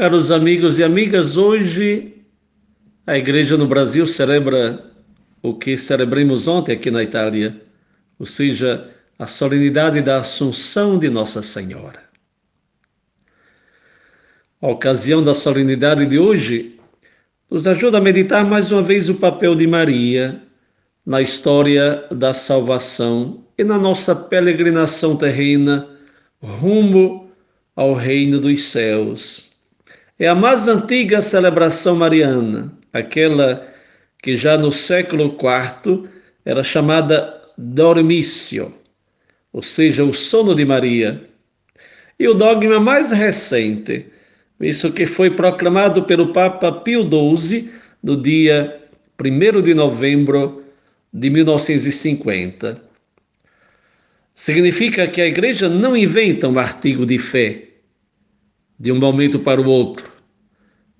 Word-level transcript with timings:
Caros 0.00 0.30
amigos 0.30 0.78
e 0.78 0.82
amigas, 0.82 1.36
hoje 1.36 2.14
a 3.06 3.18
igreja 3.18 3.58
no 3.58 3.66
Brasil 3.66 4.06
celebra 4.06 4.82
o 5.42 5.52
que 5.52 5.76
celebramos 5.76 6.48
ontem 6.48 6.72
aqui 6.72 6.90
na 6.90 7.02
Itália, 7.02 7.60
ou 8.18 8.24
seja, 8.24 8.88
a 9.18 9.26
solenidade 9.26 10.00
da 10.00 10.20
Assunção 10.20 10.98
de 10.98 11.10
Nossa 11.10 11.42
Senhora. 11.42 12.02
A 14.62 14.68
ocasião 14.68 15.22
da 15.22 15.34
solenidade 15.34 16.06
de 16.06 16.18
hoje 16.18 16.80
nos 17.50 17.66
ajuda 17.66 17.98
a 17.98 18.00
meditar 18.00 18.42
mais 18.46 18.72
uma 18.72 18.82
vez 18.82 19.10
o 19.10 19.16
papel 19.16 19.54
de 19.54 19.66
Maria 19.66 20.40
na 21.04 21.20
história 21.20 22.06
da 22.10 22.32
salvação 22.32 23.44
e 23.58 23.62
na 23.62 23.76
nossa 23.76 24.16
peregrinação 24.16 25.14
terrena 25.14 25.86
rumo 26.42 27.30
ao 27.76 27.92
reino 27.92 28.40
dos 28.40 28.62
céus. 28.62 29.49
É 30.20 30.28
a 30.28 30.34
mais 30.34 30.68
antiga 30.68 31.22
celebração 31.22 31.96
mariana, 31.96 32.70
aquela 32.92 33.66
que 34.22 34.36
já 34.36 34.58
no 34.58 34.70
século 34.70 35.34
IV 35.34 36.10
era 36.44 36.62
chamada 36.62 37.40
Dormício, 37.56 38.74
ou 39.50 39.62
seja, 39.62 40.04
o 40.04 40.12
sono 40.12 40.54
de 40.54 40.62
Maria. 40.62 41.26
E 42.18 42.28
o 42.28 42.34
dogma 42.34 42.78
mais 42.78 43.12
recente, 43.12 44.08
isso 44.60 44.92
que 44.92 45.06
foi 45.06 45.30
proclamado 45.30 46.02
pelo 46.02 46.34
Papa 46.34 46.70
Pio 46.70 47.02
XII 47.02 47.70
no 48.02 48.14
dia 48.14 48.78
1 49.18 49.62
de 49.62 49.72
novembro 49.72 50.62
de 51.14 51.30
1950. 51.30 52.78
Significa 54.34 55.08
que 55.08 55.22
a 55.22 55.26
igreja 55.26 55.66
não 55.66 55.96
inventa 55.96 56.46
um 56.46 56.58
artigo 56.58 57.06
de 57.06 57.18
fé 57.18 57.70
de 58.78 58.90
um 58.90 58.98
momento 58.98 59.38
para 59.38 59.60
o 59.60 59.66
outro, 59.66 60.09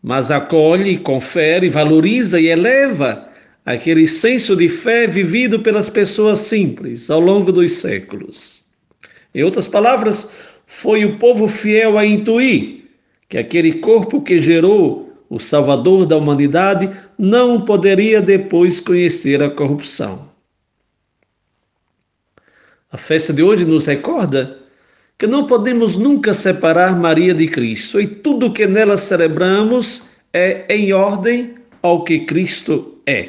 mas 0.03 0.31
acolhe, 0.31 0.99
confere, 0.99 1.69
valoriza 1.69 2.41
e 2.41 2.49
eleva 2.49 3.29
aquele 3.65 4.09
senso 4.09 4.57
de 4.57 4.69
fé 4.69 5.07
vivido 5.07 5.61
pelas 5.61 5.89
pessoas 5.89 6.41
simples 6.41 7.11
ao 7.11 7.21
longo 7.21 7.53
dos 7.53 7.73
séculos. 7.73 8.65
Em 9.35 9.43
outras 9.43 9.69
palavras, 9.69 10.31
foi 10.67 11.05
o 11.05 11.19
povo 11.19 11.47
fiel 11.47 11.99
a 11.99 12.07
intuir 12.07 12.85
que 13.29 13.39
aquele 13.39 13.75
corpo 13.75 14.23
que 14.23 14.39
gerou 14.39 15.13
o 15.29 15.39
Salvador 15.39 16.07
da 16.07 16.17
humanidade 16.17 16.91
não 17.17 17.61
poderia 17.61 18.21
depois 18.21 18.81
conhecer 18.81 19.43
a 19.43 19.51
corrupção. 19.51 20.29
A 22.91 22.97
festa 22.97 23.33
de 23.33 23.41
hoje 23.41 23.65
nos 23.65 23.87
recorda 23.87 24.59
que 25.21 25.27
não 25.27 25.45
podemos 25.45 25.99
nunca 25.99 26.33
separar 26.33 26.99
Maria 26.99 27.35
de 27.35 27.47
Cristo 27.47 28.01
e 28.01 28.07
tudo 28.07 28.55
que 28.55 28.67
nela 28.67 28.97
celebramos 28.97 30.09
é 30.33 30.65
em 30.75 30.95
ordem 30.95 31.57
ao 31.83 32.05
que 32.05 32.21
Cristo 32.21 32.99
é. 33.05 33.29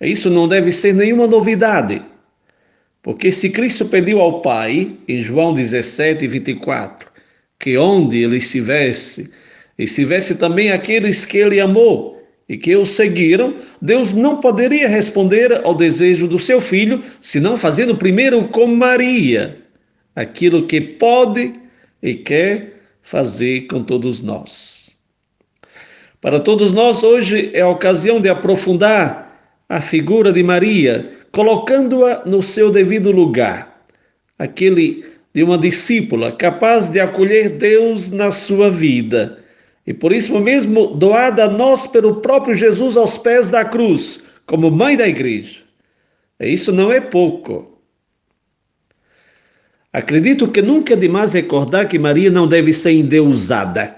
Isso 0.00 0.28
não 0.28 0.48
deve 0.48 0.72
ser 0.72 0.92
nenhuma 0.92 1.28
novidade, 1.28 2.02
porque 3.00 3.30
se 3.30 3.48
Cristo 3.48 3.84
pediu 3.84 4.20
ao 4.20 4.42
Pai, 4.42 4.96
em 5.06 5.20
João 5.20 5.54
17, 5.54 6.26
24, 6.26 7.08
que 7.60 7.78
onde 7.78 8.20
ele 8.20 8.38
estivesse, 8.38 9.30
estivesse 9.78 10.34
também 10.34 10.72
aqueles 10.72 11.24
que 11.24 11.38
ele 11.38 11.60
amou 11.60 12.20
e 12.48 12.58
que 12.58 12.74
o 12.74 12.84
seguiram, 12.84 13.54
Deus 13.80 14.12
não 14.12 14.40
poderia 14.40 14.88
responder 14.88 15.64
ao 15.64 15.76
desejo 15.76 16.26
do 16.26 16.40
seu 16.40 16.60
filho, 16.60 17.00
senão 17.20 17.56
fazendo 17.56 17.96
primeiro 17.96 18.48
com 18.48 18.66
Maria 18.66 19.62
aquilo 20.14 20.66
que 20.66 20.80
pode 20.80 21.54
e 22.02 22.14
quer 22.14 22.74
fazer 23.02 23.66
com 23.66 23.82
todos 23.82 24.22
nós. 24.22 24.94
Para 26.20 26.40
todos 26.40 26.72
nós, 26.72 27.02
hoje 27.02 27.50
é 27.52 27.60
a 27.60 27.68
ocasião 27.68 28.20
de 28.20 28.28
aprofundar 28.28 29.24
a 29.68 29.80
figura 29.80 30.32
de 30.32 30.42
Maria, 30.42 31.10
colocando-a 31.32 32.24
no 32.24 32.42
seu 32.42 32.70
devido 32.70 33.10
lugar, 33.10 33.84
aquele 34.38 35.04
de 35.34 35.42
uma 35.42 35.58
discípula 35.58 36.30
capaz 36.32 36.88
de 36.88 37.00
acolher 37.00 37.50
Deus 37.50 38.10
na 38.10 38.30
sua 38.30 38.70
vida. 38.70 39.38
E 39.86 39.92
por 39.92 40.12
isso 40.12 40.38
mesmo 40.38 40.86
doada 40.86 41.44
a 41.44 41.50
nós 41.50 41.86
pelo 41.86 42.16
próprio 42.16 42.54
Jesus 42.54 42.96
aos 42.96 43.18
pés 43.18 43.50
da 43.50 43.64
cruz, 43.64 44.22
como 44.46 44.70
mãe 44.70 44.96
da 44.96 45.08
igreja. 45.08 45.60
Isso 46.40 46.72
não 46.72 46.92
é 46.92 47.00
pouco. 47.00 47.73
Acredito 49.94 50.48
que 50.48 50.60
nunca 50.60 50.94
é 50.94 50.96
demais 50.96 51.34
recordar 51.34 51.86
que 51.86 52.00
Maria 52.00 52.28
não 52.28 52.48
deve 52.48 52.72
ser 52.72 52.90
endeusada, 52.90 53.94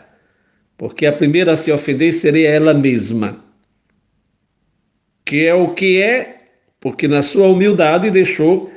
porque 0.77 1.07
a 1.07 1.13
primeira 1.13 1.53
a 1.53 1.57
se 1.57 1.73
ofender 1.73 2.13
seria 2.13 2.51
ela 2.51 2.75
mesma, 2.75 3.43
que 5.25 5.47
é 5.47 5.55
o 5.55 5.73
que 5.73 6.03
é, 6.03 6.49
porque 6.79 7.09
na 7.09 7.23
sua 7.23 7.49
humildade 7.49 8.11
deixou 8.11 8.71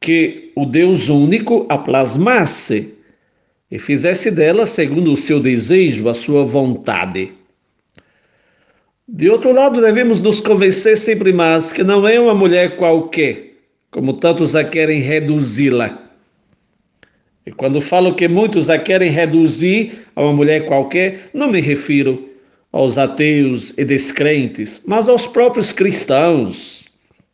que 0.00 0.50
o 0.56 0.66
Deus 0.66 1.08
único 1.08 1.66
a 1.68 1.78
plasmasse 1.78 2.94
e 3.70 3.78
fizesse 3.78 4.28
dela 4.28 4.66
segundo 4.66 5.12
o 5.12 5.16
seu 5.16 5.38
desejo, 5.38 6.08
a 6.08 6.14
sua 6.14 6.44
vontade. 6.44 7.32
De 9.06 9.30
outro 9.30 9.52
lado, 9.52 9.80
devemos 9.80 10.20
nos 10.20 10.40
convencer 10.40 10.98
sempre 10.98 11.32
mais 11.32 11.72
que 11.72 11.84
não 11.84 12.08
é 12.08 12.18
uma 12.18 12.34
mulher 12.34 12.76
qualquer, 12.76 13.52
como 13.92 14.14
tantos 14.14 14.56
a 14.56 14.64
querem 14.64 15.00
reduzi-la 15.00 16.09
e 17.46 17.50
quando 17.50 17.80
falo 17.80 18.14
que 18.14 18.28
muitos 18.28 18.68
a 18.68 18.78
querem 18.78 19.10
reduzir 19.10 20.06
a 20.14 20.22
uma 20.22 20.32
mulher 20.32 20.66
qualquer, 20.66 21.30
não 21.32 21.50
me 21.50 21.60
refiro 21.60 22.28
aos 22.72 22.98
ateus 22.98 23.76
e 23.76 23.84
descrentes, 23.84 24.82
mas 24.86 25.08
aos 25.08 25.26
próprios 25.26 25.72
cristãos, 25.72 26.86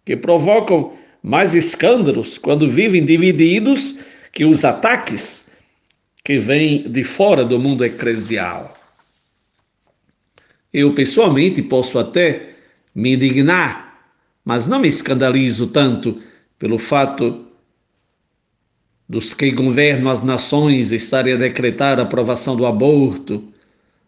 que 0.04 0.16
provocam 0.16 0.92
mais 1.22 1.54
escândalos 1.54 2.38
quando 2.38 2.70
vivem 2.70 3.04
divididos 3.04 3.98
que 4.32 4.44
os 4.44 4.64
ataques 4.64 5.50
que 6.24 6.38
vêm 6.38 6.88
de 6.88 7.02
fora 7.02 7.44
do 7.44 7.58
mundo 7.58 7.84
eclesial. 7.84 8.74
Eu 10.72 10.94
pessoalmente 10.94 11.60
posso 11.62 11.98
até 11.98 12.50
me 12.94 13.14
indignar, 13.14 14.08
mas 14.44 14.68
não 14.68 14.78
me 14.78 14.88
escandalizo 14.88 15.68
tanto 15.68 16.20
pelo 16.58 16.78
fato 16.78 17.45
dos 19.08 19.32
que 19.32 19.50
governam 19.50 20.10
as 20.10 20.22
nações 20.22 20.92
estarem 20.92 21.34
a 21.34 21.36
decretar 21.36 21.98
a 21.98 22.02
aprovação 22.02 22.56
do 22.56 22.66
aborto, 22.66 23.42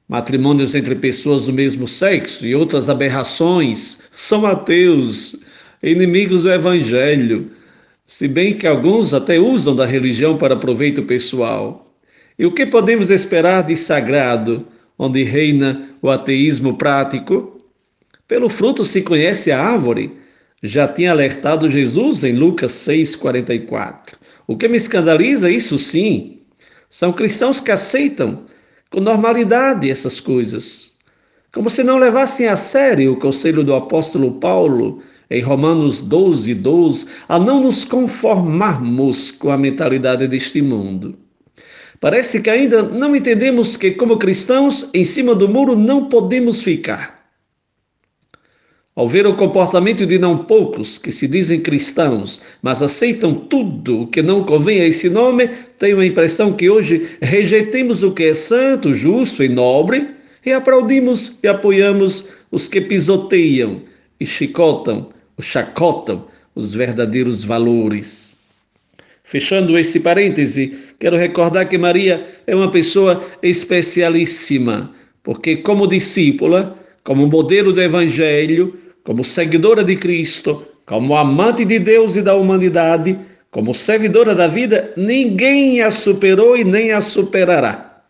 matrimônios 0.09 0.75
entre 0.75 0.95
pessoas 0.95 1.47
do 1.47 1.53
mesmo 1.53 1.87
sexo 1.87 2.47
e 2.47 2.55
outras 2.55 2.89
aberrações, 2.89 3.99
são 4.13 4.47
ateus, 4.47 5.37
inimigos 5.83 6.43
do 6.43 6.51
evangelho, 6.51 7.51
se 8.07 8.27
bem 8.27 8.55
que 8.55 8.67
alguns 8.67 9.13
até 9.13 9.39
usam 9.39 9.77
da 9.77 9.85
religião 9.85 10.37
para 10.37 10.57
proveito 10.57 11.03
pessoal. 11.03 11.95
E 12.39 12.47
o 12.47 12.53
que 12.53 12.65
podemos 12.65 13.11
esperar 13.11 13.65
de 13.65 13.77
sagrado, 13.77 14.67
onde 14.99 15.23
reina 15.23 15.91
o 16.01 16.09
ateísmo 16.09 16.77
prático? 16.77 17.61
Pelo 18.27 18.49
fruto 18.49 18.85
se 18.85 19.03
conhece 19.03 19.53
a 19.53 19.63
árvore, 19.63 20.13
já 20.63 20.89
tinha 20.89 21.13
alertado 21.13 21.69
Jesus 21.69 22.25
em 22.25 22.33
Lucas 22.33 22.73
6,44. 22.73 24.18
O 24.49 24.57
que 24.57 24.67
me 24.67 24.79
escandaliza, 24.79 25.51
isso 25.51 25.79
sim, 25.79 26.39
são 26.89 27.13
cristãos 27.13 27.61
que 27.61 27.71
aceitam 27.71 28.45
com 28.91 28.99
normalidade 28.99 29.91
essas 29.91 30.21
coisas, 30.21 30.95
como 31.53 31.69
se 31.69 31.85
não 31.85 31.99
levassem 31.99 32.47
a 32.47 32.57
sério 32.57 33.13
o 33.13 33.19
conselho 33.19 33.63
do 33.63 33.75
apóstolo 33.75 34.33
Paulo 34.41 35.03
em 35.31 35.43
Romanos 35.43 36.01
12, 36.01 36.55
12, 36.55 37.07
a 37.29 37.39
não 37.39 37.63
nos 37.63 37.85
conformarmos 37.85 39.31
com 39.31 39.51
a 39.51 39.59
mentalidade 39.59 40.27
deste 40.27 40.63
mundo. 40.63 41.15
Parece 42.01 42.41
que 42.41 42.49
ainda 42.49 42.83
não 42.83 43.15
entendemos 43.15 43.77
que, 43.77 43.91
como 43.91 44.17
cristãos, 44.17 44.89
em 44.95 45.05
cima 45.05 45.35
do 45.35 45.47
muro 45.47 45.77
não 45.77 46.09
podemos 46.09 46.63
ficar. 46.63 47.18
Ao 48.99 49.07
ver 49.07 49.29
o 49.29 49.37
comportamento 49.37 50.05
de 50.05 50.19
não 50.19 50.37
poucos 50.37 50.99
que 50.99 51.13
se 51.13 51.29
dizem 51.29 51.61
cristãos, 51.61 52.41
mas 52.61 52.83
aceitam 52.83 53.33
tudo 53.33 54.01
o 54.01 54.07
que 54.09 54.21
não 54.21 54.43
convém 54.43 54.81
a 54.81 54.87
esse 54.89 55.09
nome, 55.09 55.47
tenho 55.79 56.01
a 56.01 56.05
impressão 56.05 56.53
que 56.53 56.69
hoje 56.69 57.09
rejeitemos 57.23 58.03
o 58.03 58.11
que 58.11 58.25
é 58.25 58.35
santo, 58.35 58.93
justo 58.93 59.45
e 59.45 59.49
nobre 59.49 60.09
e 60.45 60.53
aplaudimos 60.53 61.39
e 61.45 61.47
apoiamos 61.47 62.25
os 62.51 62.67
que 62.67 62.81
pisoteiam 62.81 63.83
e 64.19 64.27
chicotam, 64.27 65.11
ou 65.37 65.45
chacotam 65.45 66.27
os 66.57 66.75
verdadeiros 66.75 67.45
valores. 67.45 68.37
Fechando 69.23 69.79
esse 69.79 70.01
parêntese, 70.01 70.77
quero 70.99 71.17
recordar 71.17 71.69
que 71.69 71.79
Maria 71.79 72.27
é 72.49 72.57
uma 72.57 72.69
pessoa 72.69 73.25
especialíssima, 73.45 74.93
porque, 75.23 75.59
como 75.59 75.87
discípula, 75.87 76.77
como 77.05 77.29
modelo 77.29 77.73
do 77.73 77.81
Evangelho, 77.81 78.77
como 79.09 79.25
seguidora 79.25 79.83
de 79.83 79.97
Cristo, 79.97 80.69
como 80.85 81.17
amante 81.17 81.65
de 81.65 81.79
Deus 81.79 82.15
e 82.15 82.21
da 82.21 82.35
humanidade, 82.35 83.19
como 83.51 83.73
servidora 83.73 84.35
da 84.35 84.47
vida, 84.47 84.93
ninguém 84.99 85.81
a 85.81 85.91
superou 85.91 86.59
e 86.59 86.63
nem 86.63 86.93
a 86.93 87.01
superará. 87.01 88.03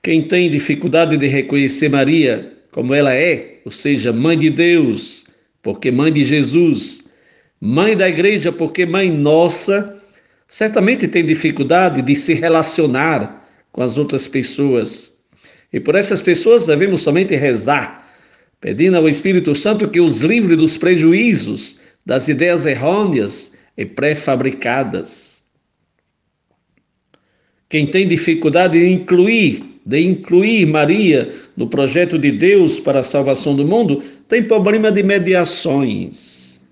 Quem 0.00 0.28
tem 0.28 0.48
dificuldade 0.48 1.16
de 1.16 1.26
reconhecer 1.26 1.88
Maria 1.88 2.52
como 2.70 2.94
ela 2.94 3.12
é, 3.12 3.62
ou 3.64 3.72
seja, 3.72 4.12
mãe 4.12 4.38
de 4.38 4.50
Deus, 4.50 5.24
porque 5.60 5.90
mãe 5.90 6.12
de 6.12 6.22
Jesus, 6.22 7.02
mãe 7.60 7.96
da 7.96 8.08
igreja, 8.08 8.52
porque 8.52 8.86
mãe 8.86 9.10
nossa, 9.10 10.00
certamente 10.46 11.08
tem 11.08 11.26
dificuldade 11.26 12.00
de 12.00 12.14
se 12.14 12.34
relacionar 12.34 13.44
com 13.72 13.82
as 13.82 13.98
outras 13.98 14.28
pessoas. 14.28 15.17
E 15.72 15.78
por 15.78 15.94
essas 15.94 16.22
pessoas 16.22 16.66
devemos 16.66 17.02
somente 17.02 17.34
rezar, 17.36 18.06
pedindo 18.60 18.96
ao 18.96 19.08
Espírito 19.08 19.54
Santo 19.54 19.88
que 19.88 20.00
os 20.00 20.22
livre 20.22 20.56
dos 20.56 20.76
prejuízos, 20.76 21.78
das 22.06 22.26
ideias 22.28 22.64
errôneas 22.64 23.52
e 23.76 23.84
pré-fabricadas. 23.84 25.44
Quem 27.68 27.86
tem 27.86 28.08
dificuldade 28.08 28.80
de 28.80 28.88
incluir, 28.88 29.62
de 29.84 30.00
incluir 30.00 30.66
Maria 30.66 31.30
no 31.54 31.68
projeto 31.68 32.18
de 32.18 32.32
Deus 32.32 32.80
para 32.80 33.00
a 33.00 33.04
salvação 33.04 33.54
do 33.54 33.66
mundo, 33.66 34.02
tem 34.26 34.42
problema 34.42 34.90
de 34.90 35.02
mediações. 35.02 36.62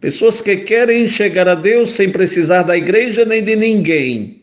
Pessoas 0.00 0.40
que 0.40 0.56
querem 0.58 1.06
chegar 1.08 1.48
a 1.48 1.54
Deus 1.54 1.90
sem 1.90 2.10
precisar 2.10 2.62
da 2.62 2.76
igreja 2.76 3.24
nem 3.24 3.42
de 3.42 3.56
ninguém. 3.56 4.40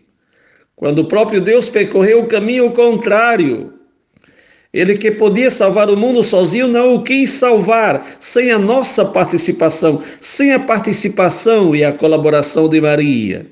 Quando 0.76 1.00
o 1.00 1.06
próprio 1.08 1.42
Deus 1.42 1.70
percorreu 1.70 2.22
o 2.22 2.28
caminho 2.28 2.70
contrário, 2.72 3.74
ele 4.80 4.96
que 4.96 5.10
podia 5.10 5.50
salvar 5.50 5.90
o 5.90 5.98
mundo 5.98 6.22
sozinho 6.22 6.68
não 6.68 6.96
o 6.96 7.04
quis 7.04 7.32
salvar 7.32 8.06
sem 8.20 8.52
a 8.52 8.60
nossa 8.60 9.04
participação, 9.04 10.04
sem 10.22 10.54
a 10.54 10.60
participação 10.60 11.76
e 11.76 11.84
a 11.84 11.92
colaboração 11.92 12.70
de 12.70 12.80
Maria. 12.80 13.48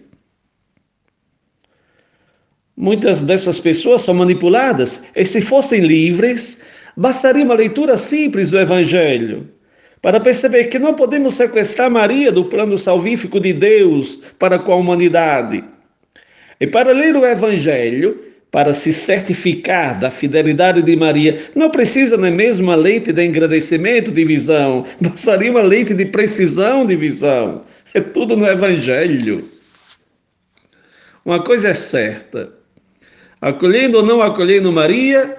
Muitas 2.77 3.23
dessas 3.23 3.59
pessoas 3.59 4.01
são 4.01 4.13
manipuladas, 4.13 5.03
e 5.15 5.25
se 5.25 5.41
fossem 5.41 5.81
livres, 5.81 6.61
bastaria 6.95 7.43
uma 7.43 7.55
leitura 7.55 7.97
simples 7.97 8.51
do 8.51 8.59
Evangelho 8.59 9.49
para 10.03 10.19
perceber 10.19 10.65
que 10.65 10.77
não 10.77 10.93
podemos 10.93 11.33
sequestrar 11.33 11.89
Maria 11.89 12.31
do 12.31 12.45
plano 12.45 12.77
salvífico 12.77 13.39
de 13.39 13.51
Deus 13.51 14.17
para 14.37 14.59
com 14.59 14.73
a 14.73 14.75
humanidade. 14.75 15.63
E 16.59 16.67
para 16.67 16.91
ler 16.91 17.15
o 17.15 17.25
Evangelho, 17.25 18.24
para 18.55 18.73
se 18.73 18.93
certificar 18.93 19.99
da 19.99 20.09
fidelidade 20.09 20.81
de 20.81 20.95
Maria, 20.95 21.37
não 21.53 21.69
precisa 21.69 22.15
nem 22.15 22.31
mesmo 22.31 22.67
uma 22.67 22.75
lente 22.75 23.11
de 23.11 23.21
engrandecimento 23.21 24.13
de 24.13 24.23
visão, 24.23 24.85
bastaria 25.01 25.51
uma 25.51 25.61
lente 25.61 25.93
de 25.93 26.05
precisão 26.05 26.85
de 26.85 26.95
visão. 26.95 27.63
É 27.93 27.99
tudo 27.99 28.37
no 28.37 28.47
Evangelho. 28.47 29.43
Uma 31.25 31.43
coisa 31.43 31.67
é 31.67 31.73
certa: 31.73 32.49
acolhendo 33.41 33.97
ou 33.97 34.05
não 34.05 34.21
acolhendo 34.21 34.71
Maria, 34.71 35.35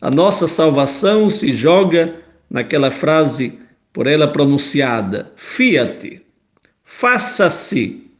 a 0.00 0.10
nossa 0.10 0.46
salvação 0.46 1.28
se 1.28 1.52
joga 1.52 2.14
naquela 2.48 2.90
frase 2.90 3.58
por 3.92 4.06
ela 4.06 4.26
pronunciada: 4.26 5.30
Fiat, 5.36 6.22
faça-se, 6.82 8.10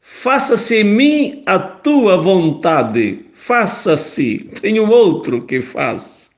faça-se 0.00 0.78
em 0.78 0.84
mim 0.84 1.42
a 1.46 1.60
tua 1.60 2.16
vontade, 2.16 3.27
faça-se. 3.38 4.50
Tem 4.60 4.78
um 4.80 4.90
outro 4.90 5.42
que 5.42 5.62
faz. 5.62 6.30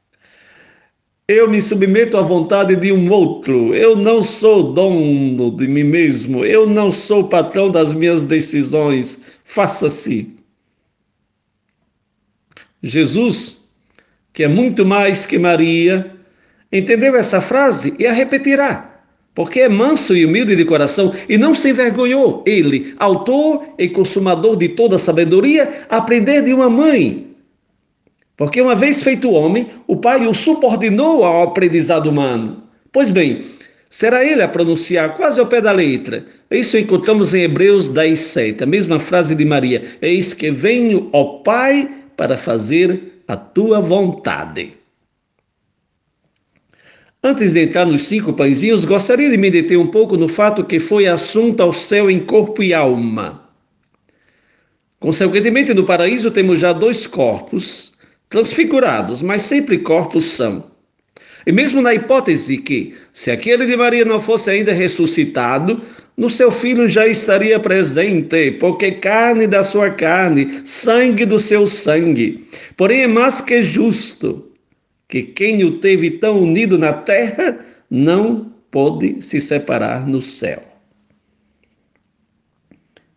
Eu 1.27 1.49
me 1.49 1.61
submeto 1.63 2.17
à 2.17 2.23
vontade 2.23 2.77
de 2.77 2.93
um 2.93 3.11
outro. 3.11 3.75
Eu 3.75 3.97
não 3.97 4.23
sou 4.23 4.73
dono 4.73 5.51
de 5.57 5.67
mim 5.67 5.85
mesmo. 5.85 6.45
Eu 6.45 6.67
não 6.67 6.93
sou 6.93 7.29
patrão 7.29 7.71
das 7.71 7.95
minhas 7.95 8.23
decisões. 8.23 9.23
Faça-se. 9.45 10.37
Jesus, 12.83 13.69
que 14.33 14.43
é 14.45 14.49
muito 14.49 14.85
mais 14.85 15.27
que 15.27 15.39
Maria, 15.39 16.17
entendeu 16.73 17.17
essa 17.17 17.41
frase 17.41 17.95
e 17.99 18.07
a 18.07 18.13
repetirá, 18.13 18.90
porque 19.35 19.61
é 19.61 19.69
manso 19.69 20.17
e 20.17 20.25
humilde 20.25 20.57
de 20.57 20.65
coração 20.65 21.13
e 21.29 21.39
não 21.39 21.55
se 21.55 21.71
envergonhou. 21.71 22.43
Ele, 22.47 22.95
autor 22.99 23.65
e 23.79 23.89
consumador 23.89 24.57
de 24.57 24.71
toda 24.71 24.99
sabedoria, 24.99 25.69
aprender 25.89 26.43
de 26.43 26.53
uma 26.53 26.69
mãe. 26.69 27.29
Porque 28.37 28.61
uma 28.61 28.75
vez 28.75 29.03
feito 29.03 29.31
homem, 29.31 29.67
o 29.87 29.97
Pai 29.97 30.27
o 30.27 30.35
subordinou 30.35 31.25
ao 31.25 31.43
aprendizado 31.43 32.09
humano. 32.09 32.63
Pois 32.91 33.11
bem, 33.11 33.43
será 33.89 34.25
ele 34.25 34.43
a 34.43 34.49
pronunciar 34.49 35.17
quase 35.17 35.39
ao 35.39 35.47
pé 35.47 35.61
da 35.61 35.73
letra. 35.73 36.25
Isso 36.51 36.77
encontramos 36.77 37.35
em 37.35 37.43
Hebreus 37.43 37.87
10, 37.87 38.19
7, 38.19 38.65
a 38.65 38.67
mesma 38.67 38.99
frase 38.99 39.35
de 39.35 39.45
Maria: 39.45 39.83
Eis 40.03 40.33
que 40.33 40.51
venho, 40.51 41.09
ó 41.13 41.41
Pai, 41.45 41.89
para 42.17 42.37
fazer 42.37 43.23
a 43.29 43.37
tua 43.37 43.81
vontade. 43.81 44.80
Antes 47.23 47.53
de 47.53 47.61
entrar 47.61 47.85
nos 47.85 48.07
cinco 48.07 48.33
pãezinhos, 48.33 48.87
gostaria 48.87 49.29
de 49.29 49.37
me 49.37 49.51
deter 49.51 49.77
um 49.77 49.87
pouco 49.87 50.17
no 50.17 50.27
fato 50.27 50.65
que 50.65 50.81
foi 50.81 51.07
assunto 51.07 51.63
ao 51.63 51.71
céu 51.71 52.11
em 52.11 52.19
corpo 52.19 52.63
e 52.63 52.73
alma. 52.73 53.47
Consequentemente, 54.99 55.75
no 55.75 55.85
paraíso 55.85 56.31
temos 56.31 56.59
já 56.59 56.73
dois 56.73 57.07
corpos 57.07 57.93
transfigurados, 58.31 59.21
mas 59.21 59.43
sempre 59.43 59.79
corpos 59.79 60.25
são. 60.25 60.71
E 61.47 61.53
mesmo 61.53 61.83
na 61.83 61.93
hipótese 61.95 62.57
que, 62.57 62.95
se 63.13 63.31
aquele 63.31 63.67
de 63.67 63.77
Maria 63.77 64.05
não 64.05 64.21
fosse 64.21 64.51
ainda 64.51 64.73
ressuscitado, 64.73 65.83
no 66.17 66.31
seu 66.31 66.51
filho 66.51 66.89
já 66.89 67.07
estaria 67.07 67.61
presente, 67.61 68.53
porque 68.53 68.93
carne 68.93 69.47
da 69.47 69.63
sua 69.63 69.91
carne, 69.91 70.63
sangue 70.65 71.27
do 71.27 71.39
seu 71.39 71.67
sangue. 71.67 72.47
Porém, 72.79 73.03
é 73.03 73.07
mais 73.07 73.43
que 73.43 73.63
justo 73.63 74.50
que 75.11 75.23
quem 75.23 75.65
o 75.65 75.79
teve 75.79 76.13
tão 76.13 76.41
unido 76.41 76.79
na 76.79 76.93
terra 76.93 77.59
não 77.91 78.53
pode 78.71 79.21
se 79.21 79.41
separar 79.41 80.07
no 80.07 80.21
céu. 80.21 80.63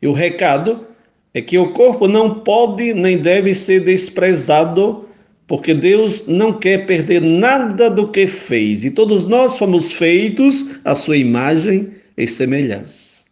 E 0.01 0.07
o 0.07 0.11
recado 0.11 0.87
é 1.33 1.41
que 1.41 1.57
o 1.57 1.71
corpo 1.71 2.07
não 2.07 2.39
pode 2.39 2.93
nem 2.93 3.17
deve 3.17 3.53
ser 3.53 3.81
desprezado 3.81 5.07
porque 5.47 5.73
Deus 5.73 6.27
não 6.27 6.53
quer 6.53 6.85
perder 6.85 7.21
nada 7.21 7.89
do 7.89 8.07
que 8.09 8.25
fez 8.25 8.83
e 8.83 8.89
todos 8.89 9.25
nós 9.25 9.57
fomos 9.57 9.91
feitos 9.91 10.79
à 10.83 10.95
sua 10.95 11.17
imagem 11.17 11.91
e 12.17 12.25
semelhança. 12.25 13.23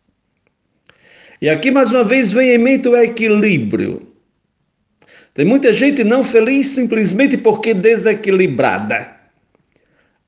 E 1.41 1.49
aqui 1.49 1.71
mais 1.71 1.91
uma 1.91 2.03
vez 2.03 2.31
vem 2.31 2.53
em 2.53 2.57
mente 2.57 2.87
o 2.87 2.95
equilíbrio. 2.95 4.10
Tem 5.33 5.45
muita 5.45 5.71
gente 5.71 6.03
não 6.03 6.23
feliz 6.23 6.67
simplesmente 6.67 7.37
porque 7.37 7.73
desequilibrada. 7.73 9.15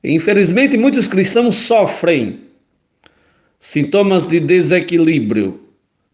Infelizmente, 0.03 0.77
muitos 0.77 1.07
cristãos 1.07 1.55
sofrem 1.55 2.39
sintomas 3.59 4.27
de 4.27 4.39
desequilíbrio. 4.39 5.59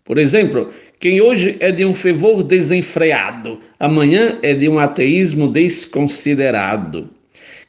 Por 0.04 0.18
exemplo, 0.18 0.72
quem 1.00 1.22
hoje 1.22 1.56
é 1.60 1.72
de 1.72 1.86
um 1.86 1.94
fervor 1.94 2.44
desenfreado, 2.44 3.60
amanhã 3.80 4.38
é 4.42 4.54
de 4.54 4.68
um 4.68 4.80
ateísmo 4.80 5.48
desconsiderado. 5.48 7.10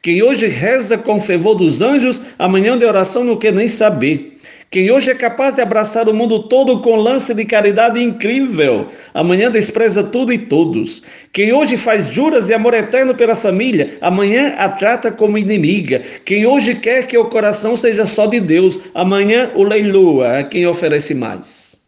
Quem 0.02 0.22
hoje 0.22 0.46
reza 0.46 0.96
com 0.96 1.16
o 1.16 1.20
fervor 1.20 1.54
dos 1.54 1.82
anjos, 1.82 2.20
amanhã 2.38 2.78
de 2.78 2.84
oração 2.86 3.22
não 3.22 3.36
quer 3.36 3.52
nem 3.52 3.68
saber. 3.68 4.38
Quem 4.70 4.88
hoje 4.88 5.10
é 5.10 5.14
capaz 5.16 5.56
de 5.56 5.62
abraçar 5.62 6.08
o 6.08 6.14
mundo 6.14 6.44
todo 6.44 6.80
com 6.80 6.94
lance 6.94 7.34
de 7.34 7.44
caridade 7.44 8.00
incrível, 8.00 8.86
amanhã 9.12 9.50
despreza 9.50 10.04
tudo 10.04 10.32
e 10.32 10.38
todos. 10.38 11.02
Quem 11.32 11.52
hoje 11.52 11.76
faz 11.76 12.06
juras 12.12 12.46
de 12.46 12.54
amor 12.54 12.74
eterno 12.74 13.12
pela 13.12 13.34
família, 13.34 13.98
amanhã 14.00 14.54
a 14.56 14.68
trata 14.68 15.10
como 15.10 15.36
inimiga. 15.36 16.00
Quem 16.24 16.46
hoje 16.46 16.76
quer 16.76 17.08
que 17.08 17.18
o 17.18 17.24
coração 17.24 17.76
seja 17.76 18.06
só 18.06 18.26
de 18.26 18.38
Deus, 18.38 18.78
amanhã 18.94 19.50
o 19.56 19.64
leiloa 19.64 20.38
a 20.38 20.44
quem 20.44 20.64
oferece 20.68 21.14
mais. 21.14 21.80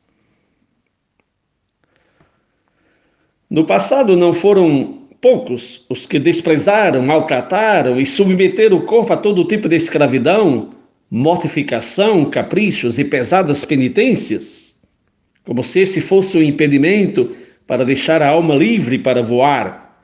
No 3.48 3.64
passado 3.64 4.16
não 4.16 4.34
foram 4.34 5.06
poucos 5.20 5.86
os 5.88 6.04
que 6.04 6.18
desprezaram, 6.18 7.00
maltrataram 7.00 8.00
e 8.00 8.04
submeteram 8.04 8.78
o 8.78 8.82
corpo 8.86 9.12
a 9.12 9.16
todo 9.16 9.46
tipo 9.46 9.68
de 9.68 9.76
escravidão, 9.76 10.81
mortificação, 11.14 12.24
caprichos 12.24 12.98
e 12.98 13.04
pesadas 13.04 13.66
penitências, 13.66 14.72
como 15.44 15.62
se 15.62 15.80
esse 15.80 16.00
fosse 16.00 16.38
um 16.38 16.42
impedimento 16.42 17.36
para 17.66 17.84
deixar 17.84 18.22
a 18.22 18.28
alma 18.28 18.54
livre 18.54 18.98
para 18.98 19.22
voar. 19.22 20.02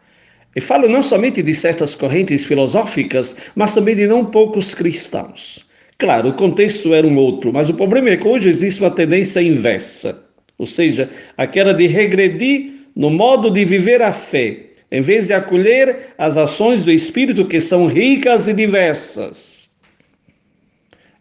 E 0.54 0.60
falo 0.60 0.86
não 0.86 1.02
somente 1.02 1.42
de 1.42 1.54
certas 1.54 1.94
correntes 1.94 2.44
filosóficas, 2.44 3.34
mas 3.56 3.74
também 3.74 3.96
de 3.96 4.06
não 4.06 4.22
poucos 4.22 4.74
cristãos. 4.74 5.64
Claro, 5.96 6.28
o 6.28 6.34
contexto 6.34 6.92
era 6.92 7.06
um 7.06 7.16
outro, 7.16 7.54
mas 7.54 7.70
o 7.70 7.74
problema 7.74 8.10
é 8.10 8.16
que 8.18 8.28
hoje 8.28 8.50
existe 8.50 8.82
uma 8.82 8.90
tendência 8.90 9.40
inversa, 9.40 10.22
ou 10.58 10.66
seja, 10.66 11.08
aquela 11.38 11.72
de 11.72 11.86
regredir 11.86 12.70
no 12.94 13.08
modo 13.08 13.50
de 13.50 13.64
viver 13.64 14.02
a 14.02 14.12
fé, 14.12 14.58
em 14.92 15.00
vez 15.00 15.28
de 15.28 15.32
acolher 15.32 16.12
as 16.18 16.36
ações 16.36 16.84
do 16.84 16.92
Espírito 16.92 17.46
que 17.46 17.60
são 17.60 17.86
ricas 17.86 18.46
e 18.46 18.52
diversas. 18.52 19.67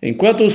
Enquanto, 0.01 0.48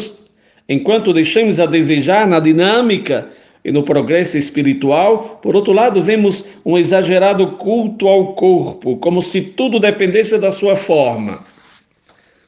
enquanto 0.68 1.12
deixamos 1.12 1.58
a 1.58 1.66
desejar 1.66 2.26
na 2.26 2.38
dinâmica 2.38 3.28
e 3.64 3.70
no 3.70 3.82
progresso 3.82 4.38
espiritual, 4.38 5.40
por 5.42 5.54
outro 5.54 5.72
lado, 5.72 6.02
vemos 6.02 6.44
um 6.64 6.78
exagerado 6.78 7.46
culto 7.52 8.08
ao 8.08 8.34
corpo, 8.34 8.96
como 8.96 9.20
se 9.22 9.40
tudo 9.40 9.78
dependesse 9.78 10.38
da 10.38 10.50
sua 10.50 10.76
forma, 10.76 11.44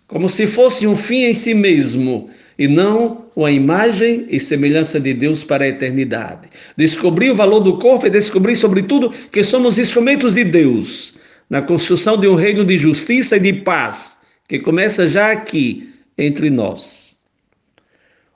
como 0.08 0.28
se 0.28 0.46
fosse 0.46 0.86
um 0.86 0.96
fim 0.96 1.24
em 1.24 1.34
si 1.34 1.54
mesmo 1.54 2.30
e 2.58 2.68
não 2.68 3.24
uma 3.34 3.50
imagem 3.50 4.26
e 4.28 4.38
semelhança 4.38 5.00
de 5.00 5.12
Deus 5.12 5.42
para 5.42 5.64
a 5.64 5.68
eternidade. 5.68 6.48
Descobrir 6.76 7.30
o 7.30 7.34
valor 7.34 7.60
do 7.60 7.78
corpo 7.78 8.06
e 8.06 8.10
descobrir, 8.10 8.54
sobretudo, 8.54 9.10
que 9.32 9.42
somos 9.42 9.78
instrumentos 9.78 10.34
de 10.34 10.44
Deus 10.44 11.14
na 11.50 11.60
construção 11.60 12.16
de 12.16 12.28
um 12.28 12.36
reino 12.36 12.64
de 12.64 12.76
justiça 12.76 13.36
e 13.36 13.40
de 13.40 13.52
paz, 13.52 14.16
que 14.48 14.60
começa 14.60 15.06
já 15.06 15.32
aqui 15.32 15.93
entre 16.16 16.50
nós. 16.50 17.14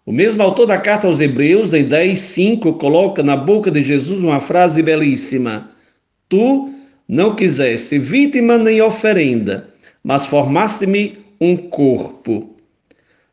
O 0.08 0.12
mesmo 0.12 0.42
autor 0.42 0.66
da 0.66 0.78
carta 0.78 1.06
aos 1.06 1.20
Hebreus, 1.20 1.74
em 1.74 1.84
10, 1.84 2.18
5, 2.18 2.72
coloca 2.74 3.22
na 3.22 3.36
boca 3.36 3.70
de 3.70 3.82
Jesus 3.82 4.18
uma 4.18 4.40
frase 4.40 4.82
belíssima: 4.82 5.70
Tu 6.30 6.72
não 7.06 7.36
quiseste 7.36 7.98
vítima 7.98 8.56
nem 8.56 8.80
oferenda, 8.80 9.68
mas 10.02 10.24
formaste-me 10.24 11.18
um 11.38 11.56
corpo. 11.56 12.56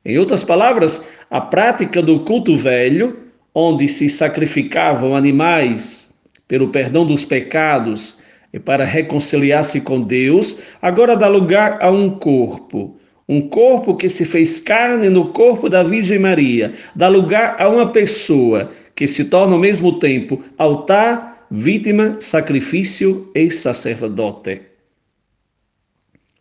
Em 0.04 0.18
outras 0.20 0.44
palavras, 0.44 1.02
a 1.32 1.40
prática 1.40 2.02
do 2.02 2.20
culto 2.26 2.56
velho, 2.58 3.20
onde 3.54 3.88
se 3.88 4.10
sacrificavam 4.10 5.16
animais 5.16 6.14
pelo 6.46 6.68
perdão 6.68 7.06
dos 7.06 7.24
pecados 7.24 8.20
e 8.54 8.60
para 8.60 8.84
reconciliar-se 8.84 9.80
com 9.80 10.02
Deus, 10.02 10.58
agora 10.82 11.16
dá 11.16 11.28
lugar 11.30 11.80
a 11.82 11.90
um 11.90 12.10
corpo 12.10 13.00
um 13.28 13.50
corpo 13.50 13.96
que 13.96 14.08
se 14.08 14.24
fez 14.24 14.60
carne 14.60 15.10
no 15.10 15.30
corpo 15.30 15.68
da 15.68 15.82
Virgem 15.84 16.20
Maria, 16.20 16.74
dá 16.96 17.08
lugar 17.08 17.56
a 17.60 17.68
uma 17.68 17.92
pessoa 17.92 18.72
que 18.96 19.08
se 19.08 19.26
torna 19.26 19.54
ao 19.54 19.60
mesmo 19.60 20.00
tempo 20.00 20.42
altar, 20.58 21.48
vítima, 21.50 22.18
sacrifício 22.20 23.30
e 23.34 23.50
sacerdote. 23.50 24.62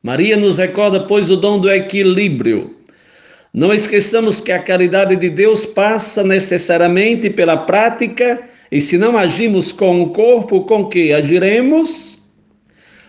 Maria 0.02 0.36
nos 0.36 0.58
recorda, 0.58 1.06
pois, 1.06 1.30
o 1.30 1.36
dom 1.36 1.58
do 1.58 1.70
equilíbrio. 1.70 2.76
Não 3.54 3.72
esqueçamos 3.72 4.40
que 4.40 4.52
a 4.52 4.58
caridade 4.58 5.16
de 5.16 5.30
Deus 5.30 5.64
passa 5.64 6.22
necessariamente 6.22 7.30
pela 7.30 7.56
prática, 7.56 8.42
e 8.70 8.80
se 8.80 8.98
não 8.98 9.16
agimos 9.16 9.72
com 9.72 10.02
o 10.02 10.10
corpo, 10.10 10.64
com 10.64 10.86
que 10.86 11.12
agiremos? 11.12 12.18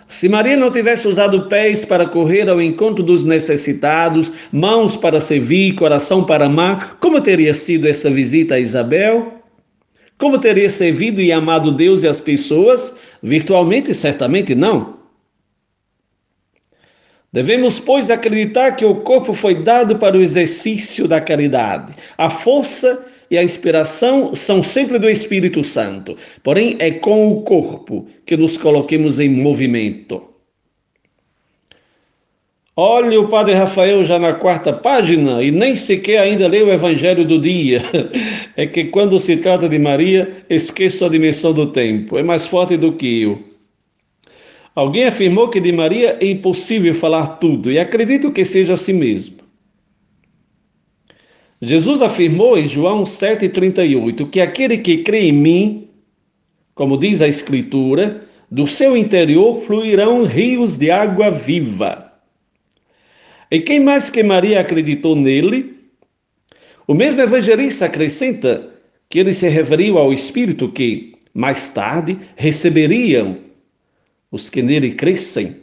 Se 0.08 0.30
Maria 0.30 0.56
não 0.56 0.70
tivesse 0.72 1.08
usado 1.08 1.48
pés 1.48 1.84
para 1.84 2.08
correr 2.08 2.48
ao 2.48 2.62
encontro 2.62 3.04
dos 3.04 3.26
necessitados, 3.26 4.32
mãos 4.52 4.96
para 4.96 5.20
servir, 5.20 5.74
coração 5.74 6.24
para 6.24 6.46
amar, 6.46 6.98
como 7.00 7.20
teria 7.20 7.54
sido 7.54 7.88
essa 7.88 8.10
visita 8.10 8.56
a 8.56 8.60
Isabel? 8.60 9.34
Como 10.18 10.40
teria 10.40 10.70
servido 10.70 11.20
e 11.20 11.32
amado 11.32 11.72
Deus 11.72 12.04
e 12.04 12.08
as 12.08 12.20
pessoas? 12.20 12.96
Virtualmente, 13.22 13.94
certamente 13.94 14.54
não. 14.54 14.96
Devemos, 17.34 17.80
pois, 17.80 18.10
acreditar 18.10 18.74
que 18.74 18.86
o 18.86 18.96
corpo 18.96 19.34
foi 19.34 19.56
dado 19.56 19.98
para 19.98 20.16
o 20.16 20.22
exercício 20.22 21.06
da 21.06 21.20
caridade. 21.20 21.94
A 22.18 22.30
força 22.30 23.06
e 23.30 23.38
a 23.38 23.44
inspiração 23.44 24.34
são 24.36 24.62
sempre 24.62 25.00
do 25.00 25.10
Espírito 25.10 25.64
Santo, 25.64 26.18
porém 26.44 26.76
é 26.80 26.92
com 26.92 27.32
o 27.32 27.42
corpo 27.42 28.08
que 28.26 28.38
nos 28.38 28.58
coloquemos 28.58 29.20
em 29.20 29.30
movimento. 29.30 30.22
Olha 32.78 33.22
o 33.22 33.30
Padre 33.30 33.54
Rafael 33.54 34.04
já 34.04 34.20
na 34.20 34.34
quarta 34.34 34.74
página 34.74 35.42
e 35.42 35.50
nem 35.50 35.76
sequer 35.76 36.20
ainda 36.20 36.46
leu 36.46 36.68
o 36.68 36.74
Evangelho 36.74 37.26
do 37.26 37.40
dia. 37.40 37.82
É 38.58 38.66
que 38.66 38.86
quando 38.86 39.20
se 39.20 39.36
trata 39.36 39.68
de 39.68 39.78
Maria, 39.78 40.46
esqueço 40.50 41.04
a 41.04 41.10
dimensão 41.10 41.52
do 41.52 41.68
tempo. 41.68 42.18
É 42.18 42.24
mais 42.24 42.48
forte 42.48 42.78
do 42.78 42.94
que 42.94 43.24
eu. 43.24 43.44
Alguém 44.74 45.04
afirmou 45.04 45.50
que 45.50 45.60
de 45.60 45.74
Maria 45.74 46.18
é 46.22 46.28
impossível 46.28 46.94
falar 46.94 47.28
tudo 47.36 47.70
e 47.70 47.78
acredito 47.78 48.32
que 48.32 48.46
seja 48.46 48.76
assim 48.76 48.94
mesmo. 48.94 49.45
Jesus 51.62 52.02
afirmou 52.02 52.58
em 52.58 52.68
João 52.68 53.04
7,38 53.04 54.30
que 54.30 54.42
aquele 54.42 54.78
que 54.78 54.98
crê 55.00 55.28
em 55.28 55.32
mim, 55.32 55.88
como 56.74 56.98
diz 56.98 57.22
a 57.22 57.28
Escritura, 57.28 58.22
do 58.52 58.68
seu 58.68 58.96
interior 58.96 59.62
fluirão 59.62 60.26
rios 60.26 60.76
de 60.76 60.92
água 60.92 61.32
viva. 61.32 62.12
E 63.50 63.60
quem 63.60 63.80
mais 63.80 64.10
que 64.10 64.22
Maria 64.22 64.60
acreditou 64.60 65.16
nele? 65.16 65.76
O 66.88 66.94
mesmo 66.94 67.22
evangelista 67.22 67.86
acrescenta 67.86 68.70
que 69.10 69.20
ele 69.20 69.34
se 69.34 69.48
referiu 69.48 69.98
ao 69.98 70.12
Espírito 70.12 70.70
que, 70.70 71.16
mais 71.34 71.70
tarde, 71.70 72.18
receberiam 72.36 73.38
os 74.32 74.50
que 74.50 74.62
nele 74.62 74.92
crescem. 74.92 75.56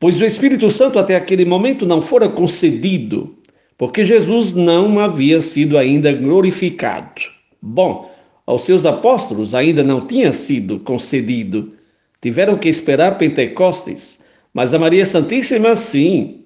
Pois 0.00 0.20
o 0.20 0.24
Espírito 0.24 0.70
Santo 0.70 0.98
até 0.98 1.14
aquele 1.14 1.44
momento 1.44 1.86
não 1.86 2.02
fora 2.02 2.28
concedido 2.28 3.36
porque 3.78 4.04
Jesus 4.04 4.54
não 4.54 4.98
havia 4.98 5.40
sido 5.40 5.76
ainda 5.76 6.12
glorificado. 6.12 7.22
Bom, 7.60 8.10
aos 8.46 8.62
seus 8.62 8.86
apóstolos 8.86 9.54
ainda 9.54 9.82
não 9.82 10.06
tinha 10.06 10.32
sido 10.32 10.78
concedido. 10.80 11.72
Tiveram 12.20 12.56
que 12.56 12.68
esperar 12.68 13.18
Pentecostes, 13.18 14.22
mas 14.54 14.72
a 14.72 14.78
Maria 14.78 15.04
Santíssima 15.04 15.76
sim, 15.76 16.44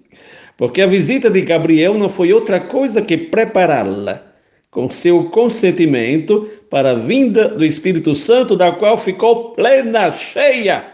porque 0.57 0.83
a 0.83 0.87
visita 0.87 1.31
de 1.31 1.41
Gabriel 1.43 1.95
não 1.95 2.09
foi 2.09 2.33
outra 2.33 2.59
coisa 2.59 3.01
que 3.01 3.17
prepará-la 3.17 4.31
com 4.71 4.91
seu 4.91 5.25
consentimento 5.31 6.49
para 6.71 6.93
a 6.93 6.95
vinda 6.95 7.49
do 7.49 7.65
Espírito 7.65 8.15
Santo, 8.15 8.57
da 8.57 8.71
qual 8.73 8.97
ficou 8.97 9.53
plena, 9.53 10.13
cheia. 10.13 10.85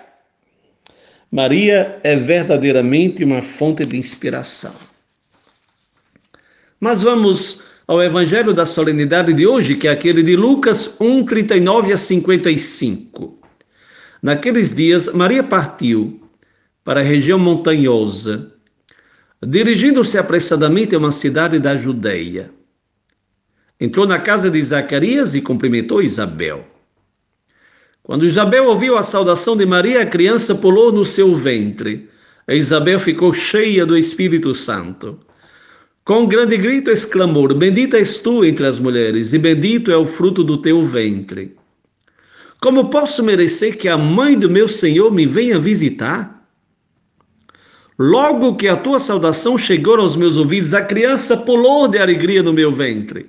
Maria 1.31 1.99
é 2.03 2.17
verdadeiramente 2.17 3.23
uma 3.23 3.43
fonte 3.43 3.85
de 3.85 3.97
inspiração. 3.99 4.86
Mas 6.81 7.03
vamos 7.03 7.63
ao 7.87 8.03
Evangelho 8.03 8.53
da 8.53 8.67
solenidade 8.67 9.33
de 9.33 9.47
hoje, 9.47 9.77
que 9.77 9.89
é 9.89 9.91
aquele 9.91 10.23
de 10.23 10.37
Lucas 10.37 10.97
1, 11.01 11.25
39 11.25 11.93
a 11.93 11.97
55. 11.97 13.39
Naqueles 14.23 14.75
dias, 14.75 15.13
Maria 15.13 15.43
partiu 15.43 16.21
para 16.85 17.01
a 17.01 17.03
região 17.03 17.39
montanhosa, 17.39 18.53
dirigindo-se 19.43 20.19
apressadamente 20.19 20.95
a 20.95 20.99
uma 20.99 21.13
cidade 21.13 21.59
da 21.59 21.77
Judéia. 21.77 22.51
Entrou 23.81 24.07
na 24.07 24.19
casa 24.19 24.51
de 24.51 24.63
Zacarias 24.63 25.35
e 25.35 25.41
cumprimentou 25.41 26.03
Isabel. 26.03 26.67
Quando 28.03 28.25
Isabel 28.25 28.67
ouviu 28.67 28.97
a 28.97 29.03
saudação 29.03 29.57
de 29.57 29.67
Maria, 29.67 30.03
a 30.03 30.07
criança 30.07 30.55
pulou 30.55 30.93
no 30.93 31.05
seu 31.05 31.35
ventre. 31.35 32.09
Isabel 32.49 33.01
ficou 33.01 33.33
cheia 33.33 33.85
do 33.85 33.97
Espírito 33.97 34.55
Santo. 34.55 35.19
Com 36.07 36.21
um 36.21 36.27
grande 36.27 36.57
grito 36.57 36.89
exclamou: 36.89 37.53
Bendita 37.53 37.99
és 37.99 38.21
tu 38.21 38.45
entre 38.45 38.65
as 38.65 38.79
mulheres, 38.79 39.33
e 39.33 39.39
bendito 39.39 39.91
é 39.91 39.97
o 39.97 40.07
fruto 40.07 40.45
do 40.45 40.57
teu 40.57 40.81
ventre. 40.81 41.53
Como 42.61 42.89
posso 42.89 43.25
merecer 43.25 43.77
que 43.77 43.89
a 43.89 43.99
mãe 43.99 44.39
do 44.39 44.49
meu 44.49 44.69
Senhor 44.69 45.13
me 45.13 45.27
venha 45.27 45.59
visitar? 45.59 46.49
Logo 47.99 48.55
que 48.55 48.69
a 48.69 48.77
tua 48.77 49.01
saudação 49.01 49.59
chegou 49.59 49.99
aos 49.99 50.15
meus 50.15 50.37
ouvidos, 50.37 50.75
a 50.75 50.83
criança 50.83 51.37
pulou 51.37 51.89
de 51.89 51.99
alegria 51.99 52.41
no 52.41 52.53
meu 52.53 52.71
ventre. 52.71 53.27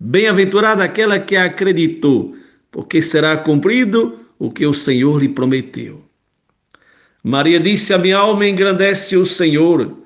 Bem-aventurada 0.00 0.82
aquela 0.82 1.18
que 1.18 1.36
acreditou, 1.36 2.34
porque 2.70 3.02
será 3.02 3.36
cumprido 3.36 4.18
o 4.38 4.50
que 4.50 4.64
o 4.64 4.72
Senhor 4.72 5.20
lhe 5.20 5.28
prometeu. 5.28 6.02
Maria 7.22 7.60
disse: 7.60 7.92
A 7.92 7.98
minha 7.98 8.16
alma 8.16 8.46
engrandece 8.46 9.14
o 9.14 9.26
Senhor 9.26 10.05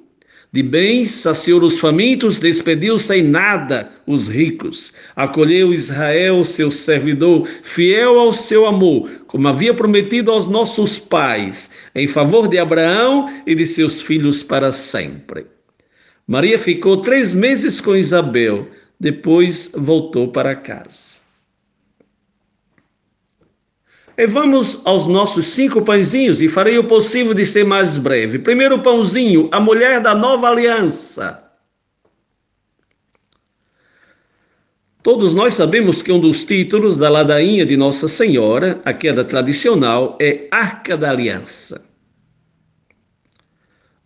De 0.53 0.61
bens 0.61 1.09
saciou 1.09 1.63
os 1.63 1.79
famintos, 1.79 2.37
despediu 2.37 2.99
sem 2.99 3.23
nada 3.23 3.89
os 4.05 4.27
ricos. 4.27 4.91
Acolheu 5.15 5.73
Israel, 5.73 6.43
seu 6.43 6.69
servidor, 6.69 7.47
fiel 7.63 8.19
ao 8.19 8.33
seu 8.33 8.65
amor, 8.65 9.09
como 9.27 9.47
havia 9.47 9.73
prometido 9.73 10.29
aos 10.29 10.47
nossos 10.47 10.99
pais, 10.99 11.71
em 11.95 12.05
favor 12.05 12.49
de 12.49 12.57
Abraão 12.57 13.31
e 13.47 13.55
de 13.55 13.65
seus 13.65 14.01
filhos 14.01 14.43
para 14.43 14.73
sempre. 14.73 15.45
Maria 16.27 16.59
ficou 16.59 16.97
três 16.97 17.33
meses 17.33 17.79
com 17.79 17.95
Isabel, 17.95 18.67
depois 18.99 19.71
voltou 19.73 20.33
para 20.33 20.53
casa. 20.53 21.20
E 24.17 24.27
vamos 24.27 24.81
aos 24.85 25.07
nossos 25.07 25.45
cinco 25.45 25.81
pãezinhos 25.81 26.41
e 26.41 26.49
farei 26.49 26.77
o 26.77 26.83
possível 26.83 27.33
de 27.33 27.45
ser 27.45 27.65
mais 27.65 27.97
breve. 27.97 28.39
Primeiro 28.39 28.81
pãozinho, 28.81 29.49
a 29.51 29.59
mulher 29.59 30.01
da 30.01 30.13
nova 30.13 30.49
aliança. 30.49 31.41
Todos 35.03 35.33
nós 35.33 35.55
sabemos 35.55 36.03
que 36.03 36.11
um 36.11 36.19
dos 36.19 36.43
títulos 36.45 36.95
da 36.97 37.09
ladainha 37.09 37.65
de 37.65 37.75
Nossa 37.75 38.07
Senhora, 38.07 38.79
a 38.85 38.93
queda 38.93 39.23
tradicional, 39.23 40.15
é 40.21 40.47
Arca 40.51 40.95
da 40.95 41.09
Aliança. 41.09 41.83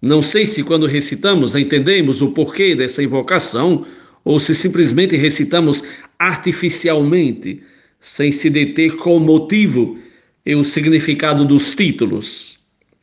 Não 0.01 0.21
sei 0.21 0.45
se 0.45 0.63
quando 0.63 0.85
recitamos 0.85 1.55
entendemos 1.55 2.21
o 2.21 2.31
porquê 2.31 2.75
dessa 2.75 3.03
invocação 3.03 3.85
ou 4.24 4.39
se 4.39 4.55
simplesmente 4.55 5.17
recitamos 5.17 5.83
artificialmente, 6.17 7.62
sem 7.99 8.31
se 8.31 8.49
deter 8.49 8.95
com 8.95 9.17
o 9.17 9.19
motivo 9.19 9.97
e 10.45 10.55
o 10.55 10.63
significado 10.63 11.43
dos 11.43 11.73
títulos. 11.73 12.55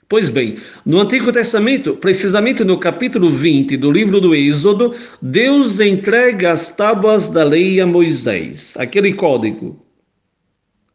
Pois 0.08 0.28
bem, 0.28 0.56
no 0.84 1.00
Antigo 1.00 1.32
Testamento, 1.32 1.96
precisamente 1.96 2.62
no 2.62 2.78
capítulo 2.78 3.30
20 3.30 3.78
do 3.78 3.90
livro 3.90 4.20
do 4.20 4.34
Êxodo, 4.34 4.94
Deus 5.22 5.80
entrega 5.80 6.52
as 6.52 6.68
tábuas 6.68 7.30
da 7.30 7.42
lei 7.42 7.80
a 7.80 7.87
Moisés, 7.87 8.76
aquele 8.78 9.14
código. 9.14 9.82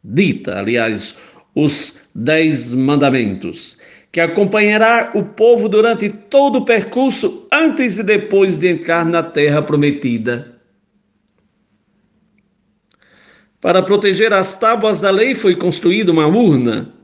Dita, 0.04 0.60
aliás, 0.60 1.16
os 1.52 1.98
dez 2.14 2.72
mandamentos, 2.72 3.76
que 4.12 4.20
acompanhará 4.20 5.10
o 5.12 5.24
povo 5.24 5.68
durante 5.68 6.08
todo 6.08 6.60
o 6.60 6.64
percurso, 6.64 7.48
antes 7.52 7.98
e 7.98 8.04
depois 8.04 8.60
de 8.60 8.68
entrar 8.68 9.04
na 9.04 9.24
terra 9.24 9.60
prometida. 9.60 10.57
Para 13.60 13.82
proteger 13.82 14.32
as 14.32 14.54
tábuas 14.54 15.00
da 15.00 15.10
lei 15.10 15.34
foi 15.34 15.56
construída 15.56 16.12
uma 16.12 16.26
urna 16.26 16.94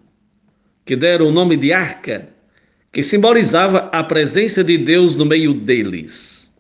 que 0.84 0.94
deram 0.94 1.26
o 1.26 1.32
nome 1.32 1.56
de 1.56 1.73
arca, 1.73 2.28
que 2.92 3.02
simbolizava 3.02 3.90
a 3.92 4.04
presença 4.04 4.62
de 4.62 4.78
Deus 4.78 5.16
no 5.16 5.25
meio 5.25 5.52
deles. 5.52 6.52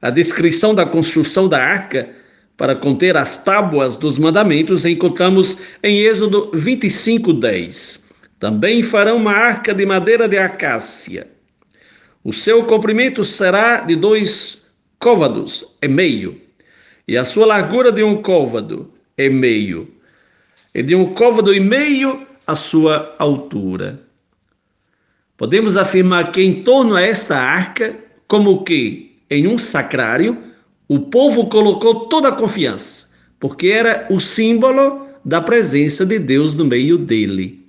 A 0.00 0.08
descrição 0.08 0.74
da 0.74 0.86
construção 0.86 1.48
da 1.48 1.62
arca 1.62 2.08
para 2.56 2.74
conter 2.74 3.14
as 3.14 3.42
tábuas 3.44 3.98
dos 3.98 4.16
mandamentos 4.16 4.86
encontramos 4.86 5.58
em 5.82 5.98
Êxodo 5.98 6.50
25, 6.54 7.34
10. 7.34 8.06
Também 8.38 8.82
farão 8.82 9.18
uma 9.18 9.32
arca 9.32 9.74
de 9.74 9.84
madeira 9.84 10.26
de 10.26 10.38
acácia. 10.38 11.26
O 12.24 12.32
seu 12.32 12.64
comprimento 12.64 13.22
será 13.22 13.80
de 13.80 13.96
dois 13.96 14.62
côvados 14.98 15.76
e 15.82 15.88
meio, 15.88 16.40
e 17.06 17.18
a 17.18 17.24
sua 17.24 17.44
largura 17.44 17.92
de 17.92 18.02
um 18.02 18.22
côvado 18.22 18.95
e 19.16 19.28
meio, 19.28 19.88
e 20.74 20.82
de 20.82 20.94
um 20.94 21.06
côvado 21.06 21.54
e 21.54 21.60
meio 21.60 22.26
a 22.46 22.54
sua 22.54 23.14
altura. 23.18 24.00
Podemos 25.36 25.76
afirmar 25.76 26.32
que 26.32 26.42
em 26.42 26.62
torno 26.62 26.94
a 26.94 27.02
esta 27.02 27.36
arca, 27.36 27.94
como 28.26 28.64
que 28.64 29.16
em 29.30 29.46
um 29.46 29.58
sacrário, 29.58 30.42
o 30.88 31.00
povo 31.00 31.48
colocou 31.48 32.06
toda 32.06 32.28
a 32.28 32.32
confiança, 32.32 33.08
porque 33.40 33.68
era 33.68 34.06
o 34.10 34.20
símbolo 34.20 35.06
da 35.24 35.40
presença 35.40 36.06
de 36.06 36.18
Deus 36.18 36.54
no 36.54 36.64
meio 36.64 36.96
dele, 36.96 37.66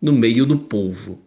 no 0.00 0.12
meio 0.12 0.46
do 0.46 0.58
povo. 0.58 1.20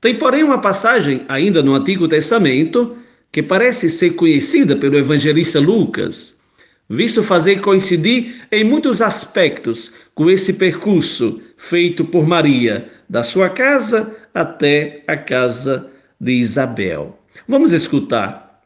Tem, 0.00 0.18
porém, 0.18 0.42
uma 0.42 0.60
passagem 0.60 1.24
ainda 1.28 1.62
no 1.62 1.74
Antigo 1.74 2.08
Testamento 2.08 2.96
que 3.30 3.42
parece 3.42 3.88
ser 3.88 4.10
conhecida 4.10 4.76
pelo 4.76 4.98
evangelista 4.98 5.58
Lucas, 5.58 6.40
visto 6.88 7.22
fazer 7.22 7.60
coincidir 7.60 8.46
em 8.52 8.64
muitos 8.64 9.00
aspectos 9.00 9.92
com 10.14 10.30
esse 10.30 10.52
percurso 10.52 11.40
feito 11.56 12.04
por 12.04 12.26
Maria, 12.26 12.90
da 13.08 13.22
sua 13.22 13.48
casa 13.48 14.14
até 14.32 15.02
a 15.06 15.16
casa 15.16 15.90
de 16.20 16.32
Isabel. 16.32 17.18
Vamos 17.48 17.72
escutar 17.72 18.62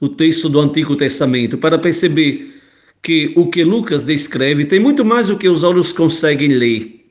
o 0.00 0.08
texto 0.08 0.48
do 0.48 0.60
Antigo 0.60 0.96
Testamento 0.96 1.58
para 1.58 1.78
perceber 1.78 2.54
que 3.02 3.32
o 3.36 3.48
que 3.48 3.64
Lucas 3.64 4.04
descreve 4.04 4.64
tem 4.64 4.78
muito 4.78 5.04
mais 5.04 5.28
do 5.28 5.36
que 5.36 5.48
os 5.48 5.62
olhos 5.62 5.92
conseguem 5.92 6.48
ler. 6.48 7.06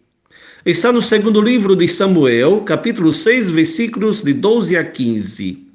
Está 0.66 0.92
no 0.92 1.02
segundo 1.02 1.42
livro 1.42 1.76
de 1.76 1.88
Samuel, 1.88 2.62
capítulo 2.62 3.14
6, 3.14 3.50
versículos 3.50 4.22
de 4.22 4.34
12 4.34 4.76
a 4.76 4.84
15. 4.84 5.67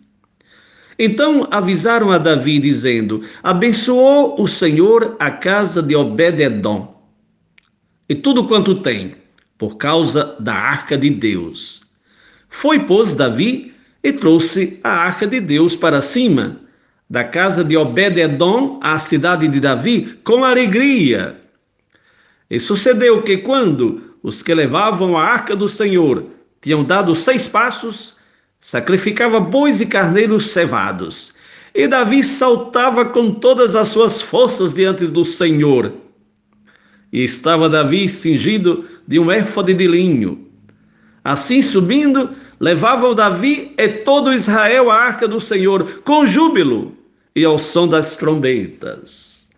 Então 1.04 1.48
avisaram 1.50 2.12
a 2.12 2.16
Davi, 2.18 2.60
dizendo: 2.60 3.22
Abençoou 3.42 4.40
o 4.40 4.46
Senhor 4.46 5.16
a 5.18 5.32
casa 5.32 5.82
de 5.82 5.96
Obed-Edom 5.96 6.96
e 8.08 8.14
tudo 8.14 8.46
quanto 8.46 8.76
tem, 8.82 9.16
por 9.58 9.76
causa 9.76 10.36
da 10.38 10.54
arca 10.54 10.96
de 10.96 11.10
Deus. 11.10 11.82
Foi, 12.48 12.86
pois, 12.86 13.16
Davi 13.16 13.74
e 14.00 14.12
trouxe 14.12 14.78
a 14.84 14.90
arca 14.90 15.26
de 15.26 15.40
Deus 15.40 15.74
para 15.74 16.00
cima, 16.00 16.60
da 17.10 17.24
casa 17.24 17.64
de 17.64 17.76
Obed-Edom 17.76 18.78
à 18.80 18.96
cidade 18.96 19.48
de 19.48 19.58
Davi, 19.58 20.16
com 20.22 20.44
alegria. 20.44 21.36
E 22.48 22.60
sucedeu 22.60 23.22
que, 23.24 23.38
quando 23.38 24.14
os 24.22 24.40
que 24.40 24.54
levavam 24.54 25.18
a 25.18 25.24
arca 25.24 25.56
do 25.56 25.68
Senhor 25.68 26.26
tinham 26.60 26.84
dado 26.84 27.12
seis 27.12 27.48
passos, 27.48 28.21
sacrificava 28.62 29.40
bois 29.40 29.80
e 29.80 29.86
carneiros 29.86 30.46
cevados. 30.46 31.34
E 31.74 31.88
Davi 31.88 32.22
saltava 32.22 33.04
com 33.04 33.32
todas 33.32 33.74
as 33.74 33.88
suas 33.88 34.22
forças 34.22 34.72
diante 34.72 35.06
do 35.06 35.24
Senhor. 35.24 35.92
E 37.12 37.24
estava 37.24 37.68
Davi 37.68 38.08
cingido 38.08 38.88
de 39.06 39.18
um 39.18 39.30
éfode 39.30 39.74
de 39.74 39.86
linho. 39.86 40.48
Assim 41.24 41.60
subindo, 41.60 42.30
levavam 42.60 43.14
Davi 43.14 43.74
e 43.76 43.88
todo 43.88 44.32
Israel 44.32 44.90
a 44.90 44.94
arca 44.94 45.26
do 45.26 45.40
Senhor, 45.40 46.02
com 46.04 46.24
júbilo 46.24 46.96
e 47.34 47.44
ao 47.44 47.58
som 47.58 47.88
das 47.88 48.16
trombetas. 48.16 49.48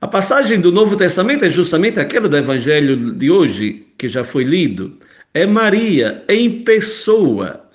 A 0.00 0.06
passagem 0.06 0.60
do 0.60 0.72
Novo 0.72 0.96
Testamento 0.96 1.44
é 1.44 1.50
justamente 1.50 2.00
aquela 2.00 2.28
do 2.28 2.36
Evangelho 2.36 3.12
de 3.12 3.30
hoje, 3.30 3.86
que 3.98 4.08
já 4.08 4.24
foi 4.24 4.44
lido 4.44 4.96
é 5.34 5.46
Maria 5.46 6.24
em 6.28 6.62
pessoa 6.62 7.66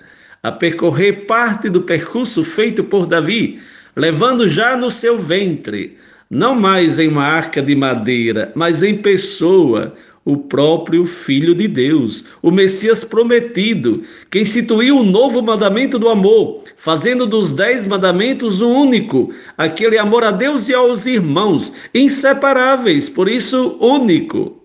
a 0.42 0.50
percorrer 0.50 1.26
parte 1.26 1.68
do 1.68 1.82
percurso 1.82 2.44
feito 2.44 2.82
por 2.82 3.06
Davi, 3.06 3.60
levando 3.94 4.48
já 4.48 4.76
no 4.76 4.90
seu 4.90 5.16
ventre, 5.16 5.96
não 6.28 6.54
mais 6.54 6.98
em 6.98 7.08
uma 7.08 7.24
arca 7.24 7.62
de 7.62 7.76
madeira, 7.76 8.50
mas 8.54 8.82
em 8.82 8.96
pessoa, 8.96 9.94
o 10.24 10.36
próprio 10.36 11.04
Filho 11.04 11.54
de 11.54 11.68
Deus, 11.68 12.24
o 12.42 12.50
Messias 12.50 13.04
prometido, 13.04 14.02
que 14.30 14.40
instituiu 14.40 14.98
o 14.98 15.04
novo 15.04 15.42
mandamento 15.42 15.98
do 15.98 16.08
amor, 16.08 16.64
fazendo 16.76 17.26
dos 17.26 17.52
dez 17.52 17.86
mandamentos 17.86 18.60
o 18.60 18.68
único, 18.68 19.32
aquele 19.58 19.98
amor 19.98 20.24
a 20.24 20.30
Deus 20.30 20.68
e 20.68 20.74
aos 20.74 21.06
irmãos, 21.06 21.72
inseparáveis, 21.94 23.08
por 23.08 23.28
isso 23.28 23.76
único. 23.80 24.61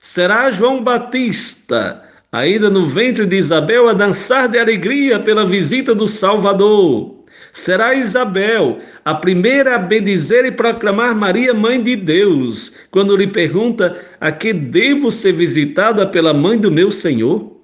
Será 0.00 0.50
João 0.50 0.82
Batista, 0.82 2.02
ainda 2.30 2.70
no 2.70 2.86
ventre 2.86 3.26
de 3.26 3.36
Isabel, 3.36 3.88
a 3.88 3.92
dançar 3.92 4.48
de 4.48 4.58
alegria 4.58 5.18
pela 5.18 5.44
visita 5.44 5.94
do 5.94 6.06
Salvador. 6.06 7.18
Será 7.52 7.94
Isabel 7.94 8.78
a 9.04 9.14
primeira 9.14 9.74
a 9.74 9.78
bendizer 9.78 10.44
e 10.44 10.52
proclamar 10.52 11.14
Maria, 11.14 11.54
mãe 11.54 11.82
de 11.82 11.96
Deus, 11.96 12.74
quando 12.90 13.16
lhe 13.16 13.26
pergunta 13.26 14.00
a 14.20 14.30
que 14.30 14.52
devo 14.52 15.10
ser 15.10 15.32
visitada 15.32 16.06
pela 16.06 16.32
mãe 16.34 16.58
do 16.58 16.70
meu 16.70 16.90
Senhor? 16.90 17.56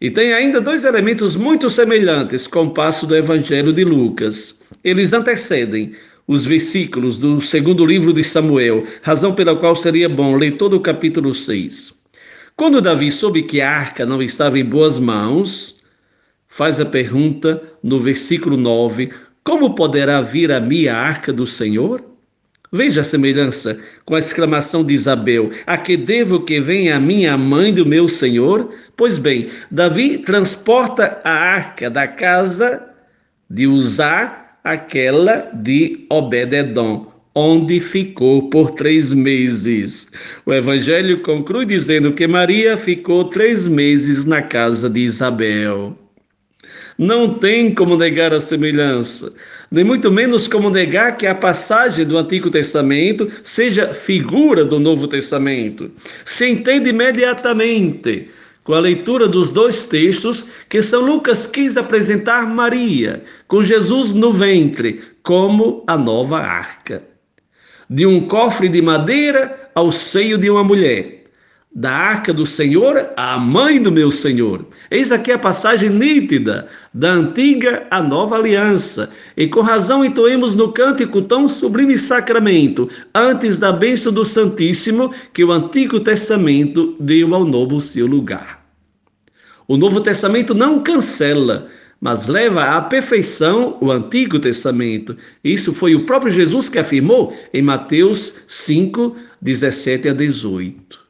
E 0.00 0.10
tem 0.10 0.32
ainda 0.32 0.60
dois 0.60 0.84
elementos 0.84 1.36
muito 1.36 1.70
semelhantes 1.70 2.46
com 2.46 2.66
o 2.66 2.70
passo 2.70 3.06
do 3.06 3.16
Evangelho 3.16 3.72
de 3.72 3.84
Lucas. 3.84 4.60
Eles 4.82 5.12
antecedem 5.12 5.94
os 6.26 6.44
versículos 6.44 7.18
do 7.18 7.40
segundo 7.40 7.84
livro 7.84 8.12
de 8.12 8.24
Samuel, 8.24 8.84
razão 9.02 9.34
pela 9.34 9.56
qual 9.56 9.74
seria 9.74 10.08
bom 10.08 10.36
ler 10.36 10.56
todo 10.56 10.76
o 10.76 10.80
capítulo 10.80 11.34
6. 11.34 11.92
Quando 12.56 12.80
Davi 12.80 13.10
soube 13.10 13.42
que 13.42 13.60
a 13.60 13.70
arca 13.70 14.06
não 14.06 14.22
estava 14.22 14.58
em 14.58 14.64
boas 14.64 14.98
mãos, 14.98 15.76
faz 16.48 16.80
a 16.80 16.86
pergunta 16.86 17.62
no 17.82 18.00
versículo 18.00 18.56
9: 18.56 19.10
Como 19.42 19.74
poderá 19.74 20.20
vir 20.20 20.50
a 20.52 20.60
mim 20.60 20.86
a 20.86 20.96
arca 20.96 21.32
do 21.32 21.46
Senhor? 21.46 22.02
Veja 22.72 23.02
a 23.02 23.04
semelhança 23.04 23.78
com 24.04 24.14
a 24.14 24.18
exclamação 24.18 24.84
de 24.84 24.94
Isabel: 24.94 25.50
A 25.66 25.76
que 25.76 25.96
devo 25.96 26.40
que 26.40 26.60
venha 26.60 26.96
a 26.96 27.00
mim 27.00 27.26
a 27.26 27.36
mãe 27.36 27.72
do 27.74 27.84
meu 27.84 28.08
Senhor? 28.08 28.72
Pois 28.96 29.18
bem, 29.18 29.50
Davi 29.70 30.18
transporta 30.18 31.20
a 31.22 31.32
arca 31.32 31.90
da 31.90 32.08
casa 32.08 32.82
de 33.50 33.66
Uzá 33.66 34.43
aquela 34.64 35.50
de 35.52 36.06
Obededom, 36.08 37.12
onde 37.34 37.80
ficou 37.80 38.48
por 38.48 38.70
três 38.70 39.12
meses. 39.12 40.10
O 40.46 40.52
Evangelho 40.52 41.20
conclui 41.20 41.66
dizendo 41.66 42.12
que 42.12 42.26
Maria 42.26 42.76
ficou 42.76 43.24
três 43.24 43.68
meses 43.68 44.24
na 44.24 44.40
casa 44.40 44.88
de 44.88 45.00
Isabel. 45.00 45.96
Não 46.96 47.34
tem 47.34 47.74
como 47.74 47.96
negar 47.96 48.32
a 48.32 48.40
semelhança, 48.40 49.32
nem 49.70 49.82
muito 49.82 50.12
menos 50.12 50.46
como 50.46 50.70
negar 50.70 51.16
que 51.16 51.26
a 51.26 51.34
passagem 51.34 52.06
do 52.06 52.16
Antigo 52.16 52.50
Testamento 52.50 53.28
seja 53.42 53.92
figura 53.92 54.64
do 54.64 54.78
Novo 54.78 55.08
Testamento. 55.08 55.90
Se 56.24 56.48
entende 56.48 56.90
imediatamente 56.90 58.28
com 58.64 58.74
a 58.74 58.80
leitura 58.80 59.28
dos 59.28 59.50
dois 59.50 59.84
textos 59.84 60.48
que 60.68 60.82
São 60.82 61.04
Lucas 61.04 61.46
quis 61.46 61.76
apresentar 61.76 62.46
Maria, 62.46 63.22
com 63.46 63.62
Jesus 63.62 64.12
no 64.12 64.32
ventre, 64.32 65.02
como 65.22 65.84
a 65.86 65.96
nova 65.96 66.38
arca. 66.38 67.02
De 67.88 68.06
um 68.06 68.26
cofre 68.26 68.68
de 68.68 68.80
madeira 68.80 69.70
ao 69.74 69.90
seio 69.92 70.38
de 70.38 70.50
uma 70.50 70.64
mulher 70.64 71.23
da 71.74 71.90
arca 71.90 72.32
do 72.32 72.46
Senhor 72.46 73.10
à 73.16 73.36
mãe 73.36 73.82
do 73.82 73.90
meu 73.90 74.08
Senhor. 74.08 74.64
Eis 74.90 75.10
aqui 75.10 75.32
a 75.32 75.38
passagem 75.38 75.90
nítida 75.90 76.68
da 76.92 77.10
antiga 77.10 77.84
à 77.90 78.00
nova 78.00 78.36
aliança. 78.36 79.10
E 79.36 79.48
com 79.48 79.60
razão 79.60 80.04
entoemos 80.04 80.54
no 80.54 80.72
cântico 80.72 81.20
tão 81.22 81.48
sublime 81.48 81.98
sacramento, 81.98 82.88
antes 83.12 83.58
da 83.58 83.72
bênção 83.72 84.12
do 84.12 84.24
Santíssimo, 84.24 85.12
que 85.32 85.42
o 85.42 85.50
Antigo 85.50 85.98
Testamento 85.98 86.94
deu 87.00 87.34
ao 87.34 87.44
novo 87.44 87.80
seu 87.80 88.06
lugar. 88.06 88.64
O 89.66 89.76
Novo 89.76 90.00
Testamento 90.00 90.54
não 90.54 90.80
cancela, 90.80 91.66
mas 92.00 92.28
leva 92.28 92.76
à 92.76 92.82
perfeição 92.82 93.78
o 93.80 93.90
Antigo 93.90 94.38
Testamento. 94.38 95.16
Isso 95.42 95.74
foi 95.74 95.96
o 95.96 96.06
próprio 96.06 96.30
Jesus 96.30 96.68
que 96.68 96.78
afirmou 96.78 97.36
em 97.52 97.62
Mateus 97.62 98.34
5, 98.46 99.16
17 99.40 100.10
a 100.10 100.12
18. 100.12 101.03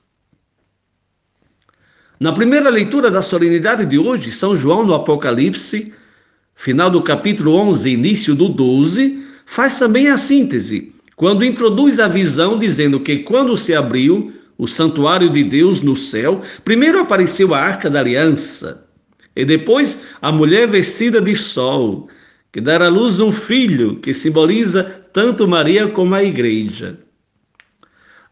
Na 2.20 2.32
primeira 2.32 2.70
leitura 2.70 3.10
da 3.10 3.20
solenidade 3.20 3.84
de 3.84 3.98
hoje, 3.98 4.30
São 4.30 4.54
João 4.54 4.86
no 4.86 4.94
Apocalipse, 4.94 5.92
final 6.54 6.88
do 6.88 7.02
capítulo 7.02 7.56
11, 7.56 7.90
início 7.90 8.36
do 8.36 8.48
12, 8.48 9.18
faz 9.44 9.80
também 9.80 10.06
a 10.08 10.16
síntese, 10.16 10.92
quando 11.16 11.44
introduz 11.44 11.98
a 11.98 12.06
visão 12.06 12.56
dizendo 12.56 13.00
que 13.00 13.18
quando 13.18 13.56
se 13.56 13.74
abriu 13.74 14.32
o 14.56 14.68
santuário 14.68 15.28
de 15.28 15.42
Deus 15.42 15.80
no 15.80 15.96
céu, 15.96 16.40
primeiro 16.64 17.00
apareceu 17.00 17.52
a 17.52 17.58
arca 17.58 17.90
da 17.90 17.98
aliança, 17.98 18.86
e 19.34 19.44
depois 19.44 20.02
a 20.22 20.30
mulher 20.30 20.68
vestida 20.68 21.20
de 21.20 21.34
sol, 21.34 22.08
que 22.52 22.60
dará 22.60 22.86
à 22.86 22.88
luz 22.88 23.18
um 23.18 23.32
filho, 23.32 23.96
que 23.96 24.14
simboliza 24.14 24.84
tanto 25.12 25.48
Maria 25.48 25.88
como 25.88 26.14
a 26.14 26.22
igreja 26.22 27.03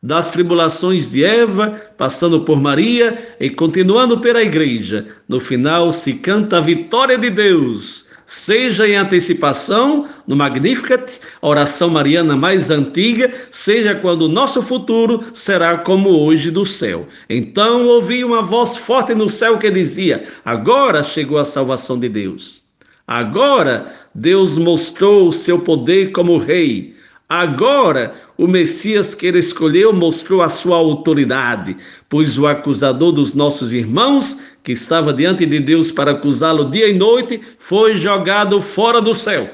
das 0.02 0.32
tribulações 0.32 1.12
de 1.12 1.24
Eva, 1.24 1.70
passando 1.96 2.40
por 2.40 2.60
Maria 2.60 3.36
e 3.38 3.48
continuando 3.48 4.18
pela 4.18 4.42
igreja. 4.42 5.06
No 5.28 5.38
final 5.38 5.92
se 5.92 6.14
canta 6.14 6.58
a 6.58 6.60
vitória 6.60 7.16
de 7.16 7.30
Deus, 7.30 8.06
seja 8.26 8.88
em 8.88 8.96
antecipação 8.96 10.08
no 10.26 10.34
Magnificat, 10.34 11.20
a 11.40 11.46
oração 11.46 11.88
mariana 11.88 12.36
mais 12.36 12.68
antiga, 12.68 13.32
seja 13.50 13.94
quando 13.94 14.22
o 14.22 14.28
nosso 14.28 14.60
futuro 14.60 15.22
será 15.34 15.78
como 15.78 16.08
hoje 16.08 16.50
do 16.50 16.64
céu. 16.64 17.06
Então 17.30 17.86
ouvi 17.86 18.24
uma 18.24 18.42
voz 18.42 18.76
forte 18.76 19.14
no 19.14 19.28
céu 19.28 19.56
que 19.56 19.70
dizia: 19.70 20.24
Agora 20.44 21.04
chegou 21.04 21.38
a 21.38 21.44
salvação 21.44 21.96
de 21.96 22.08
Deus. 22.08 22.62
Agora 23.06 23.86
Deus 24.14 24.58
mostrou 24.58 25.28
o 25.28 25.32
seu 25.32 25.60
poder 25.60 26.10
como 26.10 26.38
rei. 26.38 26.96
Agora, 27.34 28.12
o 28.36 28.46
Messias 28.46 29.14
que 29.14 29.26
ele 29.26 29.38
escolheu 29.38 29.90
mostrou 29.90 30.42
a 30.42 30.50
sua 30.50 30.76
autoridade, 30.76 31.78
pois 32.06 32.36
o 32.36 32.46
acusador 32.46 33.10
dos 33.10 33.32
nossos 33.32 33.72
irmãos, 33.72 34.38
que 34.62 34.72
estava 34.72 35.14
diante 35.14 35.46
de 35.46 35.58
Deus 35.58 35.90
para 35.90 36.10
acusá-lo 36.10 36.70
dia 36.70 36.86
e 36.86 36.92
noite, 36.92 37.40
foi 37.58 37.94
jogado 37.94 38.60
fora 38.60 39.00
do 39.00 39.14
céu. 39.14 39.48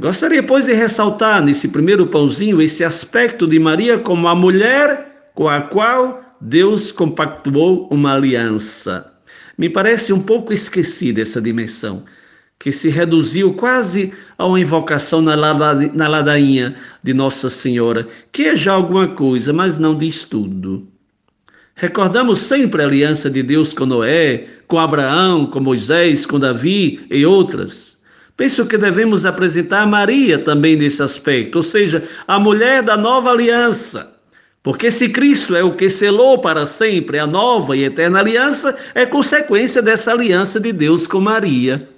Gostaria, 0.00 0.42
pois, 0.42 0.66
de 0.66 0.72
ressaltar 0.72 1.40
nesse 1.40 1.68
primeiro 1.68 2.08
pãozinho 2.08 2.60
esse 2.60 2.82
aspecto 2.82 3.46
de 3.46 3.60
Maria 3.60 4.00
como 4.00 4.26
a 4.26 4.34
mulher 4.34 5.30
com 5.36 5.48
a 5.48 5.60
qual 5.60 6.20
Deus 6.40 6.90
compactuou 6.90 7.86
uma 7.92 8.14
aliança. 8.14 9.14
Me 9.56 9.68
parece 9.70 10.12
um 10.12 10.20
pouco 10.20 10.52
esquecida 10.52 11.22
essa 11.22 11.40
dimensão 11.40 12.02
que 12.62 12.70
se 12.70 12.88
reduziu 12.88 13.52
quase 13.54 14.12
a 14.38 14.46
uma 14.46 14.60
invocação 14.60 15.20
na, 15.20 15.34
ladainha 15.34 16.76
de 17.02 17.12
Nossa 17.12 17.50
Senhora, 17.50 18.06
que 18.30 18.44
é 18.44 18.56
já 18.56 18.72
alguma 18.72 19.08
coisa, 19.08 19.52
mas 19.52 19.80
não 19.80 19.96
diz 19.96 20.24
tudo. 20.24 20.86
Recordamos 21.74 22.38
sempre 22.38 22.80
a 22.80 22.86
aliança 22.86 23.28
de 23.28 23.42
Deus 23.42 23.72
com 23.72 23.84
Noé, 23.84 24.46
com 24.68 24.78
Abraão, 24.78 25.44
com 25.46 25.58
Moisés, 25.58 26.24
com 26.24 26.38
Davi 26.38 27.04
e 27.10 27.26
outras. 27.26 28.00
Penso 28.36 28.64
que 28.64 28.78
devemos 28.78 29.26
apresentar 29.26 29.84
Maria 29.84 30.38
também 30.38 30.76
nesse 30.76 31.02
aspecto, 31.02 31.56
ou 31.56 31.62
seja, 31.62 32.04
a 32.28 32.38
mulher 32.38 32.82
da 32.82 32.96
nova 32.96 33.30
aliança. 33.30 34.16
Porque 34.62 34.88
se 34.88 35.08
Cristo 35.08 35.56
é 35.56 35.64
o 35.64 35.74
que 35.74 35.90
selou 35.90 36.38
para 36.38 36.64
sempre 36.64 37.18
a 37.18 37.26
nova 37.26 37.76
e 37.76 37.82
eterna 37.82 38.20
aliança, 38.20 38.76
é 38.94 39.04
consequência 39.04 39.82
dessa 39.82 40.12
aliança 40.12 40.60
de 40.60 40.72
Deus 40.72 41.08
com 41.08 41.20
Maria. 41.20 41.88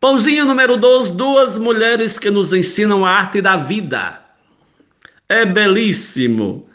Pãozinho 0.00 0.46
número 0.46 0.78
2, 0.78 1.10
duas 1.10 1.58
mulheres 1.58 2.18
que 2.18 2.30
nos 2.30 2.54
ensinam 2.54 3.04
a 3.04 3.10
arte 3.10 3.42
da 3.42 3.58
vida. 3.58 4.18
É 5.28 5.44
belíssimo 5.44 6.66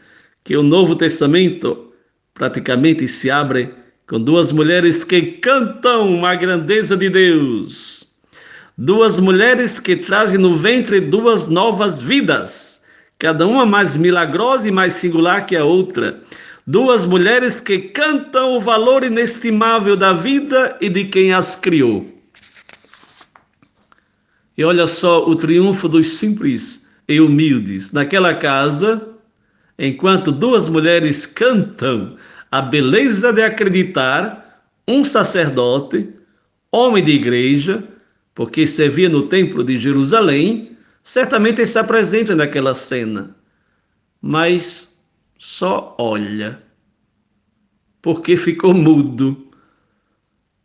que 0.44 0.56
o 0.56 0.62
Novo 0.62 0.96
Testamento 0.96 1.92
praticamente 2.36 3.08
se 3.08 3.32
abre 3.32 3.74
com 4.08 4.22
duas 4.22 4.52
mulheres 4.52 5.04
que 5.04 5.24
cantam 5.24 6.24
a 6.24 6.36
grandeza 6.36 6.96
de 6.96 7.10
Deus. 7.10 8.08
Duas 8.78 9.20
mulheres 9.20 9.80
que 9.80 9.96
trazem 9.96 10.40
no 10.40 10.56
ventre 10.56 11.02
duas 11.02 11.48
novas 11.48 12.04
vidas, 12.04 12.84
cada 13.18 13.48
uma 13.48 13.66
mais 13.66 13.98
milagrosa 13.98 14.68
e 14.68 14.72
mais 14.72 14.94
singular 14.94 15.48
que 15.48 15.56
a 15.56 15.66
outra. 15.66 16.22
Duas 16.68 17.08
mulheres 17.08 17.60
que 17.60 17.80
cantam 17.80 18.56
o 18.56 18.60
valor 18.60 19.04
inestimável 19.04 19.98
da 19.98 20.14
vida 20.14 20.78
e 20.80 20.90
de 20.90 21.06
quem 21.06 21.34
as 21.34 21.56
criou. 21.56 22.15
E 24.58 24.64
olha 24.64 24.88
só 24.88 25.28
o 25.28 25.36
triunfo 25.36 25.90
dos 25.90 26.08
simples 26.08 26.88
e 27.08 27.20
humildes. 27.20 27.92
Naquela 27.92 28.34
casa, 28.34 29.10
enquanto 29.78 30.32
duas 30.32 30.70
mulheres 30.70 31.26
cantam 31.26 32.16
a 32.52 32.62
beleza 32.62 33.34
de 33.34 33.42
acreditar, 33.42 34.64
um 34.88 35.04
sacerdote, 35.04 36.10
homem 36.72 37.04
de 37.04 37.12
igreja, 37.12 37.84
porque 38.34 38.66
servia 38.66 39.10
no 39.10 39.24
templo 39.24 39.64
de 39.64 39.78
Jerusalém, 39.78 40.78
certamente 41.04 41.62
está 41.62 41.84
presente 41.84 42.34
naquela 42.34 42.74
cena. 42.74 43.36
Mas 44.22 44.98
só 45.38 45.96
olha, 45.98 46.62
porque 48.02 48.38
ficou 48.38 48.74
mudo. 48.74 49.50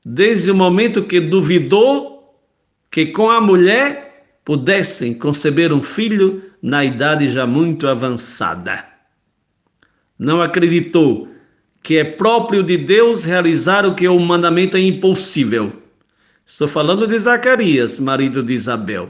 Desde 0.05 0.51
o 0.51 0.55
momento 0.55 1.05
que 1.05 1.21
duvidou 1.21 2.20
que 2.91 3.07
com 3.07 3.31
a 3.31 3.41
mulher 3.41 4.11
pudessem 4.45 5.15
conceber 5.15 5.73
um 5.73 5.83
filho 5.83 6.43
na 6.61 6.85
idade 6.85 7.29
já 7.29 7.47
muito 7.47 7.87
avançada. 7.87 8.85
Não 10.19 10.43
acreditou 10.43 11.29
que 11.83 11.97
é 11.97 12.05
próprio 12.05 12.63
de 12.63 12.77
Deus 12.77 13.25
realizar 13.25 13.87
o 13.87 13.95
que 13.95 14.09
humanamente 14.09 14.77
é 14.77 14.81
impossível. 14.81 15.73
Estou 16.45 16.67
falando 16.67 17.07
de 17.07 17.17
Zacarias, 17.17 18.01
marido 18.01 18.43
de 18.43 18.53
Isabel, 18.53 19.09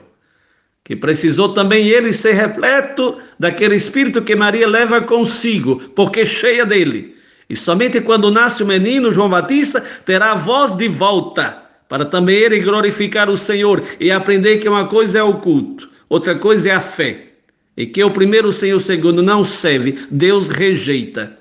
que 0.84 0.94
precisou 0.94 1.54
também 1.54 1.88
ele 1.88 2.12
ser 2.12 2.32
repleto 2.32 3.16
daquele 3.38 3.76
espírito 3.76 4.22
que 4.22 4.36
Maria 4.36 4.68
leva 4.68 5.00
consigo, 5.00 5.76
porque 5.96 6.26
cheia 6.26 6.66
dele. 6.66 7.16
E 7.48 7.56
somente 7.56 8.00
quando 8.00 8.30
nasce 8.30 8.62
o 8.62 8.66
menino, 8.66 9.10
João 9.10 9.30
Batista, 9.30 9.80
terá 10.04 10.32
a 10.32 10.36
voz 10.36 10.72
de 10.72 10.86
volta 10.86 11.69
para 11.90 12.04
também 12.04 12.36
ele 12.36 12.60
glorificar 12.60 13.28
o 13.28 13.36
Senhor 13.36 13.82
e 13.98 14.12
aprender 14.12 14.58
que 14.58 14.68
uma 14.68 14.86
coisa 14.86 15.18
é 15.18 15.22
o 15.24 15.34
culto, 15.34 15.90
outra 16.08 16.36
coisa 16.36 16.68
é 16.68 16.72
a 16.72 16.80
fé. 16.80 17.26
E 17.76 17.84
que 17.84 18.02
o 18.04 18.12
primeiro 18.12 18.52
sem 18.52 18.72
o 18.72 18.78
segundo 18.78 19.20
não 19.24 19.44
serve, 19.44 19.98
Deus 20.08 20.48
rejeita. 20.48 21.36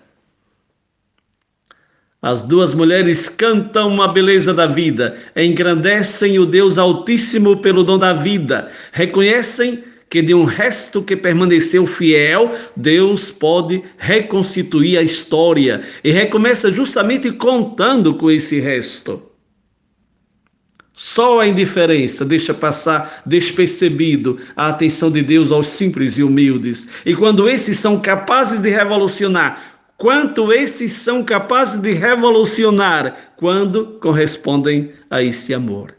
As 2.20 2.42
duas 2.42 2.74
mulheres 2.74 3.30
cantam 3.30 4.02
a 4.02 4.08
beleza 4.08 4.52
da 4.52 4.66
vida, 4.66 5.20
engrandecem 5.36 6.40
o 6.40 6.48
Deus 6.48 6.80
Altíssimo 6.80 7.58
pelo 7.58 7.84
dom 7.84 8.00
da 8.00 8.14
vida, 8.14 8.72
reconhecem 8.92 9.84
que 10.10 10.20
de 10.20 10.34
um 10.34 10.46
resto 10.46 11.04
que 11.04 11.16
permaneceu 11.16 11.86
fiel, 11.86 12.52
Deus 12.76 13.30
pode 13.30 13.84
reconstituir 14.00 14.98
a 14.98 15.04
história 15.04 15.82
e 16.04 16.12
recomeça 16.12 16.72
justamente 16.72 17.32
contando 17.32 18.16
com 18.16 18.32
esse 18.32 18.60
resto. 18.60 19.29
Só 21.02 21.40
a 21.40 21.48
indiferença 21.48 22.26
deixa 22.26 22.54
passar 22.54 23.22
despercebido 23.26 24.38
a 24.54 24.68
atenção 24.68 25.10
de 25.10 25.22
Deus 25.22 25.50
aos 25.50 25.68
simples 25.68 26.18
e 26.18 26.24
humildes. 26.24 26.90
E 27.06 27.16
quando 27.16 27.48
esses 27.48 27.80
são 27.80 28.02
capazes 28.02 28.60
de 28.60 28.70
revolucionar 28.70 29.80
quanto 29.96 30.52
esses 30.52 30.92
são 30.92 31.24
capazes 31.24 31.80
de 31.80 31.94
revolucionar 31.94 33.16
quando 33.38 33.98
correspondem 34.02 34.92
a 35.10 35.24
esse 35.24 35.54
amor. 35.54 35.96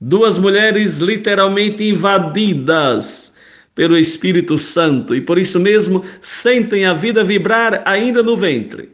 Duas 0.00 0.36
mulheres 0.36 0.98
literalmente 0.98 1.84
invadidas 1.84 3.36
pelo 3.72 3.96
Espírito 3.96 4.58
Santo 4.58 5.14
e 5.14 5.20
por 5.20 5.38
isso 5.38 5.60
mesmo 5.60 6.04
sentem 6.20 6.86
a 6.86 6.92
vida 6.92 7.22
vibrar 7.22 7.82
ainda 7.84 8.20
no 8.20 8.36
ventre. 8.36 8.90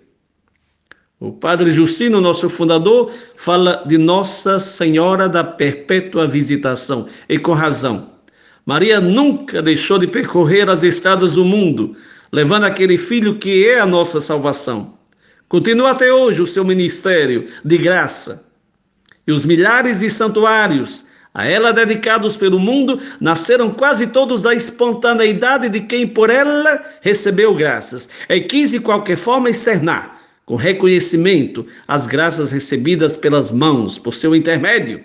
O 1.21 1.33
Padre 1.33 1.73
Justino, 1.73 2.21
nosso 2.21 2.49
fundador, 2.49 3.13
fala 3.35 3.83
de 3.85 3.99
Nossa 3.99 4.61
Senhora 4.61 5.29
da 5.29 5.43
Perpétua 5.43 6.29
Visitação 6.29 7.09
e 7.29 7.37
com 7.37 7.55
razão. 7.55 8.11
Maria 8.65 9.01
nunca 9.01 9.61
deixou 9.61 9.99
de 9.99 10.07
percorrer 10.07 10.71
as 10.71 10.85
estradas 10.85 11.33
do 11.33 11.45
mundo, 11.45 11.97
levando 12.31 12.65
aquele 12.65 12.97
filho 12.97 13.37
que 13.37 13.67
é 13.67 13.81
a 13.81 13.87
nossa 13.87 14.21
salvação. 14.21 14.97
Continua 15.49 15.91
até 15.91 16.13
hoje 16.13 16.41
o 16.41 16.47
seu 16.47 16.65
ministério 16.65 17.49
de 17.65 17.79
graça. 17.79 18.47
E 19.27 19.33
os 19.33 19.45
milhares 19.45 19.99
de 19.99 20.09
santuários 20.09 21.05
a 21.35 21.47
ela 21.47 21.73
dedicados 21.73 22.37
pelo 22.37 22.59
mundo 22.59 23.01
nasceram 23.21 23.71
quase 23.71 24.07
todos 24.07 24.43
da 24.43 24.55
espontaneidade 24.55 25.69
de 25.69 25.81
quem 25.81 26.07
por 26.07 26.31
ela 26.31 26.81
recebeu 27.01 27.55
graças 27.55 28.09
e 28.29 28.41
quis 28.41 28.71
de 28.71 28.81
qualquer 28.81 29.17
forma 29.17 29.51
externar, 29.51 30.18
com 30.49 30.57
reconhecimento, 30.57 31.67
as 31.87 32.07
graças 32.07 32.53
recebidas 32.53 33.19
pelas 33.19 33.53
mãos, 33.53 33.99
por 33.99 34.15
seu 34.15 34.35
intermédio. 34.35 35.05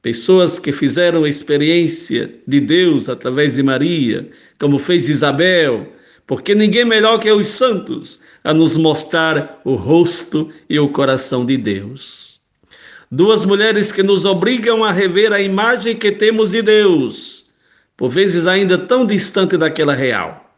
Pessoas 0.00 0.60
que 0.60 0.70
fizeram 0.70 1.26
experiência 1.26 2.32
de 2.46 2.60
Deus 2.60 3.08
através 3.08 3.56
de 3.56 3.62
Maria, 3.64 4.30
como 4.60 4.78
fez 4.78 5.08
Isabel, 5.08 5.92
porque 6.24 6.54
ninguém 6.54 6.84
melhor 6.84 7.18
que 7.18 7.32
os 7.32 7.48
santos 7.48 8.20
a 8.44 8.54
nos 8.54 8.76
mostrar 8.76 9.60
o 9.64 9.74
rosto 9.74 10.48
e 10.70 10.78
o 10.78 10.90
coração 10.90 11.44
de 11.44 11.56
Deus. 11.56 12.40
Duas 13.10 13.44
mulheres 13.44 13.90
que 13.90 14.04
nos 14.04 14.24
obrigam 14.24 14.84
a 14.84 14.92
rever 14.92 15.32
a 15.32 15.40
imagem 15.40 15.96
que 15.96 16.12
temos 16.12 16.52
de 16.52 16.62
Deus, 16.62 17.44
por 17.96 18.08
vezes 18.08 18.46
ainda 18.46 18.78
tão 18.78 19.04
distante 19.04 19.56
daquela 19.56 19.94
real. 19.94 20.51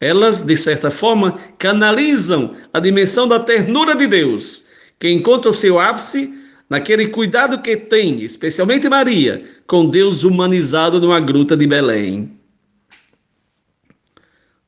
Elas, 0.00 0.42
de 0.42 0.56
certa 0.56 0.90
forma, 0.90 1.38
canalizam 1.58 2.54
a 2.72 2.78
dimensão 2.78 3.26
da 3.26 3.40
ternura 3.40 3.96
de 3.96 4.06
Deus, 4.06 4.66
que 4.98 5.10
encontra 5.10 5.50
o 5.50 5.54
seu 5.54 5.80
ápice 5.80 6.32
naquele 6.70 7.08
cuidado 7.08 7.60
que 7.60 7.76
tem, 7.76 8.22
especialmente 8.22 8.88
Maria, 8.88 9.44
com 9.66 9.88
Deus 9.88 10.22
humanizado 10.22 11.00
numa 11.00 11.18
gruta 11.18 11.56
de 11.56 11.66
Belém. 11.66 12.30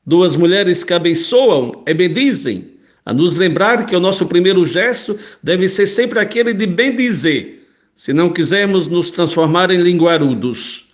Duas 0.05 0.35
mulheres 0.35 0.83
que 0.83 0.93
abençoam 0.93 1.83
e 1.85 1.93
bendizem, 1.93 2.71
a 3.05 3.13
nos 3.13 3.35
lembrar 3.35 3.85
que 3.85 3.95
o 3.95 3.99
nosso 3.99 4.25
primeiro 4.25 4.65
gesto 4.65 5.17
deve 5.41 5.67
ser 5.67 5.87
sempre 5.87 6.19
aquele 6.19 6.53
de 6.53 6.65
bendizer, 6.65 7.67
se 7.95 8.11
não 8.11 8.33
quisermos 8.33 8.87
nos 8.87 9.09
transformar 9.09 9.71
em 9.71 9.81
linguarudos. 9.81 10.91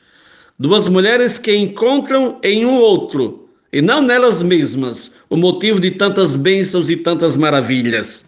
Duas 0.59 0.87
mulheres 0.87 1.37
que 1.37 1.55
encontram 1.55 2.39
em 2.43 2.65
um 2.65 2.79
outro, 2.79 3.46
e 3.71 3.81
não 3.81 4.01
nelas 4.01 4.41
mesmas, 4.41 5.13
o 5.29 5.35
motivo 5.35 5.79
de 5.79 5.91
tantas 5.91 6.35
bênçãos 6.35 6.89
e 6.89 6.95
tantas 6.95 7.35
maravilhas. 7.35 8.27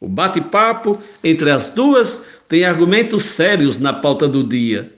O 0.00 0.08
bate-papo 0.08 0.98
entre 1.22 1.50
as 1.50 1.70
duas 1.70 2.24
tem 2.48 2.64
argumentos 2.64 3.24
sérios 3.24 3.78
na 3.78 3.92
pauta 3.92 4.26
do 4.26 4.42
dia. 4.42 4.92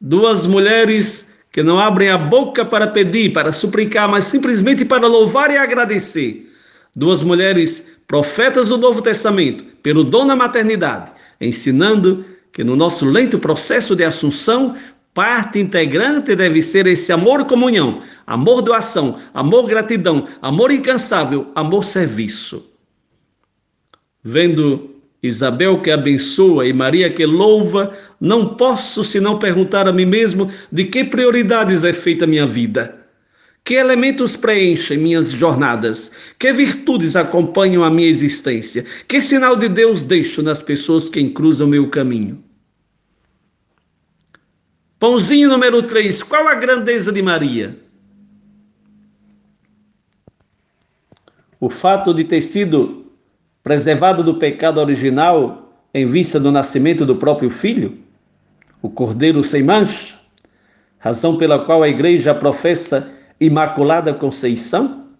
Duas 0.00 0.46
mulheres 0.46 1.34
que 1.52 1.62
não 1.62 1.78
abrem 1.78 2.08
a 2.08 2.18
boca 2.18 2.64
para 2.64 2.86
pedir, 2.86 3.32
para 3.32 3.52
suplicar, 3.52 4.08
mas 4.08 4.24
simplesmente 4.24 4.84
para 4.84 5.06
louvar 5.06 5.50
e 5.50 5.56
agradecer. 5.56 6.50
Duas 6.96 7.22
mulheres 7.22 7.92
profetas 8.08 8.70
do 8.70 8.78
Novo 8.78 9.00
Testamento, 9.00 9.64
pelo 9.82 10.02
dom 10.02 10.26
da 10.26 10.34
maternidade, 10.34 11.12
ensinando 11.40 12.24
que 12.52 12.64
no 12.64 12.76
nosso 12.76 13.04
lento 13.04 13.38
processo 13.38 13.94
de 13.94 14.04
assunção, 14.04 14.74
parte 15.14 15.60
integrante 15.60 16.34
deve 16.34 16.60
ser 16.60 16.88
esse 16.88 17.12
amor 17.12 17.46
comunhão, 17.46 18.02
amor 18.26 18.60
doação, 18.60 19.20
amor 19.32 19.68
gratidão, 19.68 20.26
amor 20.42 20.72
incansável, 20.72 21.46
amor 21.54 21.84
serviço. 21.84 22.68
Vendo 24.22 24.90
Isabel 25.22 25.80
que 25.80 25.90
abençoa 25.90 26.66
e 26.66 26.72
Maria 26.72 27.08
que 27.10 27.24
louva, 27.24 27.92
não 28.20 28.56
posso 28.56 29.02
senão 29.02 29.38
perguntar 29.38 29.88
a 29.88 29.92
mim 29.92 30.04
mesmo 30.04 30.50
de 30.70 30.84
que 30.84 31.04
prioridades 31.04 31.84
é 31.84 31.92
feita 31.92 32.26
minha 32.26 32.46
vida. 32.46 32.98
Que 33.64 33.74
elementos 33.76 34.36
preenchem 34.36 34.98
minhas 34.98 35.30
jornadas? 35.30 36.12
Que 36.38 36.52
virtudes 36.52 37.16
acompanham 37.16 37.82
a 37.82 37.90
minha 37.90 38.08
existência? 38.08 38.84
Que 39.08 39.22
sinal 39.22 39.56
de 39.56 39.70
Deus 39.70 40.02
deixo 40.02 40.42
nas 40.42 40.60
pessoas 40.60 41.08
que 41.08 41.30
cruzam 41.30 41.68
meu 41.68 41.88
caminho? 41.88 42.43
Pãozinho 45.04 45.50
número 45.50 45.82
3. 45.82 46.22
Qual 46.22 46.48
a 46.48 46.54
grandeza 46.54 47.12
de 47.12 47.20
Maria? 47.20 47.76
O 51.60 51.68
fato 51.68 52.14
de 52.14 52.24
ter 52.24 52.40
sido 52.40 53.12
preservado 53.62 54.24
do 54.24 54.36
pecado 54.36 54.80
original 54.80 55.74
em 55.92 56.06
vista 56.06 56.40
do 56.40 56.50
nascimento 56.50 57.04
do 57.04 57.16
próprio 57.16 57.50
filho, 57.50 57.98
o 58.80 58.88
Cordeiro 58.88 59.42
sem 59.42 59.62
mancha, 59.62 60.16
razão 60.96 61.36
pela 61.36 61.66
qual 61.66 61.82
a 61.82 61.88
igreja 61.90 62.34
professa 62.34 63.06
Imaculada 63.38 64.14
Conceição, 64.14 65.10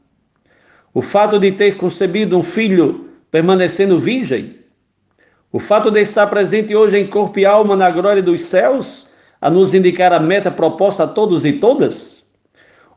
o 0.94 1.03
fato 1.03 1.38
de 1.38 1.53
ter 1.53 1.77
concebido 1.77 2.38
um 2.38 2.42
filho 2.42 3.11
permanecendo 3.31 3.99
virgem, 3.99 4.61
o 5.53 5.61
fato 5.61 5.90
de 5.90 6.01
estar 6.01 6.27
presente 6.29 6.75
hoje 6.75 6.97
em 6.97 7.07
corpo 7.07 7.38
e 7.38 7.44
alma 7.44 7.77
na 7.77 7.90
glória 7.90 8.23
dos 8.23 8.40
céus, 8.40 9.12
a 9.44 9.50
nos 9.50 9.74
indicar 9.74 10.11
a 10.11 10.18
meta 10.18 10.50
proposta 10.50 11.04
a 11.04 11.07
todos 11.07 11.44
e 11.44 11.52
todas, 11.52 12.24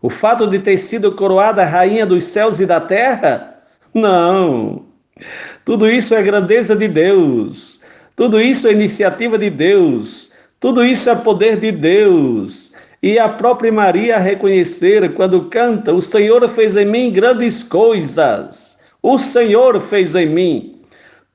o 0.02 0.10
fato 0.10 0.48
de 0.48 0.60
ter 0.60 0.78
sido 0.78 1.12
coroada 1.12 1.66
rainha 1.66 2.06
dos 2.06 2.24
céus 2.24 2.62
e 2.62 2.66
da 2.66 2.80
terra, 2.80 3.60
não, 3.94 4.86
tudo 5.66 5.90
isso 5.90 6.16
é 6.16 6.24
grandeza 6.24 6.74
de 6.74 6.88
Deus. 6.88 7.82
Tudo 8.16 8.40
isso 8.40 8.66
é 8.70 8.72
iniciativa 8.72 9.38
de 9.38 9.50
Deus. 9.50 10.32
Tudo 10.58 10.86
isso 10.86 11.10
é 11.10 11.16
poder 11.16 11.60
de 11.60 11.70
Deus. 11.70 12.72
E 13.04 13.20
a 13.20 13.28
própria 13.28 13.70
Maria 13.70 14.18
reconhecer 14.18 15.14
quando 15.16 15.50
canta: 15.50 15.94
O 15.94 16.00
Senhor 16.00 16.48
fez 16.48 16.78
em 16.78 16.86
mim 16.86 17.12
grandes 17.12 17.62
coisas. 17.62 18.80
O 19.04 19.18
Senhor 19.18 19.82
fez 19.82 20.16
em 20.16 20.28
mim. 20.28 20.82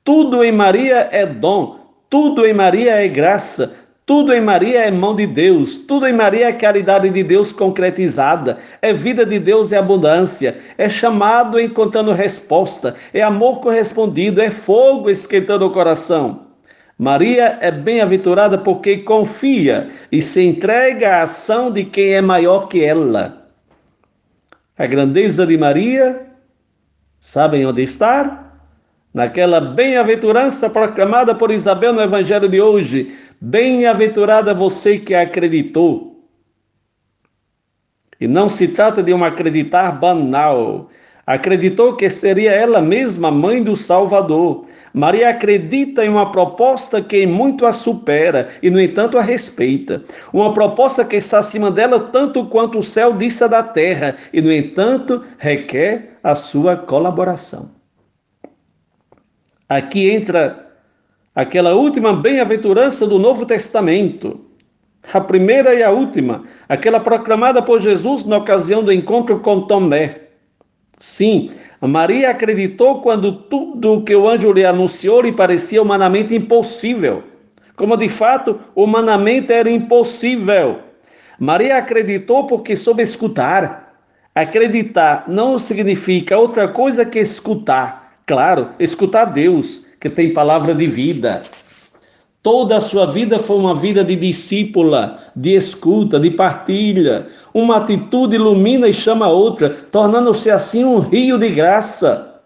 Tudo 0.05 0.42
em 0.42 0.53
Maria 0.53 1.07
é 1.12 1.27
dom, 1.27 1.83
tudo 2.09 2.46
em 2.46 2.53
Maria 2.53 2.92
é 2.92 3.09
graça, 3.09 3.82
tudo 4.05 4.33
em 4.33 4.41
Maria 4.41 4.81
é 4.81 4.91
mão 4.91 5.15
de 5.15 5.27
Deus, 5.27 5.77
tudo 5.77 6.09
em 6.09 6.12
Maria 6.12 6.49
é 6.49 6.53
caridade 6.53 7.09
de 7.09 7.23
Deus 7.23 7.53
concretizada, 7.53 8.59
é 8.81 8.93
vida 8.93 9.25
de 9.25 9.38
Deus 9.38 9.71
e 9.71 9.77
abundância, 9.77 10.57
é 10.77 10.88
chamado 10.88 11.61
encontrando 11.61 12.12
resposta, 12.12 12.97
é 13.15 13.23
amor 13.23 13.61
correspondido, 13.61 14.41
é 14.41 14.51
fogo 14.51 15.09
esquentando 15.09 15.67
o 15.67 15.71
coração. 15.71 16.49
Maria 16.99 17.59
é 17.61 17.71
bem-aventurada 17.71 18.59
porque 18.59 18.99
confia 18.99 19.88
e 20.11 20.21
se 20.21 20.43
entrega 20.43 21.17
à 21.17 21.23
ação 21.23 21.71
de 21.71 21.85
quem 21.85 22.15
é 22.15 22.21
maior 22.21 22.67
que 22.67 22.85
ela. 22.85 23.49
A 24.77 24.87
grandeza 24.87 25.47
de 25.47 25.57
Maria, 25.57 26.27
sabem 27.21 27.65
onde 27.65 27.83
está? 27.83 28.52
Naquela 29.12 29.61
bem-aventurança 29.61 30.70
proclamada 30.70 31.35
por 31.35 31.51
Isabel 31.51 31.92
no 31.92 32.01
Evangelho 32.01 32.48
de 32.48 32.61
hoje. 32.61 33.14
Bem-aventurada 33.40 34.55
você 34.55 34.98
que 34.98 35.14
acreditou. 35.14 36.12
E 38.20 38.27
não 38.27 38.48
se 38.48 38.68
trata 38.68 39.03
de 39.03 39.12
um 39.12 39.25
acreditar 39.25 39.90
banal. 39.92 40.88
Acreditou 41.27 41.96
que 41.96 42.09
seria 42.09 42.53
ela 42.53 42.81
mesma 42.81 43.31
mãe 43.31 43.62
do 43.62 43.77
Salvador. 43.77 44.64
Maria 44.94 45.31
acredita 45.31 46.05
em 46.05 46.09
uma 46.09 46.31
proposta 46.31 47.01
que 47.01 47.27
muito 47.27 47.64
a 47.64 47.72
supera 47.72 48.48
e, 48.62 48.70
no 48.70 48.81
entanto, 48.81 49.18
a 49.18 49.22
respeita. 49.22 50.03
Uma 50.33 50.53
proposta 50.53 51.05
que 51.05 51.16
está 51.16 51.38
acima 51.38 51.70
dela 51.70 51.98
tanto 51.98 52.44
quanto 52.46 52.79
o 52.79 52.83
céu 52.83 53.12
disse 53.14 53.48
da 53.48 53.62
terra 53.62 54.16
e, 54.33 54.40
no 54.40 54.53
entanto, 54.53 55.22
requer 55.38 56.18
a 56.22 56.35
sua 56.35 56.77
colaboração. 56.77 57.82
Aqui 59.68 60.11
entra 60.11 60.66
aquela 61.35 61.75
última 61.75 62.12
bem-aventurança 62.12 63.07
do 63.07 63.18
Novo 63.18 63.46
Testamento, 63.46 64.40
a 65.12 65.20
primeira 65.20 65.75
e 65.75 65.83
a 65.83 65.90
última, 65.90 66.44
aquela 66.68 67.01
proclamada 67.01 67.62
por 67.62 67.81
Jesus 67.81 68.25
na 68.25 68.38
ocasião 68.38 68.83
do 68.85 68.92
encontro 68.92 69.40
com 69.40 69.62
Tomé. 69.62 70.20
Sim, 70.98 71.51
Maria 71.81 72.31
acreditou 72.31 73.01
quando 73.01 73.33
tudo 73.33 73.94
o 73.94 74.03
que 74.05 74.14
o 74.14 74.29
anjo 74.29 74.53
lhe 74.53 74.64
anunciou 74.64 75.22
lhe 75.22 75.33
parecia 75.33 75.83
humanamente 75.83 76.35
impossível, 76.35 77.22
como 77.77 77.96
de 77.96 78.09
fato 78.09 78.61
humanamente 78.77 79.53
era 79.53 79.70
impossível. 79.70 80.79
Maria 81.38 81.79
acreditou 81.79 82.46
porque 82.46 82.77
soube 82.77 83.03
escutar, 83.03 83.83
Acreditar 84.35 85.25
não 85.29 85.59
significa 85.59 86.38
outra 86.38 86.66
coisa 86.66 87.05
que 87.05 87.18
escutar. 87.18 88.02
Claro, 88.33 88.71
escutar 88.79 89.27
Deus, 89.27 89.83
que 90.01 90.09
tem 90.09 90.33
palavra 90.33 90.75
de 90.75 90.87
vida. 90.87 91.42
Toda 92.42 92.79
a 92.79 92.81
sua 92.81 93.05
vida 93.05 93.38
foi 93.38 93.59
uma 93.59 93.75
vida 93.75 94.03
de 94.03 94.16
discípula, 94.16 95.18
de 95.37 95.55
escuta, 95.55 96.18
de 96.18 96.31
partilha. 96.31 97.27
Uma 97.53 97.77
atitude 97.77 98.37
ilumina 98.37 98.88
e 98.88 98.95
chama 98.95 99.27
a 99.27 99.29
outra, 99.29 99.68
tornando-se 99.68 100.51
assim 100.51 100.83
um 100.83 100.99
rio 100.99 101.38
de 101.38 101.51
graça. 101.51 102.40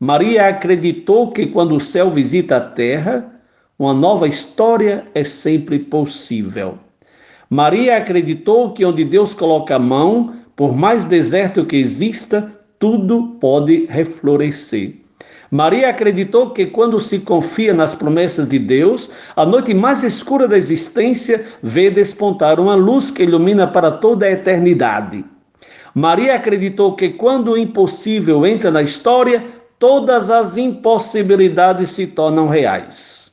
Maria 0.00 0.48
acreditou 0.48 1.30
que 1.32 1.44
quando 1.48 1.74
o 1.74 1.80
céu 1.80 2.10
visita 2.10 2.56
a 2.56 2.60
terra, 2.62 3.30
uma 3.78 3.92
nova 3.92 4.26
história 4.26 5.06
é 5.14 5.22
sempre 5.22 5.78
possível. 5.78 6.78
Maria 7.50 7.98
acreditou 7.98 8.72
que 8.72 8.86
onde 8.86 9.04
Deus 9.04 9.34
coloca 9.34 9.76
a 9.76 9.78
mão, 9.78 10.34
por 10.56 10.74
mais 10.74 11.04
deserto 11.04 11.66
que 11.66 11.76
exista, 11.76 12.55
tudo 12.78 13.36
pode 13.40 13.86
reflorescer. 13.86 14.94
Maria 15.50 15.90
acreditou 15.90 16.50
que 16.50 16.66
quando 16.66 17.00
se 17.00 17.20
confia 17.20 17.72
nas 17.72 17.94
promessas 17.94 18.48
de 18.48 18.58
Deus, 18.58 19.08
a 19.36 19.46
noite 19.46 19.72
mais 19.72 20.02
escura 20.02 20.48
da 20.48 20.56
existência 20.56 21.44
vê 21.62 21.90
despontar 21.90 22.58
uma 22.58 22.74
luz 22.74 23.10
que 23.10 23.22
ilumina 23.22 23.66
para 23.66 23.92
toda 23.92 24.26
a 24.26 24.32
eternidade. 24.32 25.24
Maria 25.94 26.34
acreditou 26.34 26.94
que 26.94 27.10
quando 27.10 27.52
o 27.52 27.58
impossível 27.58 28.44
entra 28.44 28.70
na 28.70 28.82
história, 28.82 29.42
todas 29.78 30.30
as 30.30 30.56
impossibilidades 30.56 31.90
se 31.90 32.06
tornam 32.06 32.48
reais. 32.48 33.32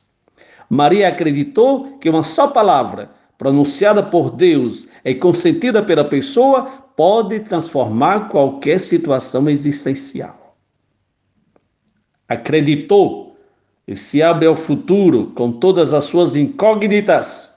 Maria 0.70 1.08
acreditou 1.08 1.98
que 1.98 2.08
uma 2.08 2.22
só 2.22 2.46
palavra, 2.46 3.10
pronunciada 3.36 4.02
por 4.02 4.30
Deus 4.30 4.86
e 5.04 5.14
consentida 5.14 5.82
pela 5.82 6.04
pessoa, 6.04 6.83
pode 6.96 7.40
transformar 7.40 8.28
qualquer 8.28 8.78
situação 8.78 9.48
existencial 9.48 10.44
acreditou 12.28 13.36
e 13.86 13.94
se 13.94 14.22
abre 14.22 14.46
ao 14.46 14.56
futuro 14.56 15.32
com 15.34 15.52
todas 15.52 15.92
as 15.92 16.04
suas 16.04 16.36
incógnitas, 16.36 17.52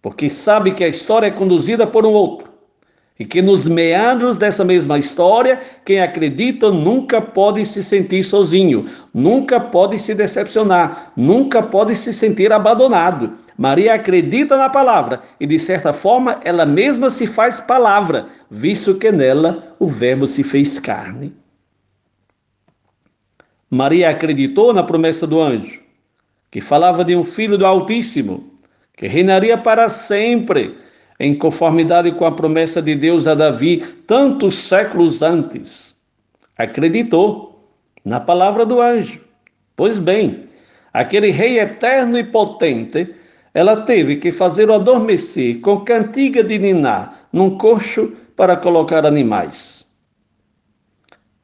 porque 0.00 0.30
sabe 0.30 0.72
que 0.72 0.84
a 0.84 0.88
história 0.88 1.26
é 1.26 1.30
conduzida 1.30 1.86
por 1.86 2.06
um 2.06 2.12
outro. 2.12 2.54
E 3.18 3.24
que 3.24 3.40
nos 3.40 3.66
meandros 3.66 4.36
dessa 4.36 4.62
mesma 4.62 4.98
história, 4.98 5.58
quem 5.86 6.00
acredita 6.00 6.70
nunca 6.70 7.18
pode 7.20 7.64
se 7.64 7.82
sentir 7.82 8.22
sozinho, 8.22 8.84
nunca 9.12 9.58
pode 9.58 9.98
se 9.98 10.14
decepcionar, 10.14 11.12
nunca 11.16 11.62
pode 11.62 11.96
se 11.96 12.12
sentir 12.12 12.52
abandonado. 12.52 13.32
Maria 13.58 13.94
acredita 13.94 14.56
na 14.56 14.68
palavra 14.68 15.22
e, 15.40 15.46
de 15.46 15.58
certa 15.58 15.92
forma, 15.92 16.40
ela 16.44 16.66
mesma 16.66 17.08
se 17.08 17.26
faz 17.26 17.58
palavra, 17.58 18.26
visto 18.50 18.94
que 18.94 19.10
nela 19.10 19.74
o 19.78 19.88
Verbo 19.88 20.26
se 20.26 20.42
fez 20.42 20.78
carne. 20.78 21.34
Maria 23.70 24.10
acreditou 24.10 24.72
na 24.72 24.82
promessa 24.82 25.26
do 25.26 25.40
anjo, 25.40 25.80
que 26.50 26.60
falava 26.60 27.04
de 27.04 27.16
um 27.16 27.24
filho 27.24 27.56
do 27.56 27.66
Altíssimo, 27.66 28.52
que 28.96 29.06
reinaria 29.06 29.58
para 29.58 29.88
sempre, 29.88 30.76
em 31.18 31.34
conformidade 31.34 32.12
com 32.12 32.26
a 32.26 32.32
promessa 32.32 32.80
de 32.82 32.94
Deus 32.94 33.26
a 33.26 33.34
Davi 33.34 33.78
tantos 34.06 34.54
séculos 34.54 35.22
antes. 35.22 35.96
Acreditou 36.58 37.70
na 38.04 38.20
palavra 38.20 38.64
do 38.66 38.80
anjo. 38.80 39.20
Pois 39.74 39.98
bem, 39.98 40.44
aquele 40.92 41.30
rei 41.30 41.58
eterno 41.58 42.18
e 42.18 42.24
potente, 42.24 43.14
ela 43.56 43.82
teve 43.82 44.16
que 44.16 44.30
fazer 44.30 44.68
o 44.68 44.74
adormecer 44.74 45.60
com 45.60 45.80
cantiga 45.80 46.44
de 46.44 46.58
niná 46.58 47.14
num 47.32 47.56
coxo 47.56 48.12
para 48.36 48.56
colocar 48.56 49.04
animais 49.04 49.86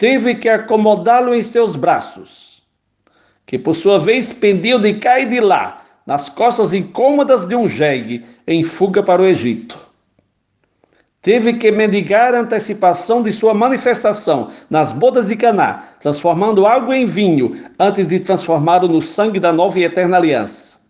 teve 0.03 0.35
que 0.35 0.49
acomodá-lo 0.49 1.33
em 1.33 1.45
seus 1.45 1.77
braços, 1.77 2.61
que 3.47 3.57
por 3.57 3.73
sua 3.73 4.01
vez 4.01 4.33
pendiam 4.33 4.81
de 4.81 4.95
cá 4.95 5.21
e 5.21 5.27
de 5.27 5.39
lá, 5.39 5.81
nas 6.05 6.29
costas 6.29 6.73
incômodas 6.73 7.45
de 7.45 7.55
um 7.55 7.69
jegue, 7.69 8.25
em 8.45 8.65
fuga 8.65 9.01
para 9.01 9.23
o 9.23 9.25
Egito. 9.25 9.79
Teve 11.23 11.53
que 11.53 11.71
mendigar 11.71 12.35
a 12.35 12.41
antecipação 12.41 13.23
de 13.23 13.31
sua 13.31 13.55
manifestação 13.55 14.51
nas 14.69 14.93
bodas 14.93 15.29
de 15.29 15.37
Caná, 15.37 15.85
transformando 16.01 16.67
água 16.67 16.97
em 16.97 17.07
vinho, 17.07 17.65
antes 17.79 18.09
de 18.09 18.19
transformá-lo 18.19 18.89
no 18.89 19.01
sangue 19.01 19.39
da 19.39 19.53
nova 19.53 19.79
e 19.79 19.85
eterna 19.85 20.17
aliança. 20.17 20.82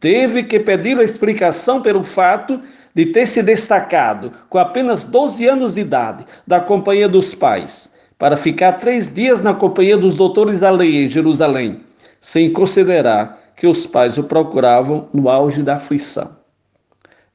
Teve 0.00 0.42
que 0.42 0.58
pedir 0.58 0.98
a 0.98 1.04
explicação 1.04 1.82
pelo 1.82 2.02
fato 2.02 2.58
de 2.94 3.06
ter 3.06 3.26
se 3.26 3.42
destacado, 3.42 4.32
com 4.48 4.56
apenas 4.56 5.04
12 5.04 5.46
anos 5.46 5.74
de 5.74 5.82
idade, 5.82 6.24
da 6.46 6.58
companhia 6.58 7.06
dos 7.06 7.34
pais, 7.34 7.92
para 8.18 8.34
ficar 8.34 8.72
três 8.72 9.12
dias 9.12 9.42
na 9.42 9.52
companhia 9.52 9.98
dos 9.98 10.14
doutores 10.14 10.60
da 10.60 10.70
lei 10.70 11.04
em 11.04 11.08
Jerusalém, 11.08 11.80
sem 12.18 12.50
considerar 12.50 13.52
que 13.54 13.66
os 13.66 13.86
pais 13.86 14.16
o 14.16 14.24
procuravam 14.24 15.06
no 15.12 15.28
auge 15.28 15.62
da 15.62 15.74
aflição. 15.74 16.34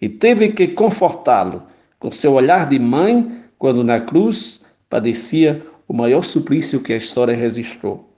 E 0.02 0.10
teve 0.10 0.50
que 0.50 0.68
confortá-lo 0.68 1.62
com 2.00 2.10
seu 2.10 2.34
olhar 2.34 2.68
de 2.68 2.80
mãe 2.80 3.44
quando 3.60 3.84
na 3.84 4.00
cruz 4.00 4.62
padecia 4.90 5.64
o 5.88 5.94
maior 5.94 6.24
suplício 6.24 6.82
que 6.82 6.94
a 6.94 6.98
história 6.98 7.36
registrou. 7.36 8.10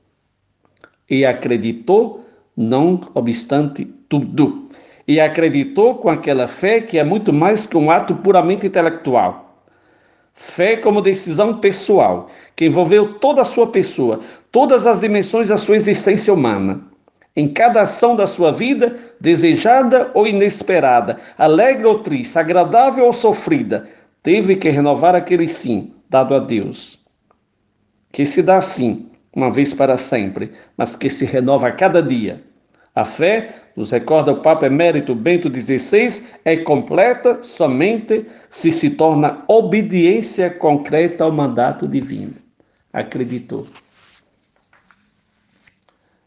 E 1.10 1.26
acreditou, 1.26 2.26
não 2.56 3.02
obstante 3.14 3.97
tudo. 4.10 4.68
E 5.08 5.20
acreditou 5.20 5.96
com 5.96 6.10
aquela 6.10 6.48
fé 6.48 6.82
que 6.82 6.98
é 6.98 7.04
muito 7.04 7.32
mais 7.32 7.66
que 7.66 7.78
um 7.78 7.90
ato 7.90 8.16
puramente 8.16 8.68
intelectual 8.68 9.48
Fé 10.40 10.78
como 10.78 11.02
decisão 11.02 11.58
pessoal, 11.58 12.30
que 12.56 12.66
envolveu 12.66 13.16
toda 13.16 13.42
a 13.42 13.46
sua 13.46 13.72
pessoa, 13.72 14.22
todas 14.52 14.86
as 14.86 15.00
dimensões 15.00 15.48
da 15.48 15.58
sua 15.58 15.76
existência 15.76 16.32
humana. 16.32 16.80
Em 17.36 17.52
cada 17.52 17.82
ação 17.82 18.16
da 18.16 18.28
sua 18.28 18.52
vida, 18.52 18.96
desejada 19.20 20.12
ou 20.14 20.28
inesperada, 20.28 21.18
alegre 21.40 21.88
ou 21.88 22.00
triste, 22.00 22.38
agradável 22.38 23.06
ou 23.06 23.14
sofrida, 23.14 23.88
teve 24.22 24.56
que 24.56 24.70
renovar 24.70 25.16
aquele 25.16 25.48
sim 25.48 25.92
dado 26.08 26.36
a 26.36 26.40
Deus. 26.40 27.00
Que 28.12 28.24
se 28.24 28.44
dá 28.44 28.62
sim, 28.62 29.10
uma 29.36 29.52
vez 29.52 29.74
para 29.74 29.98
sempre, 29.98 30.52
mas 30.78 30.96
que 30.96 31.10
se 31.10 31.26
renova 31.26 31.70
a 31.70 31.72
cada 31.72 32.02
dia. 32.02 32.44
A 32.94 33.04
fé, 33.04 33.56
nos 33.78 33.92
recorda 33.92 34.32
o 34.32 34.42
Papa 34.42 34.66
Emérito 34.66 35.14
Bento 35.14 35.54
XVI, 35.54 36.24
é 36.44 36.58
completa 36.58 37.38
somente 37.44 38.26
se 38.50 38.72
se 38.72 38.90
torna 38.90 39.44
obediência 39.48 40.50
concreta 40.50 41.24
ao 41.24 41.32
mandato 41.32 41.88
divino. 41.88 42.34
Acreditou. 42.92 43.68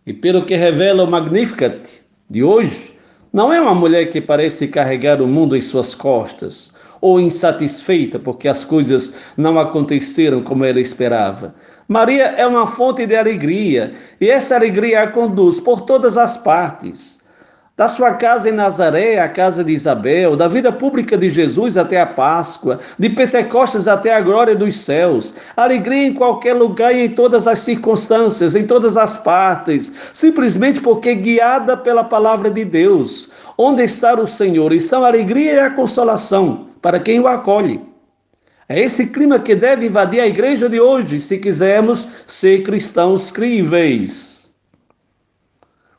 E 0.06 0.12
pelo 0.12 0.46
que 0.46 0.54
revela 0.54 1.02
o 1.02 1.10
Magnificat 1.10 2.00
de 2.30 2.44
hoje, 2.44 2.94
não 3.32 3.52
é 3.52 3.60
uma 3.60 3.74
mulher 3.74 4.06
que 4.06 4.20
parece 4.20 4.68
carregar 4.68 5.20
o 5.20 5.26
mundo 5.26 5.56
em 5.56 5.60
suas 5.60 5.92
costas, 5.92 6.72
ou 7.00 7.18
insatisfeita 7.18 8.18
porque 8.18 8.46
as 8.46 8.64
coisas 8.64 9.12
não 9.36 9.58
aconteceram 9.58 10.42
como 10.42 10.64
ela 10.64 10.80
esperava. 10.80 11.52
Maria 11.88 12.26
é 12.36 12.46
uma 12.46 12.66
fonte 12.66 13.06
de 13.06 13.16
alegria 13.16 13.92
e 14.20 14.28
essa 14.28 14.54
alegria 14.54 15.02
a 15.02 15.08
conduz 15.08 15.58
por 15.58 15.80
todas 15.80 16.16
as 16.16 16.36
partes. 16.36 17.19
Da 17.80 17.88
sua 17.88 18.12
casa 18.12 18.50
em 18.50 18.52
Nazaré, 18.52 19.18
a 19.18 19.26
casa 19.26 19.64
de 19.64 19.72
Isabel, 19.72 20.36
da 20.36 20.46
vida 20.46 20.70
pública 20.70 21.16
de 21.16 21.30
Jesus 21.30 21.78
até 21.78 21.98
a 21.98 22.04
Páscoa, 22.04 22.78
de 22.98 23.08
Pentecostes 23.08 23.88
até 23.88 24.12
a 24.12 24.20
glória 24.20 24.54
dos 24.54 24.74
céus. 24.74 25.34
Alegria 25.56 26.08
em 26.08 26.12
qualquer 26.12 26.52
lugar 26.52 26.94
e 26.94 27.06
em 27.06 27.08
todas 27.08 27.48
as 27.48 27.60
circunstâncias, 27.60 28.54
em 28.54 28.66
todas 28.66 28.98
as 28.98 29.16
partes, 29.16 30.10
simplesmente 30.12 30.78
porque 30.82 31.14
guiada 31.14 31.74
pela 31.74 32.04
palavra 32.04 32.50
de 32.50 32.66
Deus. 32.66 33.30
Onde 33.56 33.82
está 33.82 34.12
o 34.12 34.26
Senhor? 34.26 34.74
E 34.74 34.78
são 34.78 35.02
a 35.02 35.08
alegria 35.08 35.54
e 35.54 35.60
a 35.60 35.70
consolação 35.70 36.66
para 36.82 37.00
quem 37.00 37.18
o 37.18 37.26
acolhe. 37.26 37.80
É 38.68 38.78
esse 38.78 39.06
clima 39.06 39.38
que 39.38 39.54
deve 39.54 39.86
invadir 39.86 40.20
a 40.20 40.26
igreja 40.26 40.68
de 40.68 40.78
hoje, 40.78 41.18
se 41.18 41.38
quisermos 41.38 42.24
ser 42.26 42.62
cristãos 42.62 43.30
críveis. 43.30 44.50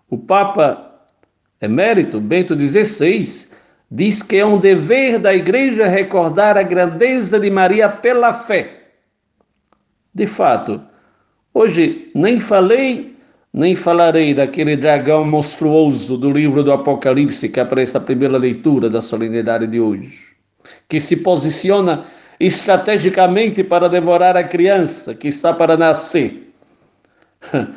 O 0.08 0.16
Papa 0.16 0.91
Emérito 1.62 2.20
Bento 2.20 2.58
XVI 2.60 3.48
diz 3.90 4.24
que 4.24 4.38
é 4.38 4.46
um 4.46 4.58
dever 4.58 5.20
da 5.20 5.34
igreja 5.34 5.88
recordar 5.88 6.58
a 6.58 6.64
grandeza 6.64 7.40
de 7.40 7.50
Maria 7.50 7.88
pela 7.90 8.34
fé. 8.34 8.78
De 10.14 10.26
fato, 10.26 10.82
hoje 11.54 12.10
nem 12.16 12.40
falei 12.40 13.12
nem 13.54 13.76
falarei 13.76 14.34
daquele 14.34 14.78
dragão 14.78 15.26
monstruoso 15.26 16.18
do 16.18 16.32
livro 16.32 16.64
do 16.64 16.72
Apocalipse 16.72 17.50
que 17.50 17.60
aparece 17.60 17.96
na 17.96 18.00
primeira 18.00 18.38
leitura 18.38 18.90
da 18.90 19.02
solenidade 19.02 19.68
de 19.68 19.78
hoje 19.78 20.32
que 20.88 21.00
se 21.00 21.18
posiciona 21.18 22.04
estrategicamente 22.40 23.64
para 23.64 23.88
devorar 23.88 24.36
a 24.36 24.44
criança 24.44 25.14
que 25.14 25.28
está 25.28 25.54
para 25.54 25.78
nascer. 25.78 26.54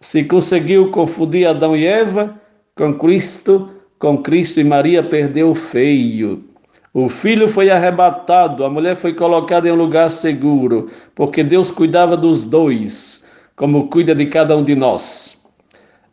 Se 0.00 0.22
conseguiu 0.24 0.90
confundir 0.90 1.46
Adão 1.46 1.76
e 1.76 1.84
Eva 1.86 2.40
com 2.78 2.94
Cristo, 2.94 3.68
com 3.98 4.18
Cristo 4.18 4.60
e 4.60 4.64
Maria 4.64 5.02
perdeu 5.02 5.52
feio. 5.52 6.44
O 6.94 7.08
filho 7.08 7.48
foi 7.48 7.68
arrebatado, 7.70 8.64
a 8.64 8.70
mulher 8.70 8.94
foi 8.94 9.12
colocada 9.12 9.68
em 9.68 9.72
um 9.72 9.74
lugar 9.74 10.08
seguro, 10.12 10.88
porque 11.12 11.42
Deus 11.42 11.72
cuidava 11.72 12.16
dos 12.16 12.44
dois, 12.44 13.24
como 13.56 13.88
cuida 13.88 14.14
de 14.14 14.26
cada 14.26 14.56
um 14.56 14.62
de 14.62 14.76
nós. 14.76 15.42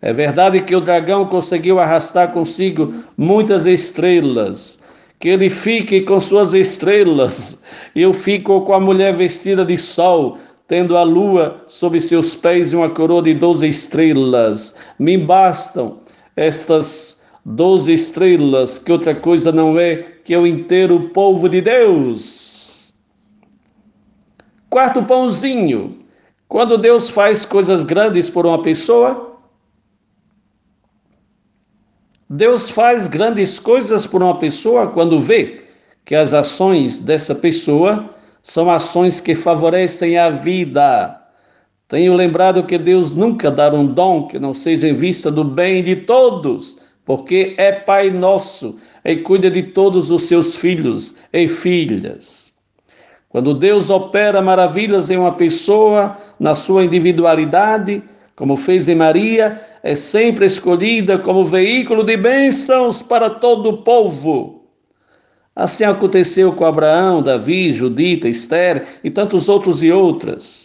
É 0.01 0.11
verdade 0.11 0.59
que 0.59 0.75
o 0.75 0.81
dragão 0.81 1.27
conseguiu 1.27 1.79
arrastar 1.79 2.31
consigo 2.31 2.95
muitas 3.15 3.67
estrelas, 3.67 4.81
que 5.19 5.29
ele 5.29 5.51
fique 5.51 6.01
com 6.01 6.19
suas 6.19 6.55
estrelas. 6.55 7.63
Eu 7.95 8.11
fico 8.11 8.61
com 8.61 8.73
a 8.73 8.79
mulher 8.79 9.13
vestida 9.13 9.63
de 9.63 9.77
sol, 9.77 10.39
tendo 10.67 10.97
a 10.97 11.03
lua 11.03 11.61
sob 11.67 12.01
seus 12.01 12.33
pés 12.33 12.73
e 12.73 12.75
uma 12.75 12.89
coroa 12.89 13.21
de 13.21 13.35
doze 13.35 13.67
estrelas. 13.67 14.75
Me 14.97 15.15
bastam 15.15 15.99
estas 16.35 17.21
doze 17.45 17.93
estrelas, 17.93 18.79
que 18.79 18.91
outra 18.91 19.13
coisa 19.13 19.51
não 19.51 19.79
é 19.79 19.97
que 19.97 20.35
o 20.35 20.47
inteiro 20.47 21.09
povo 21.09 21.47
de 21.47 21.61
Deus. 21.61 22.93
Quarto 24.69 25.03
pãozinho. 25.03 26.03
Quando 26.47 26.77
Deus 26.77 27.09
faz 27.09 27.45
coisas 27.45 27.83
grandes 27.83 28.29
por 28.29 28.45
uma 28.45 28.61
pessoa, 28.61 29.39
Deus 32.29 32.69
faz 32.69 33.07
grandes 33.07 33.59
coisas 33.59 34.07
por 34.07 34.21
uma 34.21 34.37
pessoa 34.39 34.87
quando 34.87 35.19
vê 35.19 35.61
que 36.03 36.15
as 36.15 36.33
ações 36.33 37.01
dessa 37.01 37.33
pessoa 37.33 38.09
são 38.43 38.69
ações 38.69 39.19
que 39.19 39.33
favorecem 39.33 40.17
a 40.17 40.29
vida. 40.29 41.24
Tenho 41.87 42.15
lembrado 42.15 42.63
que 42.63 42.79
Deus 42.79 43.11
nunca 43.11 43.51
dá 43.51 43.71
um 43.71 43.85
dom 43.85 44.25
que 44.25 44.39
não 44.39 44.53
seja 44.53 44.87
em 44.87 44.95
vista 44.95 45.29
do 45.29 45.43
bem 45.43 45.83
de 45.83 45.95
todos, 45.95 46.79
porque 47.05 47.53
é 47.59 47.71
Pai 47.71 48.09
nosso 48.09 48.75
e 49.03 49.17
cuida 49.17 49.51
de 49.51 49.61
todos 49.61 50.09
os 50.09 50.23
seus 50.23 50.55
filhos 50.55 51.13
e 51.31 51.47
filhas. 51.47 52.51
Quando 53.29 53.53
Deus 53.53 53.91
opera 53.91 54.41
maravilhas 54.41 55.11
em 55.11 55.17
uma 55.17 55.33
pessoa, 55.33 56.17
na 56.39 56.55
sua 56.55 56.83
individualidade, 56.85 58.01
como 58.35 58.55
fez 58.55 58.87
em 58.87 58.95
Maria, 58.95 59.61
é 59.83 59.93
sempre 59.93 60.47
escolhida 60.47 61.19
como 61.19 61.45
veículo 61.45 62.03
de 62.03 62.17
bênçãos 62.17 63.03
para 63.03 63.29
todo 63.29 63.69
o 63.69 63.77
povo. 63.83 64.63
Assim 65.55 65.83
aconteceu 65.83 66.51
com 66.51 66.65
Abraão, 66.65 67.21
Davi, 67.21 67.71
Judita, 67.73 68.27
Esther 68.27 68.85
e 69.03 69.11
tantos 69.11 69.47
outros 69.47 69.83
e 69.83 69.91
outras. 69.91 70.64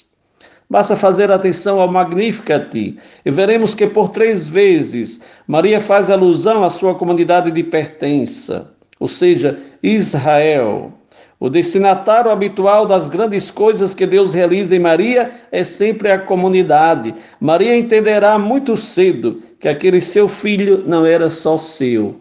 Basta 0.70 0.94
fazer 0.94 1.32
atenção 1.32 1.80
ao 1.80 1.90
Magnificat 1.90 2.72
e 2.72 3.30
veremos 3.30 3.74
que 3.74 3.88
por 3.88 4.10
três 4.10 4.48
vezes 4.48 5.20
Maria 5.48 5.80
faz 5.80 6.08
alusão 6.08 6.62
à 6.62 6.70
sua 6.70 6.94
comunidade 6.94 7.50
de 7.50 7.64
pertença, 7.64 8.72
ou 9.00 9.08
seja, 9.08 9.58
Israel. 9.82 10.92
O 11.40 11.50
destinatário 11.50 12.30
habitual 12.30 12.86
das 12.86 13.08
grandes 13.08 13.50
coisas 13.50 13.96
que 13.96 14.06
Deus 14.06 14.32
realiza 14.32 14.76
em 14.76 14.78
Maria 14.78 15.32
é 15.50 15.64
sempre 15.64 16.08
a 16.08 16.18
comunidade. 16.20 17.16
Maria 17.40 17.76
entenderá 17.76 18.38
muito 18.38 18.76
cedo 18.76 19.42
que 19.58 19.66
aquele 19.66 20.00
seu 20.00 20.28
filho 20.28 20.84
não 20.86 21.04
era 21.04 21.28
só 21.28 21.56
seu. 21.56 22.14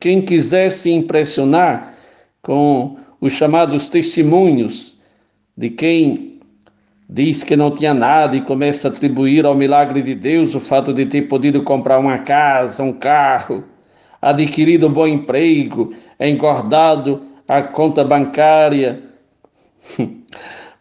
Quem 0.00 0.22
quiser 0.22 0.70
se 0.70 0.90
impressionar 0.90 1.94
com 2.40 2.96
os 3.20 3.34
chamados 3.34 3.90
testemunhos 3.90 4.96
de 5.54 5.68
quem 5.68 6.37
diz 7.08 7.42
que 7.42 7.56
não 7.56 7.70
tinha 7.70 7.94
nada 7.94 8.36
e 8.36 8.40
começa 8.40 8.88
a 8.88 8.90
atribuir 8.90 9.46
ao 9.46 9.54
milagre 9.54 10.02
de 10.02 10.14
Deus 10.14 10.54
o 10.54 10.60
fato 10.60 10.92
de 10.92 11.06
ter 11.06 11.22
podido 11.22 11.62
comprar 11.62 11.98
uma 11.98 12.18
casa, 12.18 12.82
um 12.82 12.92
carro, 12.92 13.64
adquirido 14.20 14.88
um 14.88 14.92
bom 14.92 15.06
emprego, 15.06 15.94
engordado 16.20 17.22
a 17.46 17.62
conta 17.62 18.04
bancária. 18.04 19.00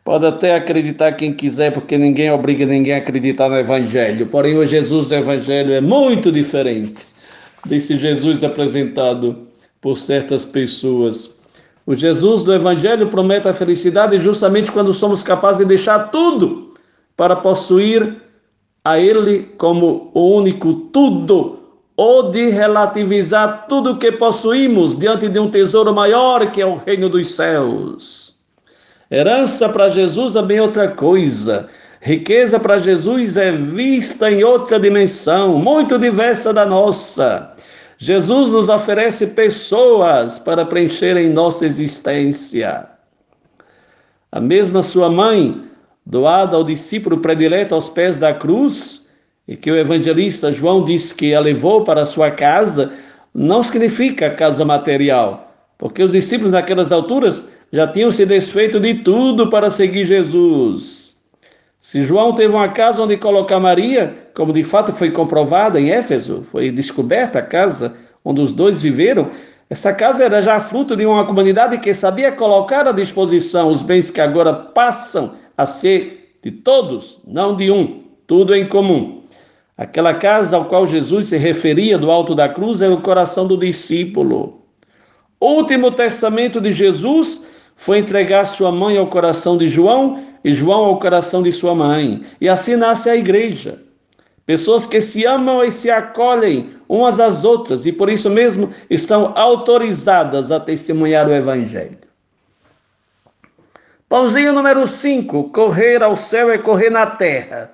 Pode 0.04 0.26
até 0.26 0.56
acreditar 0.56 1.14
quem 1.14 1.34
quiser, 1.34 1.72
porque 1.74 1.98
ninguém 1.98 2.32
obriga 2.32 2.66
ninguém 2.66 2.94
a 2.94 2.98
acreditar 2.98 3.50
no 3.50 3.58
Evangelho. 3.58 4.28
Porém, 4.28 4.58
o 4.58 4.66
Jesus 4.66 5.08
do 5.08 5.16
Evangelho 5.16 5.74
é 5.74 5.82
muito 5.82 6.32
diferente 6.32 7.06
desse 7.66 7.98
Jesus 7.98 8.42
apresentado 8.42 9.48
por 9.82 9.98
certas 9.98 10.46
pessoas. 10.46 11.37
O 11.88 11.96
Jesus 11.96 12.44
do 12.44 12.54
Evangelho 12.54 13.08
promete 13.08 13.48
a 13.48 13.54
felicidade 13.54 14.18
justamente 14.18 14.74
quando 14.74 14.94
somos 14.94 15.24
capazes 15.24 15.60
de 15.60 15.66
deixar 15.66 16.12
tudo 16.12 16.74
para 17.16 17.34
possuir 17.34 18.22
a 18.84 19.00
Ele 19.00 19.54
como 19.58 20.12
o 20.14 20.36
único 20.36 20.74
tudo 20.92 21.60
ou 21.96 22.30
de 22.30 22.50
relativizar 22.50 23.68
tudo 23.70 23.92
o 23.92 23.98
que 23.98 24.12
possuímos 24.12 24.98
diante 24.98 25.30
de 25.30 25.40
um 25.40 25.50
tesouro 25.50 25.94
maior 25.96 26.52
que 26.52 26.62
é 26.62 26.66
o 26.66 26.76
reino 26.76 27.08
dos 27.08 27.34
céus. 27.34 28.36
Herança 29.10 29.70
para 29.70 29.88
Jesus 29.88 30.36
é 30.36 30.42
bem 30.42 30.60
outra 30.60 30.90
coisa. 30.90 31.70
Riqueza 32.02 32.60
para 32.60 32.80
Jesus 32.80 33.38
é 33.38 33.54
vista 33.54 34.30
em 34.30 34.44
outra 34.44 34.78
dimensão, 34.78 35.58
muito 35.58 35.98
diversa 35.98 36.54
da 36.54 36.66
nossa. 36.66 37.50
Jesus 37.98 38.52
nos 38.52 38.70
oferece 38.70 39.28
pessoas 39.28 40.38
para 40.38 40.66
preencherem 40.66 41.30
nossa 41.30 41.66
existência. 41.66 42.88
A 44.32 44.40
mesma 44.40 44.84
sua 44.84 45.10
mãe, 45.10 45.64
doada 46.06 46.56
ao 46.56 46.64
discípulo 46.64 47.18
predileto 47.18 47.74
aos 47.74 47.90
pés 47.90 48.20
da 48.20 48.34
cruz, 48.34 49.08
e 49.48 49.56
que 49.56 49.72
o 49.72 49.78
evangelista 49.78 50.52
João 50.52 50.84
disse 50.84 51.16
que 51.16 51.34
a 51.34 51.40
levou 51.40 51.84
para 51.84 52.06
sua 52.06 52.30
casa, 52.30 52.92
não 53.34 53.64
significa 53.64 54.30
casa 54.30 54.66
material, 54.66 55.56
porque 55.78 56.04
os 56.04 56.12
discípulos 56.12 56.52
naquelas 56.52 56.92
alturas 56.92 57.46
já 57.72 57.88
tinham 57.88 58.12
se 58.12 58.26
desfeito 58.26 58.80
de 58.80 58.96
tudo 58.96 59.50
para 59.50 59.70
seguir 59.70 60.06
Jesus. 60.06 61.07
Se 61.88 62.02
João 62.02 62.34
teve 62.34 62.54
uma 62.54 62.68
casa 62.68 63.02
onde 63.02 63.16
colocar 63.16 63.62
Maria, 63.62 64.14
como 64.36 64.52
de 64.52 64.62
fato 64.62 64.92
foi 64.92 65.10
comprovado 65.10 65.78
em 65.78 65.90
Éfeso, 65.90 66.44
foi 66.44 66.70
descoberta 66.70 67.40
a 67.40 67.42
casa 67.42 67.94
onde 68.26 68.42
os 68.42 68.52
dois 68.52 68.84
viveram, 68.84 69.30
essa 69.70 69.94
casa 69.94 70.26
era 70.26 70.42
já 70.42 70.60
fruto 70.60 70.98
de 70.98 71.06
uma 71.06 71.26
comunidade 71.26 71.78
que 71.78 71.94
sabia 71.94 72.30
colocar 72.30 72.86
à 72.86 72.92
disposição 72.92 73.70
os 73.70 73.82
bens 73.82 74.12
que 74.12 74.20
agora 74.20 74.54
passam 74.54 75.32
a 75.58 75.66
ser 75.66 76.38
de 76.44 76.52
todos, 76.52 77.22
não 77.26 77.56
de 77.56 77.72
um, 77.72 78.04
tudo 78.28 78.54
em 78.54 78.68
comum. 78.68 79.24
Aquela 79.78 80.14
casa 80.14 80.58
ao 80.58 80.66
qual 80.66 80.86
Jesus 80.86 81.28
se 81.28 81.38
referia 81.38 81.98
do 81.98 82.12
alto 82.12 82.36
da 82.36 82.50
cruz 82.50 82.82
é 82.82 82.90
o 82.90 83.00
coração 83.00 83.48
do 83.48 83.56
discípulo. 83.56 84.62
O 85.40 85.54
último 85.54 85.90
testamento 85.90 86.60
de 86.60 86.70
Jesus 86.70 87.42
foi 87.78 88.00
entregar 88.00 88.44
sua 88.44 88.74
mãe 88.74 88.98
ao 88.98 89.08
coração 89.08 89.58
de 89.58 89.70
João 89.70 90.28
e 90.48 90.54
João 90.54 90.86
ao 90.86 90.98
coração 90.98 91.44
de 91.44 91.52
sua 91.52 91.76
mãe. 91.76 92.24
E 92.40 92.48
assim 92.48 92.78
nasce 92.78 93.10
a 93.10 93.16
igreja. 93.18 93.84
Pessoas 94.46 94.88
que 94.88 95.02
se 95.02 95.26
amam 95.26 95.62
e 95.62 95.70
se 95.74 95.92
acolhem 95.92 96.70
umas 96.88 97.20
às 97.20 97.44
outras 97.44 97.86
e 97.86 97.92
por 97.92 98.10
isso 98.10 98.30
mesmo 98.30 98.70
estão 98.90 99.34
autorizadas 99.36 100.50
a 100.50 100.58
testemunhar 100.58 101.28
o 101.28 101.34
evangelho. 101.34 102.00
Pãozinho 104.08 104.54
número 104.54 104.88
5: 104.88 105.50
correr 105.50 106.02
ao 106.02 106.16
céu 106.16 106.50
é 106.50 106.58
correr 106.58 106.90
na 106.90 107.06
terra. 107.06 107.70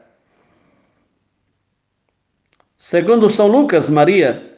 Segundo 2.76 3.30
São 3.30 3.46
Lucas, 3.46 3.88
Maria, 3.88 4.58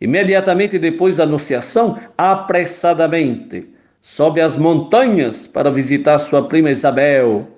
imediatamente 0.00 0.80
depois 0.80 1.18
da 1.18 1.22
anunciação, 1.22 1.96
apressadamente 2.18 3.72
sobe 4.02 4.40
as 4.40 4.56
montanhas 4.56 5.46
para 5.46 5.70
visitar 5.70 6.18
sua 6.18 6.46
prima 6.46 6.70
Isabel. 6.70 7.48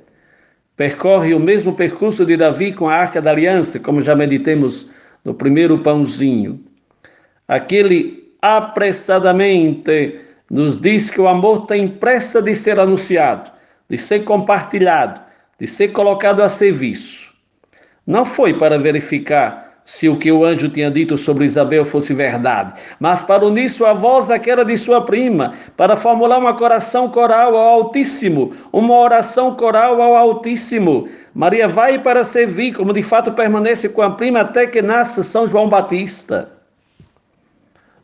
Percorre 0.76 1.34
o 1.34 1.40
mesmo 1.40 1.74
percurso 1.74 2.24
de 2.24 2.36
Davi 2.36 2.72
com 2.72 2.88
a 2.88 2.94
Arca 2.94 3.20
da 3.20 3.30
Aliança, 3.30 3.80
como 3.80 4.00
já 4.02 4.14
meditemos 4.14 4.90
no 5.24 5.34
primeiro 5.34 5.78
pãozinho. 5.78 6.62
Aquele 7.48 8.32
apressadamente 8.42 10.20
nos 10.50 10.78
diz 10.78 11.10
que 11.10 11.20
o 11.20 11.26
amor 11.26 11.66
tem 11.66 11.88
pressa 11.88 12.42
de 12.42 12.54
ser 12.54 12.78
anunciado, 12.78 13.50
de 13.88 13.96
ser 13.96 14.24
compartilhado, 14.24 15.20
de 15.58 15.66
ser 15.66 15.88
colocado 15.92 16.42
a 16.42 16.48
serviço. 16.48 17.32
Não 18.06 18.26
foi 18.26 18.52
para 18.52 18.78
verificar 18.78 19.63
se 19.84 20.08
o 20.08 20.16
que 20.16 20.32
o 20.32 20.44
anjo 20.44 20.68
tinha 20.68 20.90
dito 20.90 21.18
sobre 21.18 21.44
Isabel 21.44 21.84
fosse 21.84 22.14
verdade, 22.14 22.72
mas 22.98 23.22
para 23.22 23.44
unir 23.44 23.68
sua 23.68 23.92
voz 23.92 24.30
àquela 24.30 24.64
de 24.64 24.76
sua 24.78 25.04
prima, 25.04 25.52
para 25.76 25.94
formular 25.94 26.38
uma 26.38 26.54
coração 26.54 27.08
coral 27.08 27.56
ao 27.56 27.84
Altíssimo, 27.84 28.54
uma 28.72 28.96
oração 28.98 29.54
coral 29.54 30.00
ao 30.00 30.16
Altíssimo. 30.16 31.08
Maria 31.34 31.68
vai 31.68 31.98
para 31.98 32.24
servir, 32.24 32.72
como 32.72 32.92
de 32.92 33.02
fato 33.02 33.32
permanece 33.32 33.88
com 33.88 34.00
a 34.00 34.10
prima 34.10 34.40
até 34.40 34.66
que 34.66 34.80
nasça 34.80 35.22
São 35.22 35.46
João 35.46 35.68
Batista. 35.68 36.48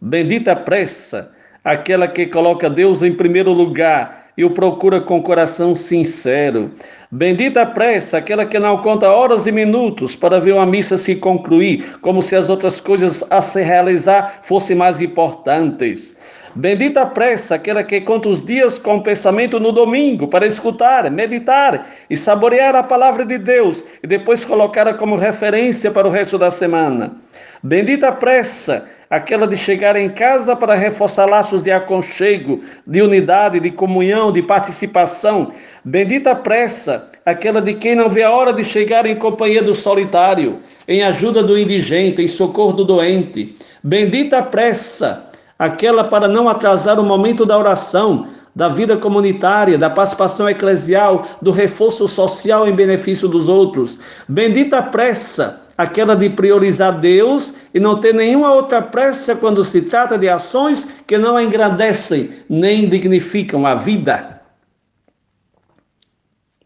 Bendita 0.01 0.55
pressa, 0.57 1.31
aquela 1.65 2.09
que 2.09 2.27
coloca 2.27 2.69
Deus 2.69 3.03
em 3.03 3.15
primeiro 3.15 3.53
lugar 3.53 4.21
e 4.37 4.45
o 4.45 4.51
procura 4.51 5.01
com 5.01 5.23
coração 5.23 5.75
sincero. 5.75 6.71
Bendita 7.13 7.63
a 7.63 7.67
pressa, 7.67 8.19
aquela 8.19 8.47
que 8.47 8.57
não 8.57 8.79
conta 8.79 9.11
horas 9.11 9.45
e 9.45 9.51
minutos 9.51 10.15
para 10.15 10.39
ver 10.39 10.53
uma 10.53 10.65
missa 10.65 10.97
se 10.97 11.17
concluir, 11.17 11.99
como 12.01 12.23
se 12.23 12.37
as 12.37 12.49
outras 12.49 12.81
coisas 12.81 13.25
a 13.33 13.41
se 13.41 13.61
realizar 13.65 14.43
fossem 14.45 14.77
mais 14.77 15.01
importantes. 15.01 16.17
Bendita 16.55 17.07
pressa, 17.07 17.55
aquela 17.55 17.85
que 17.85 18.01
conta 18.01 18.29
os 18.29 18.45
dias 18.45 18.77
com 18.77 19.01
pensamento 19.01 19.61
no 19.61 19.71
domingo, 19.71 20.27
para 20.27 20.47
escutar, 20.47 21.09
meditar 21.09 21.87
e 22.09 22.17
saborear 22.17 22.75
a 22.75 22.83
palavra 22.83 23.25
de 23.25 23.39
Deus 23.39 23.85
e 24.03 24.07
depois 24.07 24.45
colocá-la 24.45 24.95
como 24.95 25.15
referência 25.15 25.93
para 25.93 26.09
o 26.09 26.11
resto 26.11 26.37
da 26.37 26.51
semana. 26.51 27.17
Bendita 27.63 28.11
pressa, 28.11 28.89
aquela 29.09 29.47
de 29.47 29.57
chegar 29.57 29.95
em 29.95 30.09
casa 30.09 30.57
para 30.57 30.75
reforçar 30.75 31.27
laços 31.27 31.63
de 31.63 31.71
aconchego, 31.71 32.61
de 32.85 33.01
unidade, 33.01 33.61
de 33.61 33.71
comunhão, 33.71 34.33
de 34.33 34.43
participação. 34.43 35.53
Bendita 35.85 36.35
pressa, 36.35 37.11
aquela 37.25 37.63
de 37.63 37.75
quem 37.75 37.95
não 37.95 38.09
vê 38.09 38.25
a 38.25 38.31
hora 38.33 38.53
de 38.53 38.65
chegar 38.65 39.07
em 39.07 39.15
companhia 39.15 39.63
do 39.63 39.75
solitário, 39.75 40.59
em 40.89 41.03
ajuda 41.03 41.45
do 41.45 41.57
indigente, 41.57 42.21
em 42.21 42.29
socorro 42.29 42.73
do 42.73 42.85
doente. 42.85 43.57
Bendita 43.85 44.43
pressa, 44.43 45.30
aquela 45.61 46.03
para 46.03 46.27
não 46.27 46.49
atrasar 46.49 46.99
o 46.99 47.05
momento 47.05 47.45
da 47.45 47.59
oração, 47.59 48.27
da 48.57 48.67
vida 48.67 48.97
comunitária, 48.97 49.77
da 49.77 49.91
participação 49.91 50.49
eclesial, 50.49 51.23
do 51.43 51.51
reforço 51.51 52.09
social 52.09 52.67
em 52.67 52.75
benefício 52.75 53.29
dos 53.29 53.47
outros. 53.47 54.01
Bendita 54.27 54.83
pressa, 54.83 55.61
aquela 55.77 56.17
de 56.17 56.31
priorizar 56.31 56.99
Deus 56.99 57.53
e 57.75 57.79
não 57.79 58.01
ter 58.01 58.15
nenhuma 58.15 58.55
outra 58.55 58.81
pressa 58.81 59.37
quando 59.37 59.63
se 59.63 59.83
trata 59.83 60.17
de 60.17 60.31
ações 60.31 61.03
que 61.07 61.19
não 61.19 61.39
engrandecem 61.39 62.31
nem 62.49 62.89
dignificam 62.89 63.67
a 63.67 63.75
vida. 63.75 64.41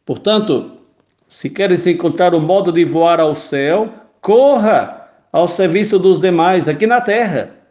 Portanto, 0.06 0.70
se 1.26 1.50
queres 1.50 1.84
encontrar 1.88 2.32
o 2.32 2.40
modo 2.40 2.70
de 2.70 2.84
voar 2.84 3.18
ao 3.18 3.34
céu, 3.34 3.92
corra 4.20 5.08
ao 5.32 5.48
serviço 5.48 5.98
dos 5.98 6.20
demais 6.20 6.68
aqui 6.68 6.86
na 6.86 7.00
terra 7.00 7.63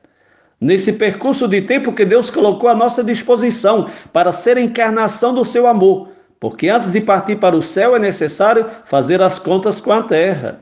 nesse 0.64 0.94
percurso 0.94 1.46
de 1.46 1.62
tempo 1.62 1.92
que 1.92 2.06
Deus 2.06 2.30
colocou 2.30 2.70
à 2.70 2.76
nossa 2.76 3.04
disposição 3.04 3.90
para 4.14 4.32
ser 4.32 4.56
a 4.56 4.62
encarnação 4.62 5.34
do 5.34 5.44
seu 5.44 5.68
amor, 5.68 6.08
porque 6.40 6.70
antes 6.70 6.94
de 6.94 7.02
partir 7.02 7.36
para 7.36 7.56
o 7.56 7.62
céu 7.62 7.98
é 7.98 8.00
necessário 8.00 8.66
fazer 8.86 9.22
as 9.22 9.38
contas 9.38 9.82
com 9.82 9.92
a 9.92 10.04
terra. 10.04 10.62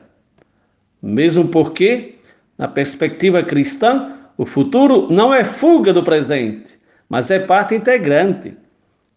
Mesmo 1.00 1.46
porque, 1.46 2.16
na 2.58 2.66
perspectiva 2.66 3.44
cristã, 3.44 4.12
o 4.36 4.44
futuro 4.44 5.06
não 5.08 5.32
é 5.32 5.44
fuga 5.44 5.92
do 5.92 6.02
presente, 6.02 6.80
mas 7.08 7.30
é 7.30 7.38
parte 7.38 7.76
integrante. 7.76 8.56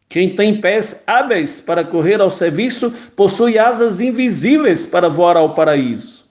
Quem 0.08 0.36
tem 0.36 0.62
pés 0.62 1.02
hábeis 1.08 1.60
para 1.60 1.84
correr 1.84 2.22
ao 2.22 2.30
serviço 2.30 2.92
possui 3.16 3.58
asas 3.58 4.02
invisíveis 4.02 4.86
para 4.86 5.10
voar 5.10 5.36
ao 5.36 5.56
paraíso. 5.56 6.30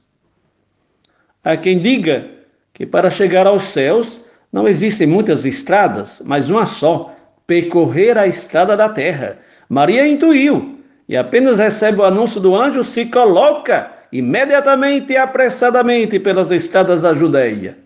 Há 1.42 1.56
quem 1.56 1.80
diga 1.80 2.30
que 2.72 2.86
para 2.86 3.10
chegar 3.10 3.48
aos 3.48 3.64
céus 3.64 4.23
não 4.54 4.68
existem 4.68 5.04
muitas 5.04 5.44
estradas, 5.44 6.22
mas 6.24 6.48
uma 6.48 6.64
só: 6.64 7.12
percorrer 7.44 8.16
a 8.16 8.28
estrada 8.28 8.76
da 8.76 8.88
terra. 8.88 9.36
Maria 9.68 10.06
intuiu 10.06 10.78
e 11.08 11.16
apenas 11.16 11.58
recebe 11.58 11.98
o 11.98 12.04
anúncio 12.04 12.40
do 12.40 12.54
anjo, 12.54 12.84
se 12.84 13.06
coloca 13.06 13.90
imediatamente 14.12 15.12
e 15.12 15.16
apressadamente 15.16 16.20
pelas 16.20 16.52
estradas 16.52 17.02
da 17.02 17.12
Judéia. 17.12 17.76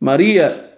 Maria 0.00 0.72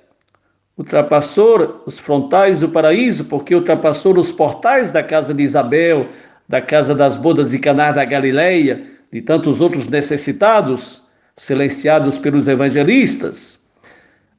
ultrapassou 0.76 1.82
os 1.86 1.98
frontais 1.98 2.60
do 2.60 2.68
paraíso, 2.68 3.24
porque 3.24 3.54
ultrapassou 3.54 4.18
os 4.18 4.30
portais 4.30 4.92
da 4.92 5.02
casa 5.02 5.32
de 5.32 5.42
Isabel, 5.42 6.06
da 6.46 6.60
casa 6.60 6.94
das 6.94 7.16
bodas 7.16 7.50
de 7.50 7.58
Caná 7.58 7.92
da 7.92 8.04
Galileia, 8.04 8.84
de 9.10 9.22
tantos 9.22 9.62
outros 9.62 9.88
necessitados, 9.88 11.02
silenciados 11.34 12.18
pelos 12.18 12.46
evangelistas 12.46 13.57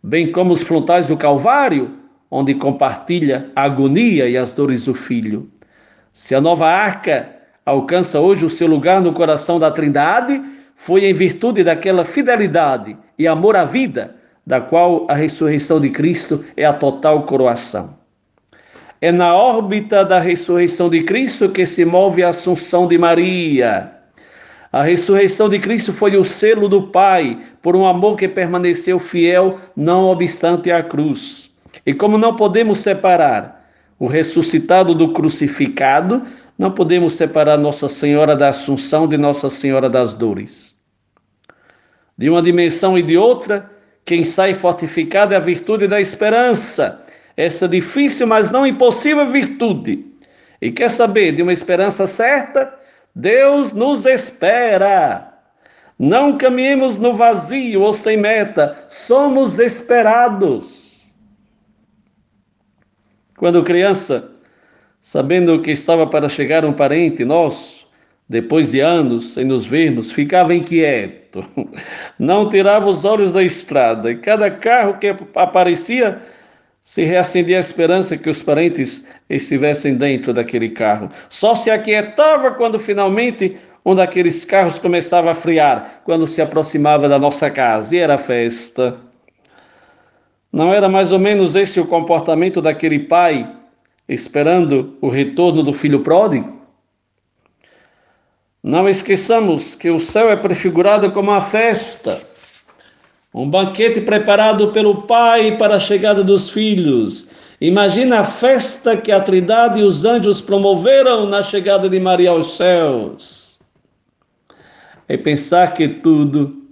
bem 0.04 0.32
como 0.32 0.54
os 0.54 0.62
frontais 0.62 1.08
do 1.08 1.18
Calvário, 1.18 1.92
onde 2.32 2.54
compartilha 2.54 3.50
a 3.56 3.64
agonia 3.64 4.30
e 4.30 4.38
as 4.38 4.54
dores 4.54 4.86
do 4.86 4.94
Filho. 4.94 5.50
Se 6.14 6.34
a 6.36 6.42
nova 6.42 6.68
arca 6.68 7.30
alcança 7.66 8.20
hoje 8.20 8.46
o 8.46 8.50
seu 8.50 8.68
lugar 8.68 9.02
no 9.02 9.14
coração 9.14 9.60
da 9.60 9.72
Trindade, 9.72 10.42
foi 10.76 11.06
em 11.06 11.14
virtude 11.14 11.64
daquela 11.64 12.06
fidelidade 12.06 12.96
e 13.18 13.28
amor 13.28 13.56
à 13.56 13.66
vida, 13.66 14.16
da 14.46 14.62
qual 14.62 15.06
a 15.10 15.14
ressurreição 15.14 15.80
de 15.80 15.90
Cristo 15.90 16.44
é 16.56 16.66
a 16.66 16.74
total 16.74 17.24
coroação. 17.24 17.98
É 19.02 19.12
na 19.12 19.36
órbita 19.36 20.04
da 20.04 20.20
ressurreição 20.20 20.90
de 20.90 21.04
Cristo 21.04 21.50
que 21.50 21.66
se 21.66 21.86
move 21.86 22.24
a 22.24 22.30
assunção 22.30 22.88
de 22.88 22.98
Maria 22.98 24.00
a 24.72 24.84
ressurreição 24.84 25.50
de 25.50 25.58
Cristo 25.58 25.92
foi 25.92 26.16
o 26.16 26.24
selo 26.24 26.70
do 26.70 26.84
Pai, 26.84 27.40
por 27.62 27.76
um 27.76 27.86
amor 27.86 28.16
que 28.18 28.28
permaneceu 28.28 29.00
fiel, 29.00 29.60
não 29.76 30.06
obstante 30.06 30.72
a 30.72 30.82
cruz. 30.82 31.52
E 31.86 31.94
como 31.94 32.18
não 32.18 32.36
podemos 32.36 32.80
separar 32.80 33.70
o 33.98 34.08
ressuscitado 34.08 34.96
do 34.96 35.12
crucificado, 35.12 36.24
não 36.58 36.72
podemos 36.72 37.14
separar 37.14 37.58
Nossa 37.58 37.88
Senhora 37.88 38.36
da 38.36 38.50
Assunção 38.50 39.08
de 39.08 39.18
Nossa 39.18 39.50
Senhora 39.50 39.90
das 39.90 40.14
Dores. 40.14 40.76
De 42.18 42.30
uma 42.30 42.42
dimensão 42.42 42.98
e 42.98 43.04
de 43.04 43.18
outra, 43.18 43.70
quem 44.06 44.24
sai 44.24 44.54
fortificado 44.54 45.34
é 45.34 45.38
a 45.38 45.40
virtude 45.40 45.88
da 45.88 46.02
esperança, 46.02 47.06
essa 47.38 47.68
difícil, 47.68 48.28
mas 48.28 48.52
não 48.52 48.68
impossível 48.68 49.32
virtude. 49.32 50.06
E 50.62 50.72
quer 50.72 50.90
saber 50.90 51.34
de 51.34 51.42
uma 51.42 51.54
esperança 51.54 52.06
certa? 52.06 52.74
Deus 53.16 53.72
nos 53.72 54.06
espera. 54.06 55.29
Não 56.00 56.38
caminhemos 56.38 56.98
no 56.98 57.14
vazio 57.14 57.82
ou 57.82 57.92
sem 57.92 58.16
meta, 58.16 58.86
somos 58.88 59.60
esperados. 59.60 61.04
Quando 63.38 63.64
criança, 63.64 64.32
sabendo 65.02 65.62
que 65.62 65.72
estava 65.72 66.08
para 66.08 66.30
chegar 66.30 66.64
um 66.64 66.72
parente 66.72 67.26
nosso, 67.26 67.86
depois 68.30 68.72
de 68.72 68.80
anos 68.80 69.34
sem 69.34 69.44
nos 69.44 69.66
vermos, 69.66 70.10
ficava 70.10 70.56
inquieto, 70.56 71.46
não 72.18 72.48
tirava 72.48 72.88
os 72.88 73.04
olhos 73.04 73.34
da 73.34 73.44
estrada, 73.44 74.10
e 74.10 74.18
cada 74.18 74.50
carro 74.50 74.98
que 75.00 75.14
aparecia 75.36 76.22
se 76.82 77.04
reacendia 77.04 77.58
a 77.58 77.60
esperança 77.60 78.18
que 78.18 78.30
os 78.30 78.42
parentes 78.42 79.06
estivessem 79.30 79.96
dentro 79.96 80.34
daquele 80.34 80.70
carro. 80.70 81.12
Só 81.30 81.54
se 81.54 81.70
aquietava 81.70 82.52
quando 82.52 82.80
finalmente 82.80 83.58
um 83.86 83.96
daqueles 83.96 84.46
carros 84.46 84.80
começava 84.80 85.32
a 85.32 85.36
friar, 85.36 86.02
quando 86.04 86.28
se 86.28 86.42
aproximava 86.42 87.08
da 87.08 87.18
nossa 87.18 87.50
casa, 87.50 87.96
e 87.96 88.00
era 88.00 88.18
festa. 88.18 88.98
Não 90.52 90.74
era 90.74 90.90
mais 90.90 91.12
ou 91.12 91.20
menos 91.20 91.56
esse 91.56 91.80
o 91.80 91.86
comportamento 91.86 92.62
daquele 92.62 93.00
pai 93.00 93.56
esperando 94.08 94.98
o 95.02 95.10
retorno 95.10 95.62
do 95.62 95.72
filho 95.72 96.02
pródigo? 96.02 96.60
Não 98.62 98.90
esqueçamos 98.90 99.76
que 99.76 99.90
o 99.90 100.00
céu 100.00 100.30
é 100.30 100.36
prefigurado 100.36 101.12
como 101.12 101.32
uma 101.32 101.42
festa 101.42 102.20
um 103.34 103.48
banquete 103.48 104.02
preparado 104.02 104.70
pelo 104.70 105.04
Pai 105.04 105.56
para 105.58 105.76
a 105.76 105.80
chegada 105.80 106.24
dos 106.24 106.50
filhos. 106.50 107.30
Imagina 107.62 108.22
a 108.22 108.24
festa 108.24 108.98
que 108.98 109.12
a 109.12 109.20
Trindade 109.20 109.82
e 109.82 109.84
os 109.84 110.06
anjos 110.06 110.42
promoveram 110.42 111.28
na 111.28 111.44
chegada 111.44 111.90
de 111.90 112.00
Maria 112.00 112.32
aos 112.32 112.58
céus. 112.58 113.49
É 115.10 115.18
pensar 115.18 115.74
que 115.74 115.88
tudo, 115.88 116.64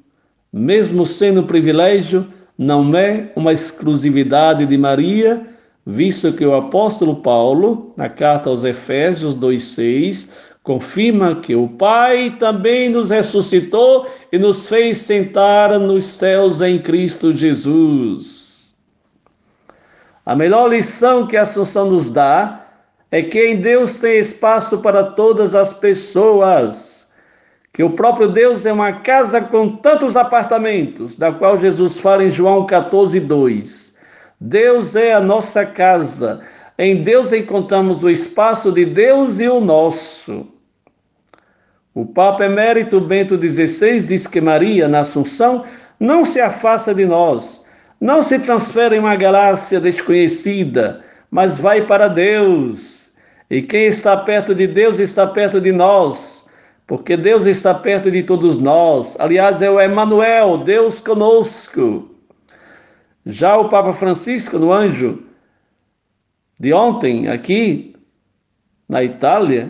mesmo 0.54 1.06
sendo 1.06 1.44
privilégio, 1.44 2.26
não 2.58 2.96
é 2.96 3.32
uma 3.36 3.52
exclusividade 3.52 4.66
de 4.66 4.78
Maria, 4.78 5.46
visto 5.86 6.32
que 6.32 6.46
o 6.46 6.56
apóstolo 6.56 7.18
Paulo, 7.18 7.94
na 7.98 8.08
carta 8.08 8.50
aos 8.50 8.64
Efésios 8.64 9.38
2,6, 9.38 10.30
confirma 10.64 11.36
que 11.36 11.56
o 11.56 11.68
Pai 11.68 12.36
também 12.40 12.90
nos 12.90 13.10
ressuscitou 13.10 14.06
e 14.32 14.38
nos 14.38 14.68
fez 14.68 14.98
sentar 14.98 15.80
nos 15.80 16.04
céus 16.06 16.62
em 16.62 16.78
Cristo 16.78 17.34
Jesus. 17.34 18.76
A 20.26 20.36
melhor 20.36 20.70
lição 20.70 21.26
que 21.26 21.38
a 21.38 21.44
Assunção 21.44 21.90
nos 21.90 22.10
dá 22.10 22.68
é 23.10 23.22
que 23.22 23.48
em 23.48 23.56
Deus 23.62 23.96
tem 23.96 24.20
espaço 24.20 24.80
para 24.80 25.04
todas 25.04 25.56
as 25.56 25.72
pessoas, 25.72 26.97
que 27.78 27.84
o 27.84 27.92
próprio 27.92 28.28
Deus 28.28 28.66
é 28.66 28.74
uma 28.74 28.92
casa 28.92 29.40
com 29.40 29.70
tantos 29.70 30.18
apartamentos, 30.18 31.16
da 31.16 31.32
qual 31.32 31.60
Jesus 31.60 32.00
fala 32.00 32.24
em 32.24 32.32
João 32.32 32.66
14, 32.66 33.20
2. 33.20 33.94
Deus 34.42 34.96
é 34.96 35.14
a 35.14 35.22
nossa 35.22 35.64
casa. 35.64 36.40
Em 36.76 37.04
Deus 37.04 37.32
encontramos 37.32 38.04
o 38.04 38.10
espaço 38.10 38.72
de 38.72 38.84
Deus 38.84 39.40
e 39.40 39.48
o 39.48 39.62
nosso. 39.62 40.48
O 41.94 42.04
Papa 42.04 42.46
Emérito 42.46 43.00
Bento 43.00 43.40
XVI 43.40 44.02
diz 44.02 44.26
que 44.26 44.42
Maria, 44.42 44.88
na 44.88 45.02
Assunção, 45.02 45.64
não 46.00 46.26
se 46.26 46.42
afasta 46.42 46.96
de 46.96 47.06
nós, 47.06 47.64
não 48.02 48.24
se 48.24 48.40
transfere 48.40 48.96
em 48.96 49.00
uma 49.00 49.16
galáxia 49.16 49.80
desconhecida, 49.80 51.04
mas 51.30 51.60
vai 51.60 51.86
para 51.86 52.08
Deus. 52.08 53.14
E 53.52 53.62
quem 53.62 53.86
está 53.86 54.18
perto 54.18 54.56
de 54.56 54.66
Deus 54.66 54.98
está 54.98 55.28
perto 55.28 55.62
de 55.62 55.72
nós, 55.72 56.47
porque 56.88 57.18
Deus 57.18 57.46
está 57.46 57.74
perto 57.74 58.10
de 58.10 58.24
todos 58.24 58.58
nós. 58.58 59.20
Aliás, 59.20 59.62
é 59.62 59.70
o 59.70 59.80
Emmanuel, 59.80 60.58
Deus 60.58 61.02
conosco. 61.02 62.10
Já 63.26 63.58
o 63.58 63.68
Papa 63.68 63.92
Francisco, 63.92 64.58
no 64.58 64.72
anjo 64.72 65.22
de 66.58 66.74
ontem, 66.74 67.28
aqui 67.28 67.94
na 68.88 69.04
Itália, 69.04 69.70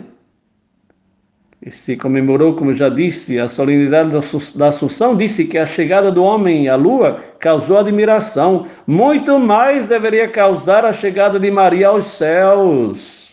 se 1.68 1.96
comemorou, 1.96 2.54
como 2.54 2.72
já 2.72 2.88
disse, 2.88 3.36
a 3.36 3.48
solenidade 3.48 4.12
da 4.54 4.68
Assunção, 4.68 5.16
disse 5.16 5.44
que 5.44 5.58
a 5.58 5.66
chegada 5.66 6.12
do 6.12 6.22
homem 6.22 6.68
à 6.68 6.76
Lua 6.76 7.20
causou 7.40 7.78
admiração. 7.78 8.64
Muito 8.86 9.40
mais 9.40 9.88
deveria 9.88 10.28
causar 10.28 10.84
a 10.84 10.92
chegada 10.92 11.40
de 11.40 11.50
Maria 11.50 11.88
aos 11.88 12.04
céus. 12.04 13.27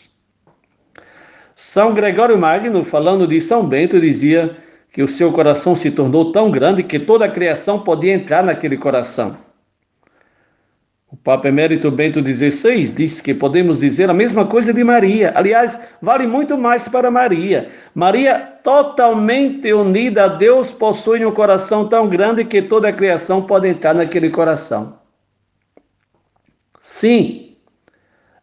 São 1.56 1.94
Gregório 1.94 2.38
Magno, 2.38 2.84
falando 2.84 3.26
de 3.26 3.40
São 3.40 3.66
Bento, 3.66 3.98
dizia 3.98 4.58
que 4.92 5.02
o 5.02 5.08
seu 5.08 5.32
coração 5.32 5.74
se 5.74 5.90
tornou 5.90 6.34
tão 6.34 6.52
grande 6.52 6.84
que 6.84 7.00
toda 7.00 7.24
a 7.24 7.32
criação 7.32 7.80
podia 7.80 8.14
entrar 8.14 8.44
naquele 8.44 8.76
coração. 8.76 9.38
O 11.10 11.16
Papa 11.16 11.48
Emérito 11.48 11.90
Bento 11.90 12.20
XVI 12.20 12.92
disse 12.92 13.24
que 13.24 13.34
podemos 13.34 13.80
dizer 13.80 14.10
a 14.10 14.14
mesma 14.14 14.46
coisa 14.46 14.74
de 14.74 14.84
Maria. 14.84 15.32
Aliás, 15.34 15.80
vale 16.02 16.28
muito 16.28 16.58
mais 16.58 16.90
para 16.90 17.10
Maria. 17.10 17.70
Maria, 17.94 18.38
totalmente 18.62 19.72
unida 19.72 20.26
a 20.26 20.28
Deus, 20.28 20.74
possui 20.74 21.26
um 21.26 21.32
coração 21.32 21.88
tão 21.88 22.10
grande 22.10 22.44
que 22.44 22.62
toda 22.62 22.90
a 22.90 22.94
criação 22.94 23.42
pode 23.42 23.70
entrar 23.70 23.96
naquele 23.96 24.30
coração. 24.30 25.00
Sim, 26.82 27.55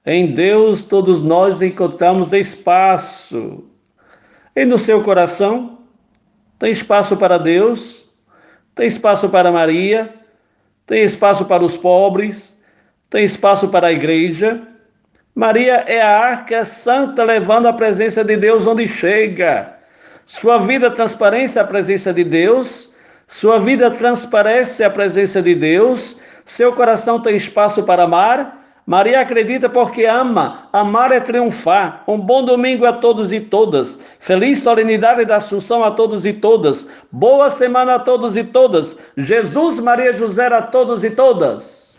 em 0.04 0.32
Deus 0.32 0.84
todos 0.84 1.22
nós 1.22 1.62
encontramos 1.62 2.32
espaço. 2.32 3.64
E 4.54 4.64
no 4.64 4.76
seu 4.76 5.02
coração 5.02 5.78
tem 6.58 6.70
espaço 6.70 7.16
para 7.16 7.38
Deus, 7.38 8.08
tem 8.74 8.86
espaço 8.86 9.28
para 9.28 9.50
Maria, 9.50 10.12
tem 10.86 11.02
espaço 11.02 11.44
para 11.44 11.64
os 11.64 11.76
pobres, 11.76 12.60
tem 13.08 13.24
espaço 13.24 13.68
para 13.68 13.88
a 13.88 13.92
igreja. 13.92 14.62
Maria 15.34 15.84
é 15.86 16.02
a 16.02 16.18
arca 16.18 16.64
santa 16.64 17.22
levando 17.24 17.66
a 17.66 17.72
presença 17.72 18.22
de 18.22 18.36
Deus 18.36 18.66
onde 18.66 18.86
chega. 18.86 19.76
Sua 20.26 20.58
vida 20.58 20.90
transparece 20.90 21.58
a 21.58 21.64
presença 21.64 22.12
de 22.12 22.24
Deus, 22.24 22.92
sua 23.26 23.58
vida 23.58 23.90
transparece 23.90 24.84
a 24.84 24.90
presença 24.90 25.40
de 25.40 25.54
Deus, 25.54 26.18
seu 26.44 26.72
coração 26.72 27.20
tem 27.20 27.34
espaço 27.34 27.82
para 27.82 28.04
amar. 28.04 28.61
Maria 28.84 29.20
acredita 29.20 29.68
porque 29.68 30.04
ama. 30.04 30.68
Amar 30.72 31.12
é 31.12 31.20
triunfar. 31.20 32.02
Um 32.08 32.18
bom 32.18 32.44
domingo 32.44 32.84
a 32.84 32.92
todos 32.92 33.30
e 33.30 33.40
todas. 33.40 33.98
Feliz 34.18 34.60
solenidade 34.60 35.24
da 35.24 35.36
Assunção 35.36 35.84
a 35.84 35.90
todos 35.92 36.26
e 36.26 36.32
todas. 36.32 36.88
Boa 37.10 37.48
semana 37.48 37.94
a 37.94 37.98
todos 38.00 38.36
e 38.36 38.42
todas. 38.42 38.96
Jesus, 39.16 39.78
Maria 39.78 40.12
José 40.12 40.46
a 40.46 40.62
todos 40.62 41.04
e 41.04 41.10
todas. 41.10 41.91